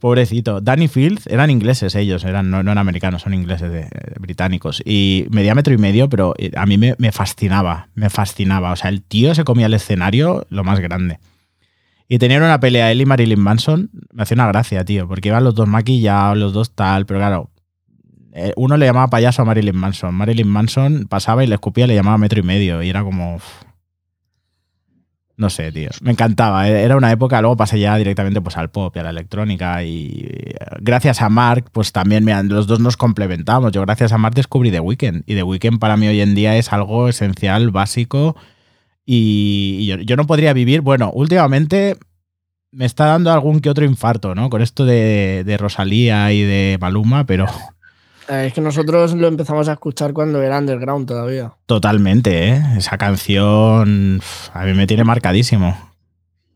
Pobrecito. 0.00 0.60
Danny 0.60 0.86
Field 0.86 1.22
eran 1.26 1.50
ingleses 1.50 1.94
ellos, 1.94 2.24
eran, 2.24 2.50
no, 2.50 2.62
no 2.62 2.70
eran 2.70 2.78
americanos, 2.78 3.22
son 3.22 3.34
ingleses 3.34 3.70
eh, 3.72 3.88
británicos. 4.20 4.80
Y 4.84 5.26
medía 5.30 5.54
metro 5.54 5.74
y 5.74 5.78
medio, 5.78 6.08
pero 6.08 6.34
eh, 6.38 6.52
a 6.56 6.66
mí 6.66 6.78
me, 6.78 6.94
fascinaba, 7.12 7.88
me 7.94 8.08
fascinaba. 8.08 8.72
O 8.72 8.76
sea, 8.76 8.90
el 8.90 9.02
tío 9.02 9.34
se 9.34 9.44
comía 9.44 9.66
el 9.66 9.74
escenario 9.74 10.46
lo 10.50 10.62
más 10.62 10.78
grande. 10.80 11.18
Y 12.08 12.18
tenían 12.18 12.42
una 12.42 12.60
pelea 12.60 12.92
él 12.92 13.00
y 13.00 13.06
Marilyn 13.06 13.40
Manson, 13.40 13.90
me 14.12 14.22
hacía 14.22 14.36
una 14.36 14.46
gracia, 14.46 14.84
tío, 14.84 15.06
porque 15.08 15.28
iban 15.28 15.44
los 15.44 15.54
dos 15.54 15.68
maquillados, 15.68 16.38
los 16.38 16.52
dos 16.52 16.74
tal, 16.74 17.04
pero 17.04 17.18
claro, 17.20 17.50
eh, 18.32 18.52
uno 18.56 18.76
le 18.76 18.86
llamaba 18.86 19.08
payaso 19.08 19.42
a 19.42 19.44
Marilyn 19.44 19.76
Manson. 19.76 20.14
Marilyn 20.14 20.46
Manson 20.46 21.06
pasaba 21.08 21.42
y 21.42 21.48
le 21.48 21.54
escupía 21.54 21.88
le 21.88 21.96
llamaba 21.96 22.18
metro 22.18 22.38
y 22.38 22.44
medio. 22.44 22.82
Y 22.82 22.88
era 22.88 23.02
como. 23.02 23.40
No 25.38 25.50
sé, 25.50 25.70
tío. 25.70 25.88
Me 26.02 26.10
encantaba. 26.10 26.68
eh, 26.68 26.82
Era 26.82 26.96
una 26.96 27.12
época, 27.12 27.40
luego 27.40 27.56
pasé 27.56 27.78
ya 27.78 27.96
directamente 27.96 28.40
pues, 28.40 28.56
al 28.56 28.70
pop 28.70 28.94
y 28.96 28.98
a 28.98 29.04
la 29.04 29.10
electrónica. 29.10 29.84
Y 29.84 30.26
eh, 30.28 30.54
gracias 30.80 31.22
a 31.22 31.28
Mark, 31.28 31.70
pues 31.70 31.92
también, 31.92 32.24
mira, 32.24 32.42
los 32.42 32.66
dos 32.66 32.80
nos 32.80 32.96
complementamos. 32.96 33.70
Yo 33.70 33.80
gracias 33.82 34.12
a 34.12 34.18
Mark 34.18 34.34
descubrí 34.34 34.72
The 34.72 34.80
Weeknd. 34.80 35.22
Y 35.26 35.36
The 35.36 35.44
Weeknd 35.44 35.78
para 35.78 35.96
mí 35.96 36.08
hoy 36.08 36.20
en 36.20 36.34
día 36.34 36.56
es 36.56 36.72
algo 36.72 37.08
esencial, 37.08 37.70
básico. 37.70 38.36
Y, 39.06 39.86
yo, 40.04 40.16
no 40.16 40.26
podría 40.26 40.52
vivir. 40.52 40.80
Bueno, 40.80 41.12
últimamente 41.14 41.96
me 42.72 42.84
está 42.84 43.06
dando 43.06 43.32
algún 43.32 43.60
que 43.60 43.70
otro 43.70 43.84
infarto, 43.84 44.34
¿no? 44.34 44.50
Con 44.50 44.60
esto 44.60 44.84
de, 44.84 45.44
de 45.46 45.56
Rosalía 45.56 46.32
y 46.32 46.42
de 46.42 46.78
Maluma, 46.80 47.26
pero 47.26 47.46
Es 48.28 48.52
que 48.52 48.60
nosotros 48.60 49.14
lo 49.14 49.26
empezamos 49.26 49.68
a 49.68 49.72
escuchar 49.72 50.12
cuando 50.12 50.42
era 50.42 50.58
underground 50.58 51.08
todavía. 51.08 51.54
totalmente, 51.64 52.50
¿eh? 52.50 52.62
Esa 52.76 52.98
canción 52.98 54.20
a 54.52 54.64
mí 54.64 54.74
me 54.74 54.86
tiene 54.86 55.04
marcadísimo. 55.04 55.76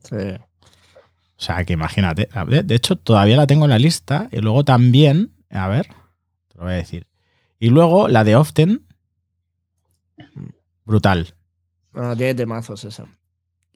Sí. 0.03 0.17
O 0.17 1.45
sea, 1.45 1.65
que 1.65 1.73
imagínate. 1.73 2.29
De, 2.65 2.75
hecho, 2.75 2.97
todavía 2.97 3.39
la 3.39 3.47
tengo 3.47 3.65
en 3.65 3.71
la 3.71 3.79
lista. 3.79 4.29
Y 4.31 4.41
luego 4.41 4.65
también, 4.65 5.33
a 5.51 5.67
ver, 5.69 5.87
te 6.49 6.59
lo 6.59 6.65
voy 6.65 6.75
a 6.75 6.77
decir. 6.77 7.07
Y 7.59 7.71
luego 7.71 8.07
la 8.07 8.23
de 8.23 8.37
Often. 8.37 8.87
Brutal. 10.85 11.35
Ah, 11.95 12.15
tiene 12.17 12.35
temazos 12.35 12.85
esa. 12.85 13.07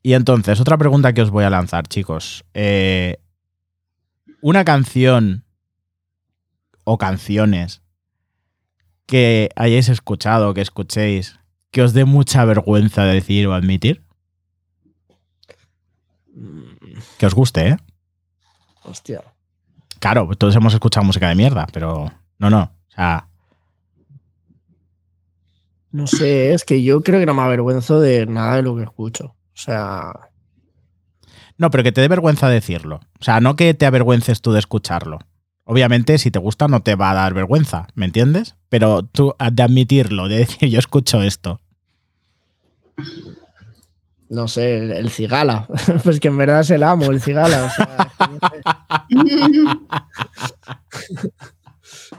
Y 0.03 0.13
entonces, 0.13 0.61
otra 0.61 0.77
pregunta 0.77 1.15
que 1.15 1.23
os 1.23 1.31
voy 1.31 1.45
a 1.45 1.51
lanzar, 1.51 1.89
chicos. 1.89 2.45
Eh, 2.53 3.21
una 4.43 4.65
canción 4.65 5.45
o 6.85 6.99
canciones 6.99 7.83
que 9.07 9.51
hayáis 9.57 9.89
escuchado, 9.89 10.53
que 10.55 10.61
escuchéis, 10.61 11.39
que 11.71 11.83
os 11.83 11.93
dé 11.93 12.05
mucha 12.05 12.45
vergüenza 12.45 13.05
decir 13.05 13.47
o 13.47 13.55
admitir, 13.55 14.03
que 17.19 17.27
os 17.27 17.35
guste, 17.35 17.69
¿eh? 17.69 17.77
Hostia. 18.83 19.23
Claro, 19.99 20.29
todos 20.37 20.55
hemos 20.55 20.75
escuchado 20.75 21.07
música 21.07 21.29
de 21.29 21.35
mierda, 21.35 21.67
pero 21.73 22.13
no, 22.39 22.51
no. 22.51 22.63
O 22.63 22.91
sea, 22.95 23.29
No 25.91 26.07
sé, 26.07 26.53
es 26.53 26.65
que 26.65 26.83
yo 26.83 27.01
creo 27.03 27.21
que 27.21 27.27
no 27.27 27.35
me 27.35 27.43
avergüenzo 27.43 28.01
de 28.01 28.27
nada 28.27 28.57
de 28.57 28.63
lo 28.63 28.77
que 28.77 28.83
escucho. 28.83 29.27
O 29.27 29.59
sea, 29.59 30.13
no, 31.59 31.71
pero 31.71 31.83
que 31.83 31.93
te 31.93 32.01
dé 32.01 32.09
vergüenza 32.09 32.49
decirlo. 32.49 33.01
O 33.19 33.25
sea, 33.25 33.41
no 33.41 33.57
que 33.57 33.73
te 33.75 33.87
avergüences 33.87 34.43
tú 34.43 34.53
de 34.53 34.59
escucharlo. 34.59 35.19
Obviamente, 35.69 36.17
si 36.19 36.31
te 36.31 36.39
gusta, 36.39 36.69
no 36.69 36.81
te 36.81 36.95
va 36.95 37.11
a 37.11 37.15
dar 37.15 37.35
vergüenza, 37.35 37.89
¿me 37.97 38.07
entiendes? 38.07 38.55
Pero 38.69 39.03
tú, 39.03 39.35
de 39.53 39.63
admitirlo, 39.65 40.29
de 40.29 40.39
decir, 40.39 40.69
yo 40.69 40.79
escucho 40.79 41.23
esto. 41.23 41.61
no 44.29 44.47
sé, 44.47 44.79
el, 44.79 44.93
el 44.93 45.11
cigala. 45.11 45.67
pues 46.05 46.21
que 46.21 46.29
en 46.29 46.37
verdad 46.37 46.61
es 46.61 46.71
el 46.71 46.85
amo, 46.85 47.07
el 47.07 47.21
cigala. 47.21 47.65
O 47.65 47.71
sea, 47.71 48.13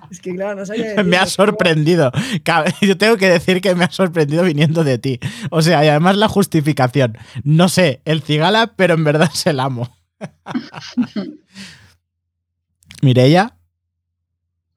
es 0.10 0.20
que 0.20 0.32
sé. 0.32 0.36
Claro, 0.36 0.60
no 0.60 0.66
sabía. 0.66 1.02
Me 1.04 1.16
ha 1.16 1.26
sorprendido. 1.26 2.12
Yo 2.82 2.98
tengo 2.98 3.16
que 3.16 3.30
decir 3.30 3.62
que 3.62 3.76
me 3.76 3.86
ha 3.86 3.92
sorprendido 3.92 4.44
viniendo 4.44 4.84
de 4.84 4.98
ti. 4.98 5.20
O 5.52 5.62
sea, 5.62 5.86
y 5.86 5.88
además 5.88 6.18
la 6.18 6.28
justificación. 6.28 7.18
No 7.44 7.70
sé, 7.70 8.02
el 8.04 8.22
cigala, 8.22 8.74
pero 8.76 8.96
en 8.96 9.06
verdad 9.06 9.30
es 9.34 9.48
el 9.48 9.62
amo. 9.62 9.96
Mireya, 13.02 13.54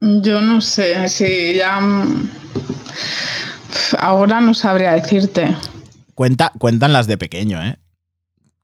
Yo 0.01 0.41
no 0.41 0.61
sé, 0.61 1.09
si 1.09 1.55
ya. 1.55 1.81
mm, 1.81 2.31
Ahora 3.99 4.41
no 4.41 4.55
sabría 4.55 4.93
decirte. 4.93 5.55
cuenta, 6.15 6.53
cuentan 6.59 6.93
las 6.93 7.07
de 7.07 7.19
pequeño, 7.19 7.63
¿eh? 7.63 7.79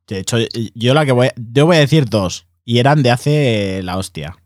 De 0.07 0.19
hecho, 0.21 0.39
yo 0.75 0.95
la 0.95 1.05
que 1.05 1.13
voy, 1.13 1.31
yo 1.37 1.67
voy 1.67 1.77
a 1.77 1.81
decir 1.81 2.09
dos. 2.09 2.47
Y 2.65 2.79
eran 2.79 3.03
de 3.03 3.11
hace 3.11 3.81
la 3.83 3.97
hostia. 3.97 4.37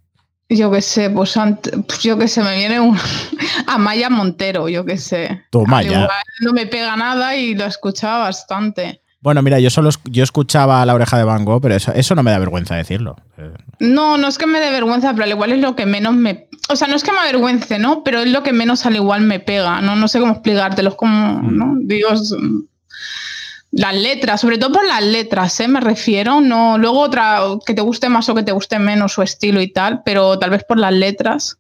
Yo 0.49 0.71
qué 0.71 0.81
sé, 0.83 1.11
pues, 1.11 1.37
ant- 1.37 1.85
pues 1.87 2.03
yo 2.03 2.19
qué 2.19 2.29
sé, 2.29 2.43
me 2.43 2.57
viene 2.57 2.81
un. 2.81 2.99
Amaya 3.67 4.11
Montero, 4.11 4.69
yo 4.69 4.85
qué 4.85 4.99
sé. 4.99 5.43
Toma 5.51 5.83
ya. 5.83 6.09
no 6.41 6.53
me 6.53 6.67
pega 6.67 6.97
nada 6.97 7.37
y 7.37 7.55
lo 7.55 7.65
escuchaba 7.67 8.25
bastante. 8.25 9.01
Bueno, 9.23 9.43
mira, 9.43 9.61
yo 9.61 9.69
solo 9.69 9.91
yo 10.05 10.25
escuchaba 10.25 10.85
la 10.87 10.95
oreja 10.95 11.19
de 11.19 11.25
Van 11.25 11.45
Gogh, 11.45 11.61
pero 11.61 11.75
eso, 11.75 11.93
eso 11.93 12.15
no 12.15 12.23
me 12.23 12.31
da 12.31 12.39
vergüenza 12.39 12.75
decirlo. 12.75 13.17
No, 13.79 14.17
no 14.17 14.29
es 14.29 14.39
que 14.39 14.47
me 14.47 14.61
dé 14.61 14.71
vergüenza, 14.71 15.13
pero 15.13 15.25
al 15.25 15.31
igual 15.31 15.53
es 15.53 15.59
lo 15.61 15.77
que 15.77 15.85
menos 15.85 16.15
me. 16.15 16.49
O 16.71 16.77
sea, 16.77 16.89
no 16.89 16.97
es 16.97 17.03
que 17.05 17.13
me 17.13 17.19
avergüence, 17.19 17.79
¿no? 17.79 18.03
Pero 18.03 18.21
es 18.21 18.29
lo 18.31 18.43
que 18.43 18.53
menos 18.55 18.87
al 18.87 18.97
igual 18.97 19.21
me 19.23 19.39
pega, 19.39 19.83
¿no? 19.83 19.95
No 19.95 20.09
sé 20.09 20.21
cómo 20.21 20.33
explicártelo. 20.33 20.91
Es 20.91 20.95
como, 20.97 21.43
Mm. 21.43 21.57
¿no? 21.59 21.75
Digo, 21.83 22.11
es, 22.13 22.33
mm, 22.33 22.61
las 23.73 23.95
letras, 23.95 24.41
sobre 24.41 24.57
todo 24.57 24.73
por 24.73 24.87
las 24.87 25.03
letras, 25.03 25.61
¿eh? 25.61 25.69
Me 25.69 25.81
refiero. 25.81 26.41
No, 26.41 26.79
luego 26.79 27.01
otra 27.01 27.41
que 27.67 27.75
te 27.75 27.83
guste 27.83 28.09
más 28.09 28.27
o 28.31 28.35
que 28.35 28.43
te 28.43 28.53
guste 28.53 28.79
menos 28.79 29.13
su 29.13 29.21
estilo 29.23 29.61
y 29.61 29.71
tal, 29.71 30.03
pero 30.03 30.39
tal 30.39 30.49
vez 30.51 30.65
por 30.65 30.79
las 30.79 30.93
letras. 30.95 31.59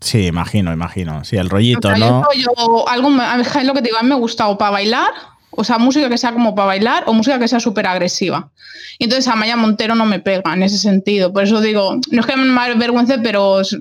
Sí, 0.00 0.26
imagino, 0.26 0.72
imagino. 0.74 1.24
Sí, 1.24 1.36
el 1.36 1.46
O 1.46 1.50
rollito, 1.50 1.88
sea, 1.88 1.96
¿no? 1.96 2.22
yo, 2.34 2.50
yo- 2.56 2.88
algo 2.88 3.08
es 3.08 3.64
lo 3.64 3.72
que 3.72 3.80
te 3.80 3.86
digo, 3.88 3.98
a 3.98 4.02
mí 4.02 4.08
me 4.10 4.14
gusta 4.16 4.48
o 4.48 4.58
para 4.58 4.72
bailar, 4.72 5.08
o 5.56 5.64
sea, 5.64 5.78
música 5.78 6.08
que 6.08 6.18
sea 6.18 6.32
como 6.32 6.54
para 6.54 6.66
bailar 6.66 7.04
o 7.06 7.12
música 7.12 7.38
que 7.38 7.48
sea 7.48 7.60
súper 7.60 7.86
agresiva. 7.86 8.50
Y 8.98 9.04
entonces 9.04 9.28
a 9.28 9.36
Maya 9.36 9.56
Montero 9.56 9.94
no 9.94 10.06
me 10.06 10.20
pega 10.20 10.54
en 10.54 10.62
ese 10.62 10.78
sentido. 10.78 11.32
Por 11.32 11.44
eso 11.44 11.60
digo, 11.60 11.96
no 12.10 12.20
es 12.20 12.26
que 12.26 12.36
me 12.36 12.60
avergüence, 12.60 13.18
pero 13.18 13.60
es, 13.60 13.76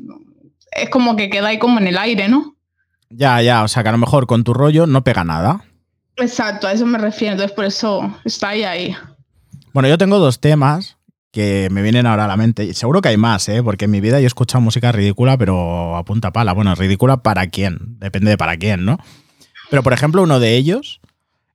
es 0.72 0.90
como 0.90 1.16
que 1.16 1.30
queda 1.30 1.50
ahí 1.50 1.60
como 1.60 1.80
en 1.80 1.88
el 1.88 1.98
aire, 1.98 2.28
¿no? 2.28 2.56
Ya, 3.10 3.42
ya, 3.42 3.64
o 3.64 3.68
sea 3.68 3.84
que 3.84 3.90
a 3.90 3.92
lo 3.92 3.98
mejor 3.98 4.28
con 4.28 4.44
tu 4.44 4.54
rollo 4.54 4.88
no 4.88 5.04
pega 5.04 5.24
nada. 5.24 5.64
Exacto, 6.18 6.68
a 6.68 6.72
eso 6.72 6.86
me 6.86 6.98
refiero. 6.98 7.34
Entonces 7.34 7.56
por 7.56 7.66
eso 7.66 8.18
está 8.26 8.50
ahí 8.50 8.64
ahí. 8.64 8.96
Bueno, 9.74 9.90
yo 9.90 9.98
tengo 9.98 10.20
dos 10.20 10.40
temas 10.40 10.98
que 11.34 11.68
me 11.72 11.82
vienen 11.82 12.06
ahora 12.06 12.26
a 12.26 12.28
la 12.28 12.38
mente. 12.38 12.64
Y 12.64 12.74
Seguro 12.76 13.02
que 13.02 13.10
hay 13.10 13.18
más, 13.18 13.50
¿eh? 13.50 13.64
Porque 13.64 13.86
en 13.86 13.92
mi 13.92 14.00
vida 14.00 14.20
yo 14.20 14.26
he 14.26 14.28
escuchado 14.28 14.62
música 14.62 14.92
ridícula, 14.92 15.36
pero 15.38 15.98
a 15.98 16.06
punta 16.06 16.32
pala. 16.32 16.54
Bueno, 16.54 16.76
ridícula 16.76 17.24
para 17.24 17.48
quién. 17.48 17.98
Depende 18.00 18.30
de 18.30 18.38
para 18.38 18.58
quién, 18.58 18.86
¿no? 18.86 19.00
Pero, 19.72 19.82
por 19.82 19.94
ejemplo, 19.94 20.22
uno 20.22 20.40
de 20.40 20.56
ellos, 20.56 21.02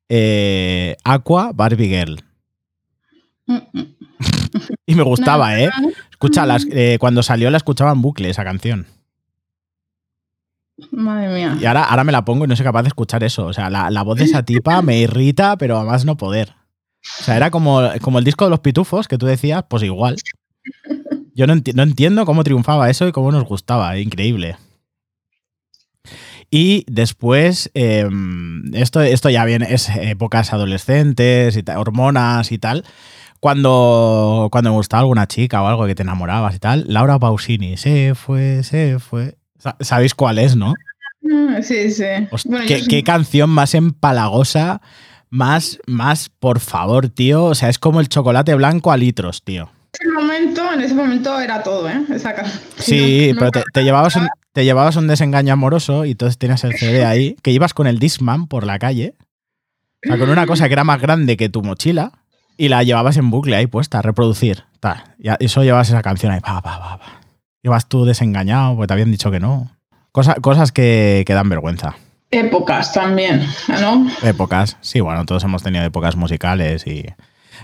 eh, 0.09 0.97
Aqua 1.05 1.53
Barbie 1.55 1.89
Girl. 1.89 2.23
Mm, 3.47 3.57
mm. 3.73 3.95
Y 4.87 4.95
me 4.95 5.03
gustaba, 5.03 5.59
¿eh? 5.61 5.71
Escucha, 6.11 6.45
las- 6.47 6.67
eh, 6.71 6.97
cuando 6.99 7.23
salió 7.23 7.51
la 7.51 7.57
escuchaba 7.59 7.93
en 7.93 8.03
bucle 8.03 8.31
esa 8.31 8.43
canción. 8.45 8.87
Madre 10.93 11.29
mía. 11.35 11.57
Y 11.61 11.65
ahora, 11.67 11.85
ahora 11.85 12.05
me 12.05 12.13
la 12.13 12.25
pongo 12.25 12.45
y 12.45 12.49
no 12.49 12.55
soy 12.57 12.65
capaz 12.65 12.83
de 12.83 12.89
escuchar 12.89 13.23
eso. 13.25 13.47
O 13.47 13.53
sea, 13.53 13.69
la, 13.71 13.91
la 13.91 14.03
voz 14.03 14.19
de 14.19 14.25
esa 14.25 14.45
tipa 14.45 14.81
me 14.83 14.99
irrita, 15.01 15.57
pero 15.57 15.77
a 15.79 15.85
más 15.85 16.05
no 16.05 16.17
poder. 16.17 16.55
O 17.21 17.23
sea, 17.25 17.37
era 17.37 17.51
como, 17.51 17.83
como 18.01 18.19
el 18.19 18.25
disco 18.25 18.45
de 18.45 18.51
los 18.51 18.61
pitufos 18.61 19.09
que 19.09 19.19
tú 19.19 19.27
decías, 19.27 19.65
pues 19.69 19.83
igual. 19.83 20.17
Yo 21.35 21.47
no, 21.47 21.55
enti- 21.55 21.75
no 21.75 21.83
entiendo 21.83 22.25
cómo 22.27 22.45
triunfaba 22.45 22.91
eso 22.91 23.07
y 23.09 23.13
cómo 23.13 23.31
nos 23.33 23.45
gustaba. 23.45 23.97
Increíble. 23.99 24.57
Y 26.51 26.85
después, 26.89 27.71
eh, 27.75 28.09
esto, 28.73 29.01
esto 29.03 29.29
ya 29.31 29.45
viene, 29.45 29.67
es 29.73 29.89
épocas 29.91 30.53
adolescentes, 30.53 31.57
y 31.57 31.65
hormonas 31.71 32.53
y 32.53 32.59
tal. 32.59 32.85
Cuando, 33.41 34.49
cuando 34.51 34.71
me 34.71 34.77
gustaba 34.77 35.01
alguna 35.03 35.27
chica 35.29 35.63
o 35.63 35.67
algo 35.69 35.87
que 35.87 35.95
te 35.95 36.03
enamorabas 36.03 36.55
y 36.55 36.59
tal, 36.59 36.85
Laura 36.89 37.19
Pausini, 37.19 37.77
se 37.77 38.15
fue, 38.15 38.63
se 38.65 38.99
fue. 38.99 39.37
Sa- 39.59 39.77
¿Sabéis 39.81 40.15
cuál 40.15 40.39
es, 40.39 40.57
no? 40.57 40.75
Mm, 41.23 41.63
Sí, 41.63 41.91
sí. 41.91 42.05
Bueno, 42.47 42.65
¿qué, 42.67 42.83
qué 42.89 43.03
canción 43.05 43.51
más 43.51 43.75
empalagosa, 43.75 44.81
más, 45.31 45.79
más, 45.87 46.31
por 46.31 46.61
favor, 46.61 47.09
tío. 47.09 47.45
O 47.45 47.55
sea, 47.55 47.69
es 47.69 47.79
como 47.79 48.01
el 48.01 48.09
chocolate 48.09 48.55
blanco 48.55 48.91
a 48.91 48.97
litros, 48.97 49.43
tío. 49.45 49.71
en 50.01 50.09
ese 50.09 50.13
momento, 50.13 50.73
en 50.73 50.81
ese 50.81 50.95
momento 50.95 51.41
era 51.41 51.63
todo, 51.63 51.89
¿eh? 51.89 52.03
Esa 52.13 52.35
canción. 52.35 52.61
Sí, 52.79 53.33
No- 53.35 53.41
pero 53.51 53.65
te 53.73 53.83
llevabas 53.85 54.17
un, 54.17 54.29
te 54.59 54.65
llevabas 54.65 54.97
un 54.97 55.07
desengaño 55.07 55.53
amoroso 55.53 56.05
y 56.05 56.11
entonces 56.11 56.37
tenías 56.37 56.65
el 56.65 56.75
CD 56.77 57.05
ahí, 57.05 57.37
que 57.45 57.53
ibas 57.53 57.75
con 57.75 57.87
el 57.87 58.01
Discman 58.01 58.49
por 58.49 58.67
la 58.67 58.81
calle, 58.81 59.15
o 60.05 60.09
sea, 60.09 60.19
con 60.19 60.31
una 60.31 60.49
cosa 60.49 60.67
que 60.67 60.73
era 60.73 60.83
más 60.83 61.01
grande 61.01 61.37
que 61.37 61.49
tu 61.49 61.63
mochila, 61.63 62.11
y 62.57 62.67
la 62.67 62.83
llevabas 62.83 63.17
en 63.19 63.31
bucle 63.31 63.55
ahí 63.55 63.69
puesta, 63.69 64.01
a 64.01 64.03
reproducir. 64.03 64.65
Ta, 64.81 65.15
y 65.17 65.29
eso 65.45 65.63
llevabas 65.63 65.91
esa 65.91 66.03
canción 66.03 66.33
ahí, 66.33 66.41
pa, 66.41 66.61
pa, 66.61 66.77
pa, 66.81 66.99
pa. 66.99 67.21
Ibas 67.63 67.89
tú 67.89 68.05
desengañado 68.05 68.75
porque 68.75 68.89
te 68.89 68.95
habían 68.95 69.13
dicho 69.13 69.31
que 69.31 69.39
no. 69.39 69.71
Cosa- 70.11 70.35
cosas 70.43 70.73
que, 70.73 71.23
que 71.25 71.35
dan 71.35 71.49
vergüenza. 71.49 71.95
Épocas 72.33 72.93
también, 72.93 73.47
¿no? 73.81 74.09
Épocas. 74.25 74.77
Sí, 74.81 74.99
bueno, 74.99 75.25
todos 75.25 75.45
hemos 75.45 75.63
tenido 75.63 75.85
épocas 75.85 76.17
musicales 76.17 76.85
y. 76.85 77.07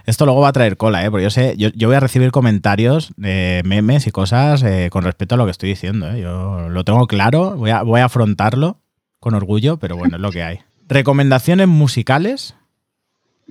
Esto 0.06 0.24
luego 0.24 0.40
va 0.40 0.48
a 0.48 0.52
traer 0.52 0.76
cola, 0.76 1.04
¿eh? 1.04 1.10
Porque 1.10 1.24
yo 1.24 1.30
sé, 1.30 1.54
yo, 1.56 1.70
yo 1.74 1.88
voy 1.88 1.96
a 1.96 2.00
recibir 2.00 2.30
comentarios 2.30 3.12
de 3.16 3.62
memes 3.64 4.06
y 4.06 4.10
cosas 4.10 4.62
eh, 4.62 4.88
con 4.90 5.04
respecto 5.04 5.34
a 5.34 5.38
lo 5.38 5.44
que 5.44 5.50
estoy 5.50 5.70
diciendo, 5.70 6.10
¿eh? 6.10 6.20
Yo 6.20 6.68
lo 6.68 6.84
tengo 6.84 7.06
claro, 7.06 7.56
voy 7.56 7.70
a, 7.70 7.82
voy 7.82 8.00
a 8.00 8.06
afrontarlo 8.06 8.80
con 9.20 9.34
orgullo, 9.34 9.78
pero 9.78 9.96
bueno, 9.96 10.16
es 10.16 10.22
lo 10.22 10.30
que 10.30 10.42
hay. 10.42 10.60
Recomendaciones 10.88 11.68
musicales 11.68 12.54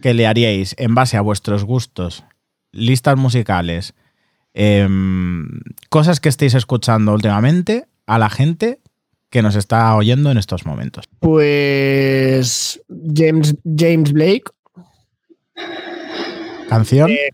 que 0.01 0.13
le 0.13 0.27
haríais 0.27 0.75
en 0.77 0.95
base 0.95 1.17
a 1.17 1.21
vuestros 1.21 1.63
gustos, 1.63 2.23
listas 2.71 3.17
musicales, 3.17 3.93
em, 4.53 5.47
cosas 5.89 6.19
que 6.19 6.29
estéis 6.29 6.53
escuchando 6.53 7.13
últimamente 7.13 7.85
a 8.05 8.19
la 8.19 8.29
gente 8.29 8.79
que 9.29 9.41
nos 9.41 9.55
está 9.55 9.95
oyendo 9.95 10.29
en 10.29 10.37
estos 10.37 10.65
momentos. 10.65 11.09
Pues 11.19 12.79
James, 13.15 13.55
James 13.65 14.13
Blake, 14.13 14.43
Canción. 16.69 17.09
Eh, 17.09 17.29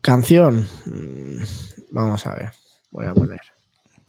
canción. 0.00 0.68
Mm, 0.86 1.42
Vamos 1.90 2.26
a 2.26 2.34
ver. 2.34 2.50
Voy 2.90 3.06
a 3.06 3.14
poner. 3.14 3.40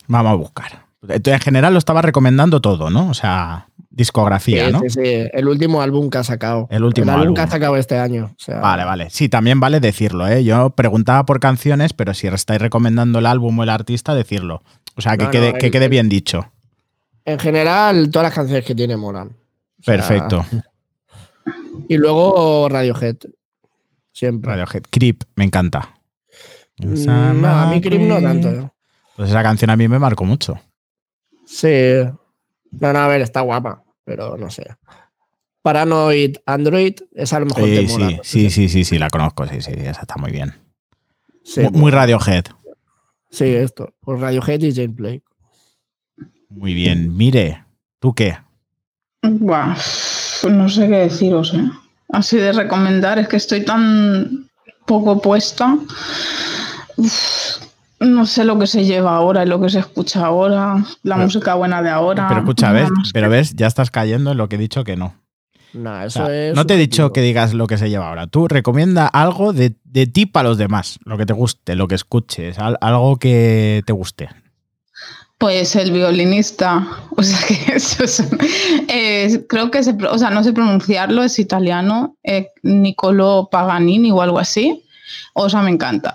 Vamos 0.08 0.32
a 0.32 0.36
buscar. 0.36 0.86
Entonces, 1.04 1.34
en 1.36 1.40
general 1.40 1.74
lo 1.74 1.78
estaba 1.80 2.02
recomendando 2.02 2.62
todo, 2.62 2.90
¿no? 2.90 3.10
O 3.10 3.14
sea, 3.14 3.68
discografía, 3.92 4.66
Sí, 4.68 4.72
¿no? 4.74 4.80
sí, 4.80 4.90
sí, 4.90 5.02
El 5.34 5.48
último 5.48 5.82
álbum 5.84 6.10
que 6.10 6.18
ha 6.18 6.24
sacado. 6.24 6.68
El 6.72 6.84
último 6.84 7.12
álbum, 7.12 7.22
álbum. 7.24 7.36
que 7.36 7.42
ha 7.42 7.48
sacado 7.48 7.78
este 7.78 8.00
año. 8.00 8.32
O 8.32 8.36
sea, 8.44 8.60
Vale, 8.60 8.84
vale. 8.86 9.10
Sí, 9.12 9.30
también 9.30 9.60
vale 9.60 9.80
decirlo, 9.80 10.28
¿eh? 10.28 10.44
Yo 10.44 10.72
preguntaba 10.72 11.26
por 11.28 11.40
canciones, 11.40 11.94
pero 11.94 12.16
si 12.16 12.26
estáis 12.28 12.60
recomendando 12.60 13.20
el 13.20 13.28
álbum 13.28 13.60
o 13.60 13.64
el 13.64 13.70
artista, 13.70 14.16
decirlo. 14.16 14.64
O 14.96 15.02
sea, 15.02 15.16
que, 15.18 15.26
No, 15.26 15.32
quede, 15.32 15.52
no, 15.54 15.58
que 15.60 15.70
quede 15.70 15.88
bien 15.88 16.10
dicho. 16.10 16.52
En 17.24 17.38
general, 17.38 18.10
todas 18.10 18.28
las 18.30 18.34
canciones 18.34 18.66
que 18.66 18.74
tiene 18.74 18.98
molan. 18.98 19.28
O 19.80 19.84
sea, 19.84 19.96
Perfecto. 19.96 20.44
Y 21.88 21.98
luego 21.98 22.68
Radiohead. 22.70 23.18
Siempre. 24.16 24.50
Radiohead. 24.50 24.84
Creep, 24.90 25.24
me 25.36 25.44
encanta. 25.44 25.94
Mm, 26.78 27.06
No, 27.42 27.48
a 27.48 27.70
mí 27.70 27.82
Creep 27.82 28.02
no 28.02 28.22
tanto. 28.22 28.50
¿eh? 28.50 28.70
Pues 29.18 29.30
esa 29.30 29.44
canción 29.44 29.70
a 29.72 29.76
mí 29.76 29.90
me 29.90 30.00
marcó 30.00 30.24
mucho. 30.24 30.58
Sí. 31.46 31.68
No, 32.72 32.94
no, 32.94 33.00
a 33.00 33.08
ver, 33.10 33.22
está 33.22 33.42
guapa, 33.42 33.84
pero 34.06 34.38
no 34.38 34.50
sé. 34.50 34.66
Paranoid 35.62 36.38
Android, 36.46 36.96
esa 37.14 37.38
a 37.38 37.40
lo 37.42 37.48
mejor 37.48 37.64
Sí, 37.66 37.76
te 37.76 37.82
mola. 37.88 38.08
sí, 38.10 38.16
no 38.18 38.24
sí, 38.24 38.50
sí, 38.50 38.70
sí, 38.70 38.84
sí, 38.86 38.98
la 38.98 39.10
conozco, 39.10 39.46
sí, 39.48 39.62
sí, 39.62 39.72
esa 39.76 40.02
está 40.02 40.16
muy 40.18 40.32
bien. 40.32 40.54
Sí, 41.44 41.62
muy 41.74 41.92
Radiohead. 41.92 42.46
sí, 43.30 43.46
esto. 43.46 43.94
Pues 44.00 44.20
Radiohead 44.22 44.62
y 44.62 44.74
James 44.74 44.96
Blake. 44.96 45.24
Muy 46.50 46.74
bien. 46.74 47.16
Mire, 47.18 47.66
¿tú 48.00 48.14
qué? 48.14 48.38
Buah, 49.24 49.74
pues 50.42 50.54
no 50.54 50.70
sé 50.70 50.88
qué 50.88 50.96
deciros, 50.98 51.54
¿eh? 51.54 51.70
Así 52.10 52.38
de 52.38 52.52
recomendar, 52.54 53.20
es 53.20 53.28
que 53.28 53.38
estoy 53.38 53.66
tan 53.66 54.48
poco 54.86 55.22
puesta. 55.22 55.78
Uf, 56.98 57.58
no 58.00 58.26
sé 58.26 58.44
lo 58.46 58.58
que 58.60 58.68
se 58.68 58.86
lleva 58.86 59.16
ahora 59.16 59.44
y 59.44 59.48
lo 59.48 59.60
que 59.60 59.70
se 59.70 59.80
escucha 59.80 60.26
ahora, 60.26 60.76
la 61.04 61.16
Pero- 61.16 61.26
música 61.26 61.56
buena 61.56 61.82
de 61.82 61.90
ahora. 61.90 62.28
Pero 62.28 62.42
escucha, 62.42 62.72
¿ves? 62.72 62.90
Pero 63.14 63.30
ves, 63.30 63.56
ya 63.56 63.68
estás 63.68 63.92
cayendo 63.92 64.32
en 64.32 64.38
lo 64.38 64.48
que 64.50 64.56
he 64.56 64.60
dicho 64.60 64.84
que 64.84 64.96
no. 64.96 65.16
Nah, 65.74 66.04
O 66.04 66.06
eso 66.08 66.26
sea, 66.26 66.50
es. 66.50 66.56
no 66.56 66.66
te 66.66 66.76
he 66.76 66.78
dicho 66.78 67.12
que 67.12 67.20
digas 67.22 67.54
lo 67.54 67.68
que 67.68 67.78
se 67.78 67.90
lleva 67.90 68.08
ahora. 68.08 68.28
Tú 68.28 68.48
recomienda 68.48 69.08
algo 69.08 69.52
de, 69.52 69.76
de 69.84 70.08
ti 70.08 70.26
para 70.26 70.48
los 70.48 70.58
demás, 70.58 71.00
lo 71.04 71.18
que 71.18 71.26
te 71.26 71.34
guste, 71.34 71.76
lo 71.76 71.88
que 71.90 71.96
escuches, 71.96 72.60
al- 72.60 72.78
algo 72.80 73.18
que 73.18 73.84
te 73.86 73.92
guste. 73.92 74.30
Pues 75.38 75.76
el 75.76 75.92
violinista, 75.92 76.88
o 77.18 77.22
sea 77.24 77.40
que 77.48 77.76
eso 77.76 78.04
es, 78.06 78.24
eh, 78.88 79.46
creo 79.50 79.70
que 79.70 79.84
se, 79.84 79.92
o 80.10 80.18
sea, 80.18 80.30
no 80.30 80.44
sé 80.44 80.54
pronunciarlo, 80.54 81.24
es 81.24 81.38
italiano, 81.40 82.16
eh, 82.24 82.50
Niccolo 82.64 83.50
Paganini 83.52 84.12
o 84.12 84.22
algo 84.22 84.40
así. 84.40 84.82
O 85.34 85.50
sea, 85.50 85.62
me 85.62 85.72
encanta. 85.72 86.14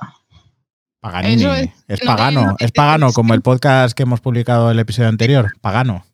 Paganini. 1.01 1.35
Eso 1.43 1.55
Es, 1.55 1.71
es- 1.89 2.05
no, 2.05 2.17
pagano, 2.17 2.47
no, 2.47 2.57
es 2.59 2.73
pagano, 2.73 3.13
como 3.13 3.35
el 3.35 3.43
podcast 3.43 3.95
que 3.97 4.03
hemos 4.05 4.21
publicado 4.21 4.71
el 4.71 4.79
episodio 4.79 5.09
anterior. 5.09 5.53
Pagano. 5.61 6.05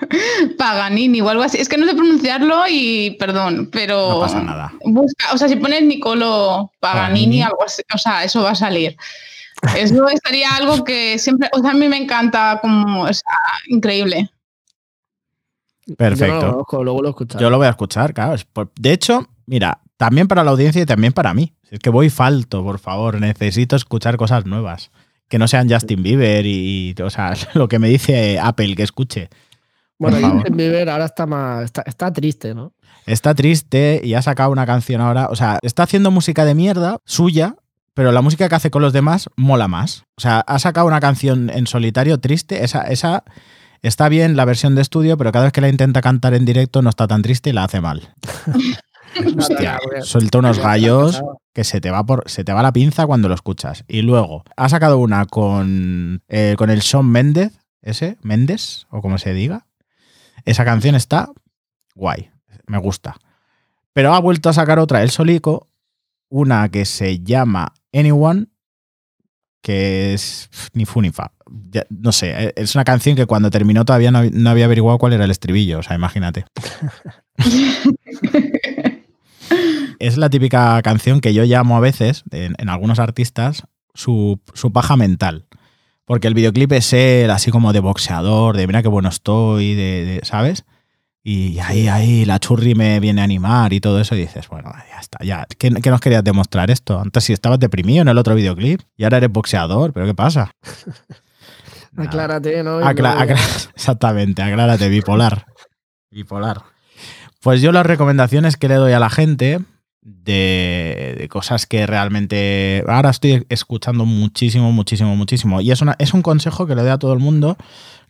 Paganini 0.58 1.20
o 1.20 1.28
algo 1.28 1.42
así. 1.42 1.58
Es 1.58 1.68
que 1.68 1.76
no 1.76 1.86
sé 1.86 1.94
pronunciarlo 1.94 2.62
y 2.68 3.16
perdón, 3.18 3.68
pero. 3.70 4.10
No 4.14 4.20
pasa 4.20 4.42
nada. 4.42 4.72
Busca, 4.84 5.32
o 5.32 5.38
sea, 5.38 5.48
si 5.48 5.56
pones 5.56 5.82
Niccolo 5.82 6.70
Paganini, 6.80 7.40
Paganini. 7.40 7.42
algo 7.42 7.64
así, 7.64 7.82
o 7.94 7.98
sea, 7.98 8.24
eso 8.24 8.42
va 8.42 8.50
a 8.50 8.54
salir. 8.54 8.96
Eso 9.76 10.08
estaría 10.08 10.50
algo 10.50 10.84
que 10.84 11.18
siempre, 11.18 11.48
o 11.52 11.60
sea, 11.60 11.70
a 11.70 11.74
mí 11.74 11.88
me 11.88 11.96
encanta 11.96 12.58
como, 12.60 13.02
o 13.02 13.12
sea, 13.12 13.38
increíble. 13.68 14.30
Yo 15.86 15.92
no 15.92 15.96
Perfecto. 15.96 16.34
lo 16.34 16.52
conozco, 16.52 16.84
luego 16.84 17.02
lo 17.02 17.08
he 17.08 17.10
escuchado. 17.10 17.40
Yo 17.40 17.50
lo 17.50 17.58
voy 17.58 17.66
a 17.66 17.70
escuchar, 17.70 18.14
claro. 18.14 18.36
De 18.76 18.92
hecho, 18.92 19.26
mira, 19.46 19.80
también 19.96 20.28
para 20.28 20.44
la 20.44 20.52
audiencia 20.52 20.80
y 20.80 20.86
también 20.86 21.12
para 21.12 21.34
mí. 21.34 21.52
Es 21.70 21.78
que 21.78 21.90
voy 21.90 22.10
falto, 22.10 22.62
por 22.62 22.78
favor. 22.78 23.20
Necesito 23.20 23.76
escuchar 23.76 24.16
cosas 24.16 24.46
nuevas. 24.46 24.90
Que 25.28 25.38
no 25.38 25.46
sean 25.46 25.70
Justin 25.70 26.02
Bieber 26.02 26.46
y, 26.46 26.94
o 27.02 27.10
sea, 27.10 27.34
lo 27.54 27.68
que 27.68 27.78
me 27.78 27.88
dice 27.88 28.38
Apple 28.38 28.74
que 28.76 28.82
escuche. 28.82 29.28
bueno. 29.98 30.16
Justin 30.36 30.56
Bieber 30.56 30.88
ahora 30.88 31.04
está 31.04 31.26
más. 31.26 31.64
Está, 31.64 31.82
está 31.82 32.12
triste, 32.12 32.54
¿no? 32.54 32.72
Está 33.06 33.34
triste 33.34 34.00
y 34.04 34.14
ha 34.14 34.22
sacado 34.22 34.50
una 34.50 34.66
canción 34.66 35.00
ahora. 35.00 35.28
O 35.30 35.36
sea, 35.36 35.58
está 35.62 35.82
haciendo 35.82 36.10
música 36.10 36.44
de 36.44 36.54
mierda 36.54 36.98
suya, 37.04 37.56
pero 37.94 38.12
la 38.12 38.22
música 38.22 38.48
que 38.48 38.54
hace 38.54 38.70
con 38.70 38.82
los 38.82 38.92
demás 38.92 39.28
mola 39.36 39.68
más. 39.68 40.04
O 40.16 40.20
sea, 40.20 40.40
ha 40.40 40.58
sacado 40.58 40.86
una 40.86 41.00
canción 41.00 41.50
en 41.50 41.66
solitario 41.66 42.20
triste. 42.20 42.64
Esa, 42.64 42.82
esa 42.82 43.24
está 43.82 44.08
bien 44.08 44.36
la 44.36 44.44
versión 44.44 44.74
de 44.74 44.82
estudio, 44.82 45.16
pero 45.16 45.32
cada 45.32 45.46
vez 45.46 45.52
que 45.52 45.60
la 45.60 45.68
intenta 45.68 46.00
cantar 46.00 46.34
en 46.34 46.44
directo 46.44 46.82
no 46.82 46.90
está 46.90 47.08
tan 47.08 47.22
triste 47.22 47.50
y 47.50 47.52
la 47.52 47.64
hace 47.64 47.80
mal. 47.80 48.14
Hostia, 49.36 49.78
suelta 50.02 50.38
unos 50.38 50.58
gallos 50.58 51.22
que 51.52 51.64
se 51.64 51.80
te 51.80 51.90
va 51.90 52.04
por 52.04 52.22
se 52.30 52.44
te 52.44 52.52
va 52.52 52.62
la 52.62 52.72
pinza 52.72 53.06
cuando 53.06 53.28
lo 53.28 53.34
escuchas. 53.34 53.84
Y 53.88 54.02
luego 54.02 54.44
ha 54.56 54.68
sacado 54.68 54.98
una 54.98 55.26
con 55.26 56.22
eh, 56.28 56.54
con 56.56 56.70
el 56.70 56.80
Shawn 56.80 57.10
Méndez, 57.10 57.58
ese 57.82 58.18
Méndez 58.22 58.86
o 58.90 59.02
como 59.02 59.18
se 59.18 59.34
diga. 59.34 59.66
Esa 60.44 60.64
canción 60.64 60.94
está 60.94 61.28
guay, 61.94 62.30
me 62.66 62.78
gusta. 62.78 63.16
Pero 63.92 64.14
ha 64.14 64.20
vuelto 64.20 64.48
a 64.48 64.52
sacar 64.52 64.78
otra 64.78 65.02
el 65.02 65.10
solico, 65.10 65.66
una 66.28 66.68
que 66.68 66.84
se 66.84 67.18
llama 67.18 67.74
Anyone, 67.92 68.46
que 69.62 70.14
es 70.14 70.48
ni 70.74 70.84
fu 70.86 71.00
ni 71.02 71.10
fa. 71.10 71.32
Ya, 71.70 71.84
no 71.90 72.12
sé, 72.12 72.32
eh, 72.36 72.52
es 72.56 72.74
una 72.74 72.84
canción 72.84 73.16
que 73.16 73.26
cuando 73.26 73.50
terminó 73.50 73.84
todavía 73.84 74.10
no, 74.10 74.20
hab- 74.22 74.30
no 74.32 74.50
había 74.50 74.64
averiguado 74.66 74.98
cuál 74.98 75.12
era 75.12 75.24
el 75.24 75.30
estribillo, 75.30 75.80
o 75.80 75.82
sea, 75.82 75.96
imagínate. 75.96 76.44
es 79.98 80.16
la 80.16 80.30
típica 80.30 80.80
canción 80.82 81.20
que 81.20 81.34
yo 81.34 81.44
llamo 81.44 81.76
a 81.76 81.80
veces, 81.80 82.24
en, 82.30 82.54
en 82.58 82.68
algunos 82.68 82.98
artistas, 82.98 83.64
su, 83.94 84.40
su 84.54 84.72
paja 84.72 84.96
mental. 84.96 85.46
Porque 86.04 86.26
el 86.28 86.34
videoclip 86.34 86.72
es 86.72 86.92
él 86.92 87.30
así 87.30 87.50
como 87.50 87.72
de 87.72 87.80
boxeador, 87.80 88.56
de 88.56 88.66
mira 88.66 88.82
qué 88.82 88.88
bueno 88.88 89.08
estoy, 89.08 89.74
de, 89.74 90.04
de- 90.04 90.20
¿sabes? 90.24 90.64
Y 91.22 91.58
ahí, 91.58 91.86
ahí, 91.88 92.24
la 92.24 92.38
churri 92.38 92.74
me 92.74 92.98
viene 92.98 93.20
a 93.20 93.24
animar 93.24 93.72
y 93.74 93.80
todo 93.80 94.00
eso. 94.00 94.14
Y 94.14 94.20
dices, 94.20 94.48
bueno, 94.48 94.72
ya 94.90 94.98
está, 95.00 95.22
ya. 95.24 95.46
¿Qué, 95.58 95.70
qué 95.70 95.90
nos 95.90 96.00
querías 96.00 96.24
demostrar 96.24 96.70
esto? 96.70 96.98
Antes 96.98 97.24
si 97.24 97.32
estabas 97.34 97.58
deprimido 97.58 98.00
en 98.02 98.08
el 98.08 98.16
otro 98.18 98.34
videoclip 98.34 98.80
y 98.96 99.04
ahora 99.04 99.18
eres 99.18 99.30
boxeador, 99.30 99.92
¿pero 99.92 100.06
qué 100.06 100.14
pasa? 100.14 100.52
Nada. 101.92 102.08
Aclárate, 102.08 102.62
¿no? 102.62 102.78
Acla- 102.80 103.22
exactamente, 103.74 104.42
aclárate, 104.42 104.88
bipolar. 104.88 105.44
Bipolar. 106.10 106.62
Pues 107.42 107.60
yo 107.62 107.72
las 107.72 107.86
recomendaciones 107.86 108.56
que 108.56 108.68
le 108.68 108.74
doy 108.74 108.92
a 108.92 108.98
la 108.98 109.10
gente 109.10 109.60
de, 110.02 111.16
de 111.18 111.28
cosas 111.28 111.66
que 111.66 111.86
realmente 111.86 112.82
ahora 112.88 113.10
estoy 113.10 113.44
escuchando 113.48 114.04
muchísimo, 114.06 114.72
muchísimo, 114.72 115.14
muchísimo. 115.16 115.60
Y 115.60 115.70
es, 115.70 115.80
una, 115.82 115.96
es 115.98 116.14
un 116.14 116.22
consejo 116.22 116.66
que 116.66 116.74
le 116.74 116.82
doy 116.82 116.90
a 116.90 116.98
todo 116.98 117.12
el 117.12 117.18
mundo 117.18 117.56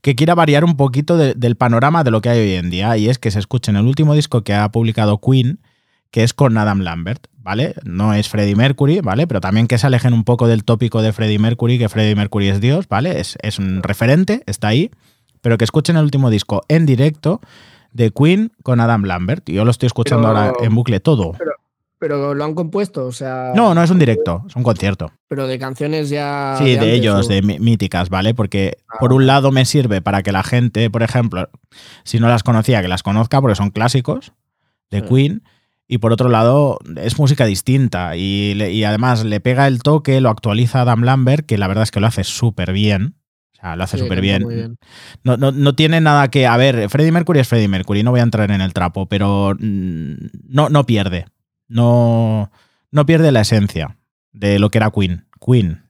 que 0.03 0.15
quiera 0.15 0.35
variar 0.35 0.65
un 0.65 0.77
poquito 0.77 1.17
de- 1.17 1.35
del 1.35 1.57
panorama 1.57 2.05
de 2.05 2.11
lo 2.11 2.21
que 2.21 2.29
hay 2.31 2.41
hoy 2.41 2.55
en 2.55 2.71
día. 2.71 2.97
Y 2.97 3.09
es 3.09 3.19
que 3.19 3.31
se 3.31 3.39
escuchen 3.39 3.77
el 3.77 3.87
último 3.87 4.15
disco 4.15 4.43
que 4.43 4.55
ha 4.55 4.69
publicado 4.71 5.19
Queen, 5.21 5.61
que 6.11 6.23
es 6.25 6.33
con 6.35 6.57
Adam 6.59 6.81
Lambert, 6.81 7.27
¿vale? 7.39 7.75
No 7.85 8.15
es 8.15 8.29
Freddie 8.29 8.57
Mercury, 8.57 9.01
¿vale? 9.01 9.27
Pero 9.27 9.41
también 9.41 9.67
que 9.67 9.79
se 9.79 9.87
alejen 9.87 10.13
un 10.13 10.25
poco 10.25 10.47
del 10.49 10.65
tópico 10.65 11.03
de 11.03 11.13
Freddie 11.13 11.39
Mercury, 11.39 11.79
que 11.79 11.89
Freddie 11.89 12.17
Mercury 12.17 12.49
es 12.49 12.61
Dios, 12.61 12.89
¿vale? 12.89 13.21
Es, 13.21 13.37
es 13.43 13.59
un 13.59 13.83
referente, 13.83 14.43
está 14.47 14.69
ahí, 14.69 14.91
pero 15.41 15.57
que 15.59 15.65
escuchen 15.65 15.97
el 15.97 16.05
último 16.05 16.29
disco 16.31 16.63
en 16.69 16.87
directo 16.87 17.41
de 17.93 18.11
Queen 18.11 18.53
con 18.63 18.81
Adam 18.81 19.05
Lambert. 19.05 19.49
Yo 19.49 19.65
lo 19.65 19.71
estoy 19.71 19.87
escuchando 19.89 20.29
Pero- 20.29 20.39
ahora 20.41 20.53
en 20.63 20.75
bucle 20.75 21.01
todo. 21.01 21.33
Pero 21.39 21.53
lo 22.09 22.45
han 22.45 22.55
compuesto, 22.55 23.07
o 23.07 23.13
sea. 23.13 23.53
No, 23.55 23.75
no 23.75 23.83
es 23.83 23.91
un 23.91 23.99
directo, 23.99 24.43
es 24.49 24.57
un 24.57 24.63
concierto. 24.63 25.13
Pero 25.29 25.47
de 25.47 25.59
canciones 25.59 26.09
ya. 26.09 26.55
Sí, 26.59 26.65
de, 26.65 26.73
antes, 26.79 26.89
ellos, 26.95 27.27
¿o? 27.27 27.29
de 27.29 27.43
mí- 27.43 27.59
míticas, 27.59 28.09
¿vale? 28.09 28.35
Porque 28.35 28.79
Ah. 28.89 28.97
por 28.99 29.13
un 29.13 29.27
lado 29.27 29.53
me 29.53 29.65
sirve 29.65 30.01
para 30.01 30.23
que 30.23 30.33
la 30.33 30.43
gente, 30.43 30.89
por 30.91 31.03
ejemplo, 31.03 31.49
si 32.05 32.19
no 32.19 32.29
las 32.29 32.43
conocía, 32.43 32.81
que 32.83 32.89
las 32.89 33.03
conozca 33.03 33.41
porque 33.41 33.55
son 33.55 33.71
clásicos 33.71 34.33
de 34.91 35.01
Sí. 35.01 35.07
Queen. 35.09 35.43
Y 35.87 35.99
por 35.99 36.13
otro 36.13 36.29
lado, 36.29 36.79
es 36.97 37.19
música 37.19 37.45
distinta 37.47 38.17
y, 38.17 38.55
le- 38.55 38.73
y 38.73 38.85
además 38.85 39.25
le 39.25 39.41
pega 39.41 39.67
el 39.67 39.83
toque, 39.83 40.21
lo 40.21 40.31
actualiza 40.31 40.83
Adam 40.83 41.03
Lambert, 41.03 41.45
que 41.47 41.59
la 41.59 41.67
verdad 41.67 41.83
es 41.83 41.91
que 41.91 41.99
lo 42.01 42.07
hace 42.07 42.23
súper 42.25 42.73
bien. 42.73 43.17
O 43.53 43.61
sea, 43.61 43.75
lo 43.77 43.83
hace 43.85 43.99
súper 43.99 44.21
bien. 44.23 44.79
No, 45.25 45.37
no, 45.37 45.51
no 45.53 45.75
tiene 45.75 46.01
nada 46.01 46.29
que. 46.29 46.47
A 46.47 46.57
ver, 46.57 46.89
Freddie 46.89 47.13
Mercury 47.13 47.41
es 47.41 47.49
Freddie 47.49 47.69
Mercury, 47.69 48.03
no 48.05 48.13
voy 48.13 48.21
a 48.21 48.23
entrar 48.23 48.51
en 48.53 48.61
el 48.63 48.73
trapo, 48.73 49.07
pero 49.07 49.55
mm, 49.59 50.15
no, 50.49 50.69
no 50.71 50.87
pierde. 50.87 51.27
No, 51.71 52.51
no 52.91 53.07
pierde 53.07 53.33
la 53.33 53.41
esencia 53.41 53.97
de 54.33 54.59
lo 54.59 54.71
que 54.71 54.79
era 54.79 54.91
Queen. 54.91 55.25
Queen, 55.45 55.85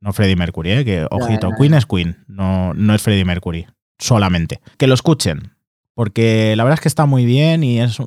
no 0.00 0.12
Freddie 0.12 0.36
Mercury, 0.36 0.72
¿eh? 0.72 0.84
que 0.84 1.06
ojito, 1.10 1.50
Queen 1.58 1.74
es 1.74 1.86
Queen, 1.86 2.24
no, 2.26 2.74
no 2.74 2.94
es 2.94 3.00
Freddie 3.00 3.24
Mercury, 3.24 3.66
solamente. 3.98 4.60
Que 4.76 4.86
lo 4.86 4.94
escuchen, 4.94 5.54
porque 5.94 6.54
la 6.56 6.64
verdad 6.64 6.78
es 6.78 6.82
que 6.82 6.88
está 6.88 7.06
muy 7.06 7.24
bien 7.24 7.64
y 7.64 7.80
es, 7.80 7.98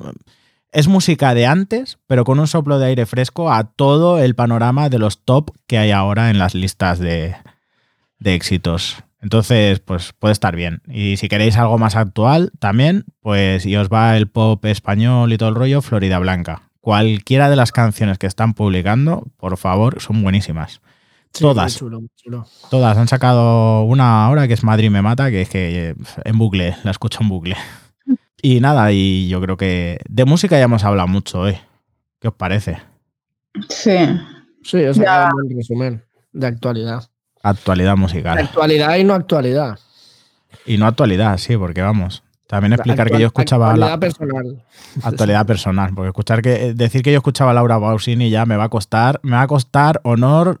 es 0.70 0.86
música 0.86 1.34
de 1.34 1.46
antes, 1.46 1.98
pero 2.06 2.24
con 2.24 2.38
un 2.38 2.46
soplo 2.46 2.78
de 2.78 2.86
aire 2.86 3.06
fresco 3.06 3.50
a 3.50 3.64
todo 3.64 4.18
el 4.18 4.34
panorama 4.34 4.88
de 4.88 4.98
los 4.98 5.24
top 5.24 5.50
que 5.66 5.78
hay 5.78 5.90
ahora 5.90 6.30
en 6.30 6.38
las 6.38 6.54
listas 6.54 6.98
de, 6.98 7.34
de 8.18 8.34
éxitos. 8.34 8.98
Entonces, 9.20 9.80
pues 9.80 10.12
puede 10.12 10.32
estar 10.32 10.54
bien. 10.54 10.82
Y 10.86 11.16
si 11.16 11.28
queréis 11.28 11.56
algo 11.56 11.78
más 11.78 11.96
actual 11.96 12.52
también, 12.58 13.04
pues 13.20 13.64
y 13.64 13.74
os 13.76 13.88
va 13.88 14.16
el 14.18 14.28
pop 14.28 14.62
español 14.66 15.32
y 15.32 15.38
todo 15.38 15.48
el 15.48 15.54
rollo, 15.54 15.80
Florida 15.80 16.18
Blanca. 16.18 16.70
Cualquiera 16.84 17.48
de 17.48 17.56
las 17.56 17.72
canciones 17.72 18.18
que 18.18 18.26
están 18.26 18.52
publicando, 18.52 19.26
por 19.38 19.56
favor, 19.56 20.02
son 20.02 20.22
buenísimas. 20.22 20.82
Sí, 21.32 21.40
Todas. 21.40 21.72
muy 21.72 21.78
chulo, 21.78 22.00
muy 22.02 22.10
chulo. 22.14 22.46
Todas 22.70 22.98
han 22.98 23.08
sacado 23.08 23.82
una 23.84 24.26
ahora 24.26 24.46
que 24.46 24.52
es 24.54 24.62
Madrid 24.64 24.90
me 24.90 25.00
mata, 25.00 25.30
que 25.30 25.40
es 25.40 25.48
que 25.48 25.90
eh, 25.90 25.94
en 26.24 26.36
bucle, 26.38 26.76
la 26.84 26.90
escucho 26.90 27.20
en 27.22 27.28
bucle. 27.30 27.56
Y 28.42 28.60
nada, 28.60 28.92
y 28.92 29.26
yo 29.28 29.40
creo 29.40 29.56
que 29.56 29.98
de 30.08 30.26
música 30.26 30.58
ya 30.58 30.64
hemos 30.64 30.84
hablado 30.84 31.08
mucho 31.08 31.40
hoy. 31.40 31.56
¿Qué 32.20 32.28
os 32.28 32.34
parece? 32.34 32.78
Sí. 33.70 33.96
Sí, 34.62 34.78
Ya. 34.92 35.30
un 35.34 35.56
resumen 35.56 36.04
de 36.32 36.46
actualidad. 36.46 37.02
Actualidad 37.42 37.92
De 37.92 37.96
musical. 37.96 38.38
actualidad 38.38 38.96
y 38.96 39.04
no 39.04 39.14
actualidad. 39.14 39.78
Y 40.66 40.76
no 40.76 40.86
actualidad, 40.86 41.38
sí, 41.38 41.56
porque 41.56 41.80
vamos. 41.80 42.22
También 42.54 42.72
explicar 42.74 43.10
que 43.10 43.18
yo 43.18 43.26
escuchaba 43.26 43.70
Actualidad 43.70 43.90
la 43.90 43.98
personal. 43.98 44.62
actualidad 45.02 45.44
personal, 45.46 45.90
porque 45.92 46.08
escuchar 46.10 46.40
que 46.40 46.72
decir 46.72 47.02
que 47.02 47.10
yo 47.10 47.16
escuchaba 47.18 47.50
a 47.50 47.54
Laura 47.54 47.80
Pausini 47.80 48.30
ya 48.30 48.46
me 48.46 48.56
va 48.56 48.64
a 48.64 48.68
costar, 48.68 49.18
me 49.24 49.32
va 49.32 49.42
a 49.42 49.46
costar 49.48 50.00
honor, 50.04 50.60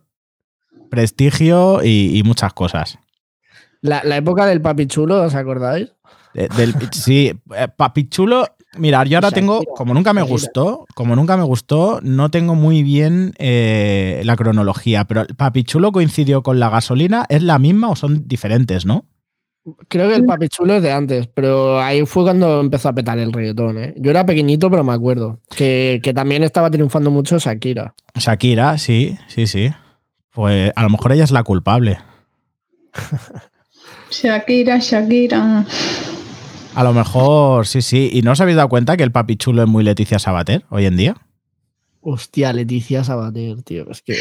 prestigio 0.90 1.84
y, 1.84 2.18
y 2.18 2.22
muchas 2.24 2.52
cosas. 2.52 2.98
La, 3.80 4.02
la 4.02 4.16
época 4.16 4.44
del 4.46 4.60
papi 4.60 4.86
chulo, 4.88 5.22
¿os 5.22 5.34
acordáis? 5.36 5.92
De- 6.32 6.48
del, 6.48 6.74
sí, 6.90 7.32
eh, 7.56 7.68
papichulo. 7.76 8.48
Mira, 8.76 9.04
yo 9.04 9.18
ahora 9.18 9.30
tengo, 9.30 9.62
como 9.76 9.94
nunca 9.94 10.12
me 10.12 10.22
gustó, 10.22 10.84
como 10.96 11.14
nunca 11.14 11.36
me 11.36 11.44
gustó, 11.44 12.00
no 12.02 12.32
tengo 12.32 12.56
muy 12.56 12.82
bien 12.82 13.32
eh, 13.38 14.20
la 14.24 14.34
cronología, 14.34 15.04
pero 15.04 15.20
el 15.20 15.36
papichulo 15.36 15.92
coincidió 15.92 16.42
con 16.42 16.58
la 16.58 16.70
gasolina, 16.70 17.24
¿es 17.28 17.40
la 17.44 17.60
misma 17.60 17.88
o 17.90 17.94
son 17.94 18.26
diferentes, 18.26 18.84
no? 18.84 19.04
Creo 19.88 20.08
que 20.10 20.16
el 20.16 20.24
papi 20.26 20.48
chulo 20.48 20.74
es 20.74 20.82
de 20.82 20.92
antes, 20.92 21.26
pero 21.26 21.80
ahí 21.80 22.04
fue 22.04 22.24
cuando 22.24 22.60
empezó 22.60 22.90
a 22.90 22.92
petar 22.92 23.18
el 23.18 23.32
reggaetón. 23.32 23.78
¿eh? 23.78 23.94
Yo 23.96 24.10
era 24.10 24.26
pequeñito, 24.26 24.70
pero 24.70 24.84
me 24.84 24.92
acuerdo 24.92 25.40
que, 25.56 26.00
que 26.02 26.12
también 26.12 26.42
estaba 26.42 26.70
triunfando 26.70 27.10
mucho 27.10 27.38
Shakira. 27.38 27.94
Shakira, 28.14 28.76
sí, 28.76 29.16
sí, 29.28 29.46
sí. 29.46 29.70
Pues 30.32 30.70
a 30.76 30.82
lo 30.82 30.90
mejor 30.90 31.12
ella 31.12 31.24
es 31.24 31.30
la 31.30 31.44
culpable. 31.44 31.98
Shakira, 34.10 34.78
Shakira. 34.78 35.64
A 36.74 36.84
lo 36.84 36.92
mejor, 36.92 37.66
sí, 37.66 37.80
sí. 37.80 38.10
¿Y 38.12 38.22
no 38.22 38.32
os 38.32 38.40
habéis 38.40 38.56
dado 38.56 38.68
cuenta 38.68 38.96
que 38.96 39.02
el 39.02 39.12
papichulo 39.12 39.62
es 39.62 39.68
muy 39.68 39.82
Leticia 39.82 40.18
Sabater 40.18 40.64
hoy 40.68 40.86
en 40.86 40.96
día? 40.96 41.16
Hostia, 42.00 42.52
Leticia 42.52 43.02
Sabater, 43.02 43.62
tío. 43.62 43.90
Es 43.90 44.02
que 44.02 44.16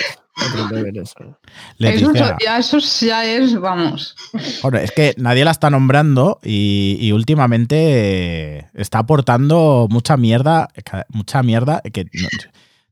eso. 1.92 2.38
Ya, 2.44 2.58
eso 2.58 2.80
ya 3.06 3.26
es, 3.26 3.60
vamos. 3.60 4.16
Bueno, 4.62 4.80
es 4.80 4.92
que 4.92 5.14
nadie 5.18 5.46
la 5.46 5.52
está 5.52 5.70
nombrando 5.70 6.40
y, 6.44 6.98
y 7.00 7.12
últimamente 7.12 8.68
está 8.74 9.00
aportando 9.00 9.88
mucha 9.90 10.18
mierda, 10.18 10.70
mucha 11.10 11.44
mierda, 11.44 11.82
que 11.82 12.06
no- 12.06 12.28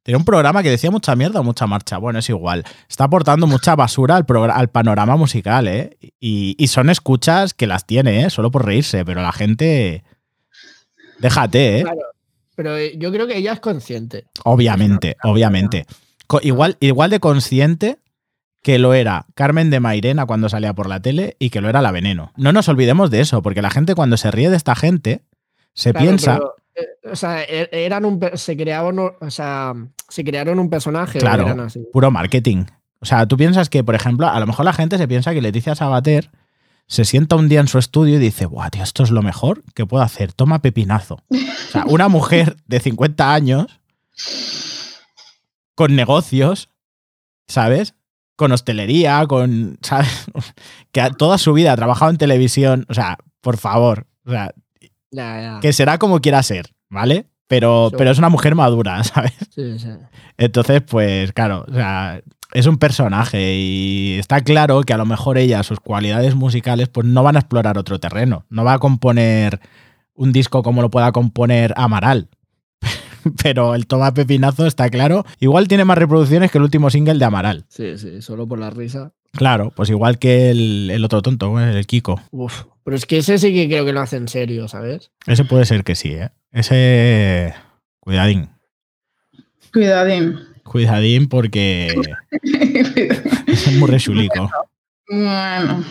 tenía 0.04 0.18
un 0.18 0.26
programa 0.26 0.64
que 0.64 0.70
decía 0.70 0.92
mucha 0.92 1.16
mierda 1.16 1.40
o 1.40 1.44
mucha 1.44 1.68
marcha, 1.68 1.98
bueno, 1.98 2.20
es 2.20 2.30
igual. 2.30 2.64
Está 2.90 3.06
aportando 3.06 3.48
mucha 3.48 3.76
basura 3.76 4.16
al, 4.16 4.26
al 4.52 4.70
panorama 4.70 5.16
musical, 5.16 5.68
¿eh? 5.68 5.98
Y, 6.20 6.56
y 6.58 6.68
son 6.68 6.90
escuchas 6.90 7.54
que 7.54 7.68
las 7.68 7.86
tiene, 7.86 8.24
¿eh? 8.24 8.30
Solo 8.30 8.52
por 8.52 8.66
reírse, 8.66 9.04
pero 9.06 9.22
la 9.22 9.32
gente... 9.32 10.04
Déjate, 11.20 11.80
¿eh? 11.80 11.84
Claro, 11.84 12.00
pero 12.56 12.80
yo 12.80 13.12
creo 13.12 13.28
que 13.28 13.38
ella 13.38 13.54
es 13.54 13.60
consciente. 13.60 14.26
Obviamente, 14.44 15.18
obviamente. 15.24 15.86
Igual, 16.42 16.78
igual 16.80 17.10
de 17.10 17.20
consciente 17.20 17.98
que 18.62 18.78
lo 18.80 18.94
era 18.94 19.26
Carmen 19.34 19.70
de 19.72 19.80
Mairena 19.80 20.26
cuando 20.26 20.48
salía 20.48 20.74
por 20.74 20.88
la 20.88 21.02
tele 21.02 21.36
y 21.40 21.50
que 21.50 21.62
lo 21.62 21.70
era 21.70 21.82
la 21.82 21.92
Veneno. 21.92 22.32
No 22.38 22.54
nos 22.54 22.68
olvidemos 22.70 23.10
de 23.10 23.22
eso, 23.22 23.42
porque 23.42 23.62
la 23.62 23.72
gente 23.72 23.96
cuando 23.96 24.18
se 24.18 24.30
ríe 24.32 24.50
de 24.50 24.58
esta 24.58 24.76
gente 24.76 25.24
se 25.74 25.92
Claro, 25.92 26.06
piensa, 26.06 26.34
pero, 26.36 26.54
eh, 26.76 27.12
o 27.12 27.16
sea, 27.16 27.42
e- 27.44 27.70
eran 27.72 28.06
un, 28.06 28.20
se 28.36 28.56
creaban, 28.56 29.00
o 29.00 29.16
sea, 29.30 29.74
se 30.10 30.24
crearon 30.24 30.60
un 30.60 30.70
personaje. 30.70 31.18
Claro. 31.20 31.44
eran 31.44 31.60
así. 31.62 31.80
puro 31.92 32.12
marketing. 32.12 32.66
O 33.00 33.06
sea, 33.06 33.26
tú 33.26 33.36
piensas 33.36 33.70
que, 33.70 33.84
por 33.84 33.96
ejemplo, 33.96 34.28
a 34.28 34.40
lo 34.40 34.46
mejor 34.46 34.64
la 34.66 34.74
gente 34.74 34.98
se 35.00 35.08
piensa 35.08 35.34
que 35.34 35.42
Leticia 35.42 35.74
Sabater 35.74 36.30
se 36.86 37.04
sienta 37.04 37.36
un 37.36 37.50
día 37.50 37.62
en 37.62 37.68
su 37.68 37.80
estudio 37.80 38.18
y 38.18 38.20
dice, 38.20 38.46
Buah, 38.46 38.70
tío, 38.70 38.84
esto 38.84 39.02
es 39.02 39.10
lo 39.10 39.24
mejor 39.24 39.64
que 39.74 39.88
puedo 39.88 40.04
hacer, 40.04 40.34
toma 40.34 40.62
pepinazo. 40.62 41.24
O 41.30 41.72
sea, 41.72 41.86
una 41.88 42.10
mujer 42.10 42.58
de 42.68 42.80
50 42.80 43.34
años 43.34 43.80
con 45.82 45.96
negocios, 45.96 46.70
¿sabes? 47.48 47.96
Con 48.36 48.52
hostelería, 48.52 49.26
con, 49.26 49.80
¿sabes? 49.82 50.28
Que 50.92 51.10
toda 51.18 51.40
su 51.40 51.54
vida 51.54 51.74
ha 51.74 51.76
trabajado 51.76 52.12
en 52.12 52.18
televisión. 52.18 52.86
O 52.88 52.94
sea, 52.94 53.18
por 53.42 53.58
favor, 53.58 54.06
o 54.24 54.30
sea, 54.30 54.54
que 55.60 55.74
será 55.74 55.98
como 55.98 56.22
quiera 56.22 56.44
ser, 56.44 56.76
¿vale? 56.88 57.26
Pero, 57.48 57.92
pero 57.98 58.12
es 58.12 58.20
una 58.20 58.30
mujer 58.30 58.54
madura, 58.54 59.04
¿sabes? 59.04 59.34
Sí, 59.50 59.80
sí. 59.80 59.90
Entonces, 60.38 60.84
pues 60.84 61.34
claro, 61.34 61.66
o 61.68 61.74
sea, 61.74 62.22
es 62.54 62.68
un 62.68 62.78
personaje 62.78 63.56
y 63.56 64.20
está 64.20 64.42
claro 64.42 64.82
que 64.84 64.94
a 64.94 64.98
lo 64.98 65.08
mejor 65.08 65.40
ella, 65.40 65.64
sus 65.64 65.80
cualidades 65.80 66.36
musicales, 66.36 66.90
pues 66.90 67.08
no 67.08 67.24
van 67.24 67.38
a 67.38 67.40
explorar 67.40 67.80
otro 67.80 68.00
terreno. 68.00 68.46
No 68.50 68.64
va 68.64 68.74
a 68.74 68.80
componer 68.80 69.60
un 70.14 70.32
disco 70.32 70.62
como 70.62 70.84
lo 70.84 70.92
pueda 70.92 71.12
componer 71.12 71.74
Amaral. 71.76 72.30
Pero 73.44 73.76
el 73.76 73.88
Toma 73.88 74.14
Pepinazo 74.14 74.66
está 74.66 74.90
claro. 74.90 75.26
Igual 75.40 75.68
tiene 75.68 75.86
más 75.86 75.98
reproducciones 75.98 76.52
que 76.52 76.58
el 76.58 76.64
último 76.64 76.90
single 76.90 77.18
de 77.20 77.26
Amaral. 77.26 77.66
Sí, 77.70 77.98
sí, 77.98 78.22
solo 78.22 78.48
por 78.48 78.60
la 78.60 78.70
risa. 78.70 79.14
Claro, 79.34 79.72
pues 79.76 79.90
igual 79.90 80.20
que 80.20 80.50
el, 80.52 80.90
el 80.92 81.06
otro 81.06 81.22
tonto, 81.22 81.58
el 81.60 81.88
Kiko. 81.88 82.22
Uf, 82.32 82.64
pero 82.84 82.98
es 82.98 83.06
que 83.06 83.20
ese 83.20 83.38
sí 83.38 83.54
que 83.54 83.68
creo 83.68 83.86
que 83.86 83.94
lo 83.94 84.02
hace 84.02 84.18
en 84.18 84.28
serio, 84.28 84.68
¿sabes? 84.68 85.12
Ese 85.26 85.46
puede 85.46 85.66
ser 85.66 85.84
que 85.84 85.96
sí, 85.96 86.14
¿eh? 86.14 86.32
Ese. 86.52 87.54
Cuidadín. 88.02 88.50
Cuidadín. 89.72 90.40
Cuidadín 90.64 91.28
porque 91.30 91.88
es 93.48 93.78
muy 93.78 93.90
rechulico. 93.90 94.50
bueno. 95.10 95.84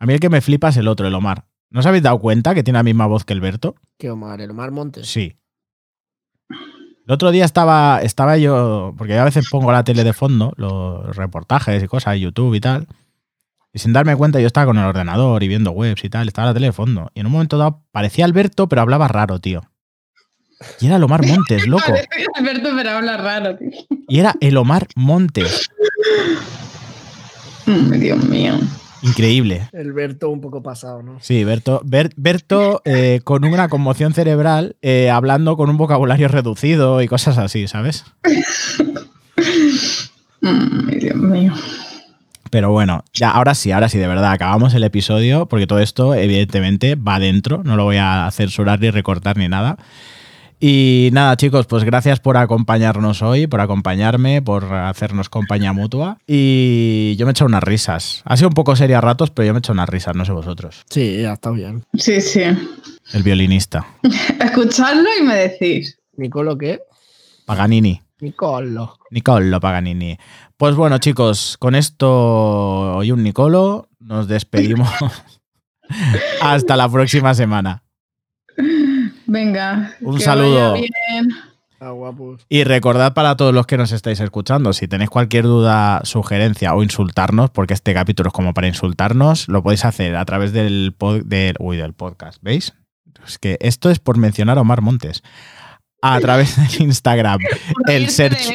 A 0.00 0.06
mí 0.06 0.12
el 0.14 0.20
que 0.20 0.28
me 0.28 0.40
flipa 0.40 0.68
es 0.68 0.76
el 0.76 0.88
otro, 0.88 1.06
el 1.06 1.14
Omar. 1.14 1.46
¿No 1.70 1.80
os 1.80 1.86
habéis 1.86 2.02
dado 2.02 2.18
cuenta 2.18 2.54
que 2.54 2.62
tiene 2.62 2.78
la 2.78 2.82
misma 2.82 3.06
voz 3.06 3.24
que 3.24 3.32
el 3.32 3.40
Berto? 3.40 3.76
¿Qué 3.98 4.10
Omar? 4.10 4.40
¿El 4.40 4.50
Omar 4.50 4.70
Montes? 4.70 5.06
Sí. 5.08 5.36
El 7.06 7.12
otro 7.12 7.30
día 7.30 7.44
estaba, 7.44 8.00
estaba 8.02 8.38
yo, 8.38 8.94
porque 8.96 9.14
yo 9.14 9.20
a 9.20 9.24
veces 9.24 9.48
pongo 9.50 9.70
la 9.70 9.84
tele 9.84 10.04
de 10.04 10.14
fondo, 10.14 10.54
los 10.56 11.14
reportajes 11.14 11.82
y 11.82 11.86
cosas, 11.86 12.18
YouTube 12.18 12.54
y 12.54 12.60
tal. 12.60 12.86
Y 13.74 13.80
sin 13.80 13.92
darme 13.92 14.16
cuenta, 14.16 14.40
yo 14.40 14.46
estaba 14.46 14.66
con 14.66 14.78
el 14.78 14.84
ordenador 14.84 15.42
y 15.42 15.48
viendo 15.48 15.72
webs 15.72 16.02
y 16.04 16.08
tal, 16.08 16.28
estaba 16.28 16.48
la 16.48 16.54
tele 16.54 16.66
de 16.66 16.72
fondo. 16.72 17.10
Y 17.12 17.20
en 17.20 17.26
un 17.26 17.32
momento 17.32 17.58
dado 17.58 17.82
parecía 17.92 18.24
Alberto, 18.24 18.68
pero 18.68 18.80
hablaba 18.82 19.08
raro, 19.08 19.38
tío. 19.38 19.62
Y 20.80 20.86
era 20.86 20.96
el 20.96 21.04
Omar 21.04 21.26
Montes, 21.26 21.66
loco. 21.66 21.92
Alberto, 22.36 22.70
pero 22.74 22.90
habla 22.90 23.16
raro, 23.18 23.56
tío. 23.56 23.70
Y 24.08 24.20
era 24.20 24.34
el 24.40 24.56
Omar 24.56 24.86
Montes. 24.96 25.68
Dios 27.66 28.24
mío. 28.24 28.58
Increíble. 29.04 29.68
El 29.72 29.92
Berto 29.92 30.30
un 30.30 30.40
poco 30.40 30.62
pasado, 30.62 31.02
¿no? 31.02 31.18
Sí, 31.20 31.44
Berto, 31.44 31.80
Ber- 31.84 32.12
Berto 32.16 32.80
eh, 32.84 33.20
con 33.22 33.44
una 33.44 33.68
conmoción 33.68 34.14
cerebral, 34.14 34.76
eh, 34.82 35.10
hablando 35.10 35.56
con 35.56 35.70
un 35.70 35.76
vocabulario 35.76 36.26
reducido 36.28 37.02
y 37.02 37.06
cosas 37.08 37.38
así, 37.38 37.68
¿sabes? 37.68 38.04
Mm, 40.40 40.88
Dios 40.98 41.16
mío. 41.16 41.52
Pero 42.50 42.70
bueno, 42.70 43.04
ya 43.12 43.30
ahora 43.30 43.54
sí, 43.54 43.72
ahora 43.72 43.88
sí, 43.88 43.98
de 43.98 44.06
verdad, 44.06 44.30
acabamos 44.32 44.74
el 44.74 44.84
episodio, 44.84 45.46
porque 45.46 45.66
todo 45.66 45.80
esto, 45.80 46.14
evidentemente, 46.14 46.94
va 46.94 47.18
dentro, 47.18 47.62
no 47.64 47.76
lo 47.76 47.84
voy 47.84 47.96
a 47.98 48.28
censurar 48.32 48.80
ni 48.80 48.90
recortar 48.90 49.36
ni 49.36 49.48
nada. 49.48 49.76
Y 50.66 51.10
nada, 51.12 51.36
chicos, 51.36 51.66
pues 51.66 51.84
gracias 51.84 52.20
por 52.20 52.38
acompañarnos 52.38 53.20
hoy, 53.20 53.46
por 53.46 53.60
acompañarme, 53.60 54.40
por 54.40 54.64
hacernos 54.72 55.28
compañía 55.28 55.74
mutua. 55.74 56.16
Y 56.26 57.14
yo 57.16 57.26
me 57.26 57.30
he 57.30 57.32
echado 57.32 57.48
unas 57.48 57.62
risas. 57.62 58.22
Ha 58.24 58.34
sido 58.38 58.48
un 58.48 58.54
poco 58.54 58.74
seria 58.74 58.96
a 58.96 59.00
ratos, 59.02 59.30
pero 59.30 59.44
yo 59.44 59.52
me 59.52 59.58
he 59.58 59.60
echado 59.60 59.74
unas 59.74 59.90
risas, 59.90 60.16
no 60.16 60.24
sé 60.24 60.32
vosotros. 60.32 60.86
Sí, 60.88 61.20
ya 61.20 61.34
está 61.34 61.50
bien. 61.50 61.84
Sí, 61.92 62.22
sí. 62.22 62.44
El 63.12 63.22
violinista. 63.22 63.86
Escuchadlo 64.40 65.06
y 65.20 65.22
me 65.24 65.34
decís. 65.34 65.98
¿Nicolo 66.16 66.56
qué? 66.56 66.80
Paganini. 67.44 68.00
Nicolo. 68.20 68.96
Nicolo 69.10 69.60
Paganini. 69.60 70.16
Pues 70.56 70.76
bueno, 70.76 70.96
chicos, 70.96 71.58
con 71.58 71.74
esto 71.74 73.02
y 73.04 73.10
un 73.10 73.22
Nicolo, 73.22 73.90
nos 74.00 74.28
despedimos. 74.28 74.88
Hasta 76.40 76.74
la 76.74 76.88
próxima 76.88 77.34
semana. 77.34 77.82
Venga. 79.34 79.94
Un 80.00 80.16
que 80.18 80.24
saludo. 80.24 80.72
vaya 80.72 80.84
bien. 81.10 81.28
Ah. 81.80 81.92
Y 82.48 82.64
recordad 82.64 83.12
para 83.12 83.36
todos 83.36 83.52
los 83.52 83.66
que 83.66 83.76
nos 83.76 83.92
estáis 83.92 84.18
escuchando, 84.20 84.72
si 84.72 84.88
tenéis 84.88 85.10
cualquier 85.10 85.44
duda, 85.44 86.00
sugerencia 86.04 86.72
o 86.74 86.82
insultarnos, 86.82 87.50
porque 87.50 87.74
este 87.74 87.92
capítulo 87.92 88.28
es 88.28 88.32
como 88.32 88.54
para 88.54 88.68
insultarnos, 88.68 89.48
lo 89.48 89.62
podéis 89.62 89.84
hacer 89.84 90.16
a 90.16 90.24
través 90.24 90.54
del, 90.54 90.94
pod- 90.96 91.24
del, 91.24 91.56
uy, 91.58 91.76
del 91.76 91.92
podcast, 91.92 92.38
¿veis? 92.42 92.72
Es 93.26 93.36
que 93.38 93.58
esto 93.60 93.90
es 93.90 93.98
por 93.98 94.16
mencionar 94.16 94.56
a 94.56 94.62
Omar 94.62 94.80
Montes. 94.80 95.22
A 96.00 96.18
través 96.20 96.56
del 96.56 96.82
Instagram, 96.88 97.40
el 97.88 98.08
search. 98.08 98.50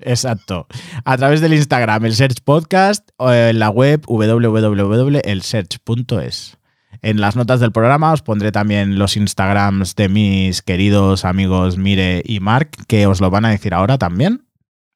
Exacto. 0.00 0.66
A 1.04 1.16
través 1.16 1.40
del 1.40 1.54
Instagram, 1.54 2.04
el 2.04 2.14
Search 2.14 2.40
Podcast, 2.44 3.08
o 3.16 3.32
en 3.32 3.58
la 3.60 3.70
web 3.70 4.02
www.elsearch.es. 4.06 6.57
En 7.02 7.20
las 7.20 7.36
notas 7.36 7.60
del 7.60 7.72
programa 7.72 8.12
os 8.12 8.22
pondré 8.22 8.52
también 8.52 8.98
los 8.98 9.16
Instagrams 9.16 9.94
de 9.94 10.08
mis 10.08 10.62
queridos 10.62 11.24
amigos 11.24 11.76
Mire 11.76 12.22
y 12.24 12.40
Mark, 12.40 12.70
que 12.86 13.06
os 13.06 13.20
lo 13.20 13.30
van 13.30 13.44
a 13.44 13.50
decir 13.50 13.74
ahora 13.74 13.98
también. 13.98 14.46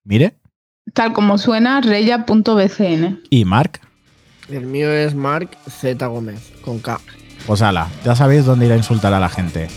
Mire 0.05 0.37
Tal 0.95 1.13
como 1.13 1.39
suena, 1.39 1.81
reya.bcn. 1.81 3.21
y 3.31 3.45
Mark. 3.45 3.81
El 4.49 4.67
mío 4.67 4.91
es 4.91 5.15
Mark 5.15 5.51
Z 5.69 6.05
Gómez, 6.07 6.53
con 6.63 6.81
K. 6.81 7.01
Pues 7.47 7.63
ala, 7.63 7.89
ya 8.05 8.15
sabéis 8.17 8.45
dónde 8.45 8.67
ir 8.67 8.73
a 8.73 8.77
insultar 8.77 9.15
a 9.15 9.21
la 9.21 9.29
gente. 9.29 9.69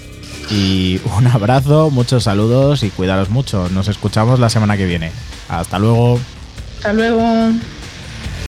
Y 0.49 0.99
un 1.17 1.27
abrazo, 1.27 1.91
muchos 1.91 2.23
saludos 2.23 2.83
y 2.83 2.89
cuidaros 2.89 3.29
mucho. 3.29 3.69
Nos 3.69 3.87
escuchamos 3.87 4.39
la 4.39 4.49
semana 4.49 4.77
que 4.77 4.85
viene. 4.85 5.11
Hasta 5.47 5.79
luego. 5.79 6.19
Hasta 6.77 6.93
luego. 6.93 7.51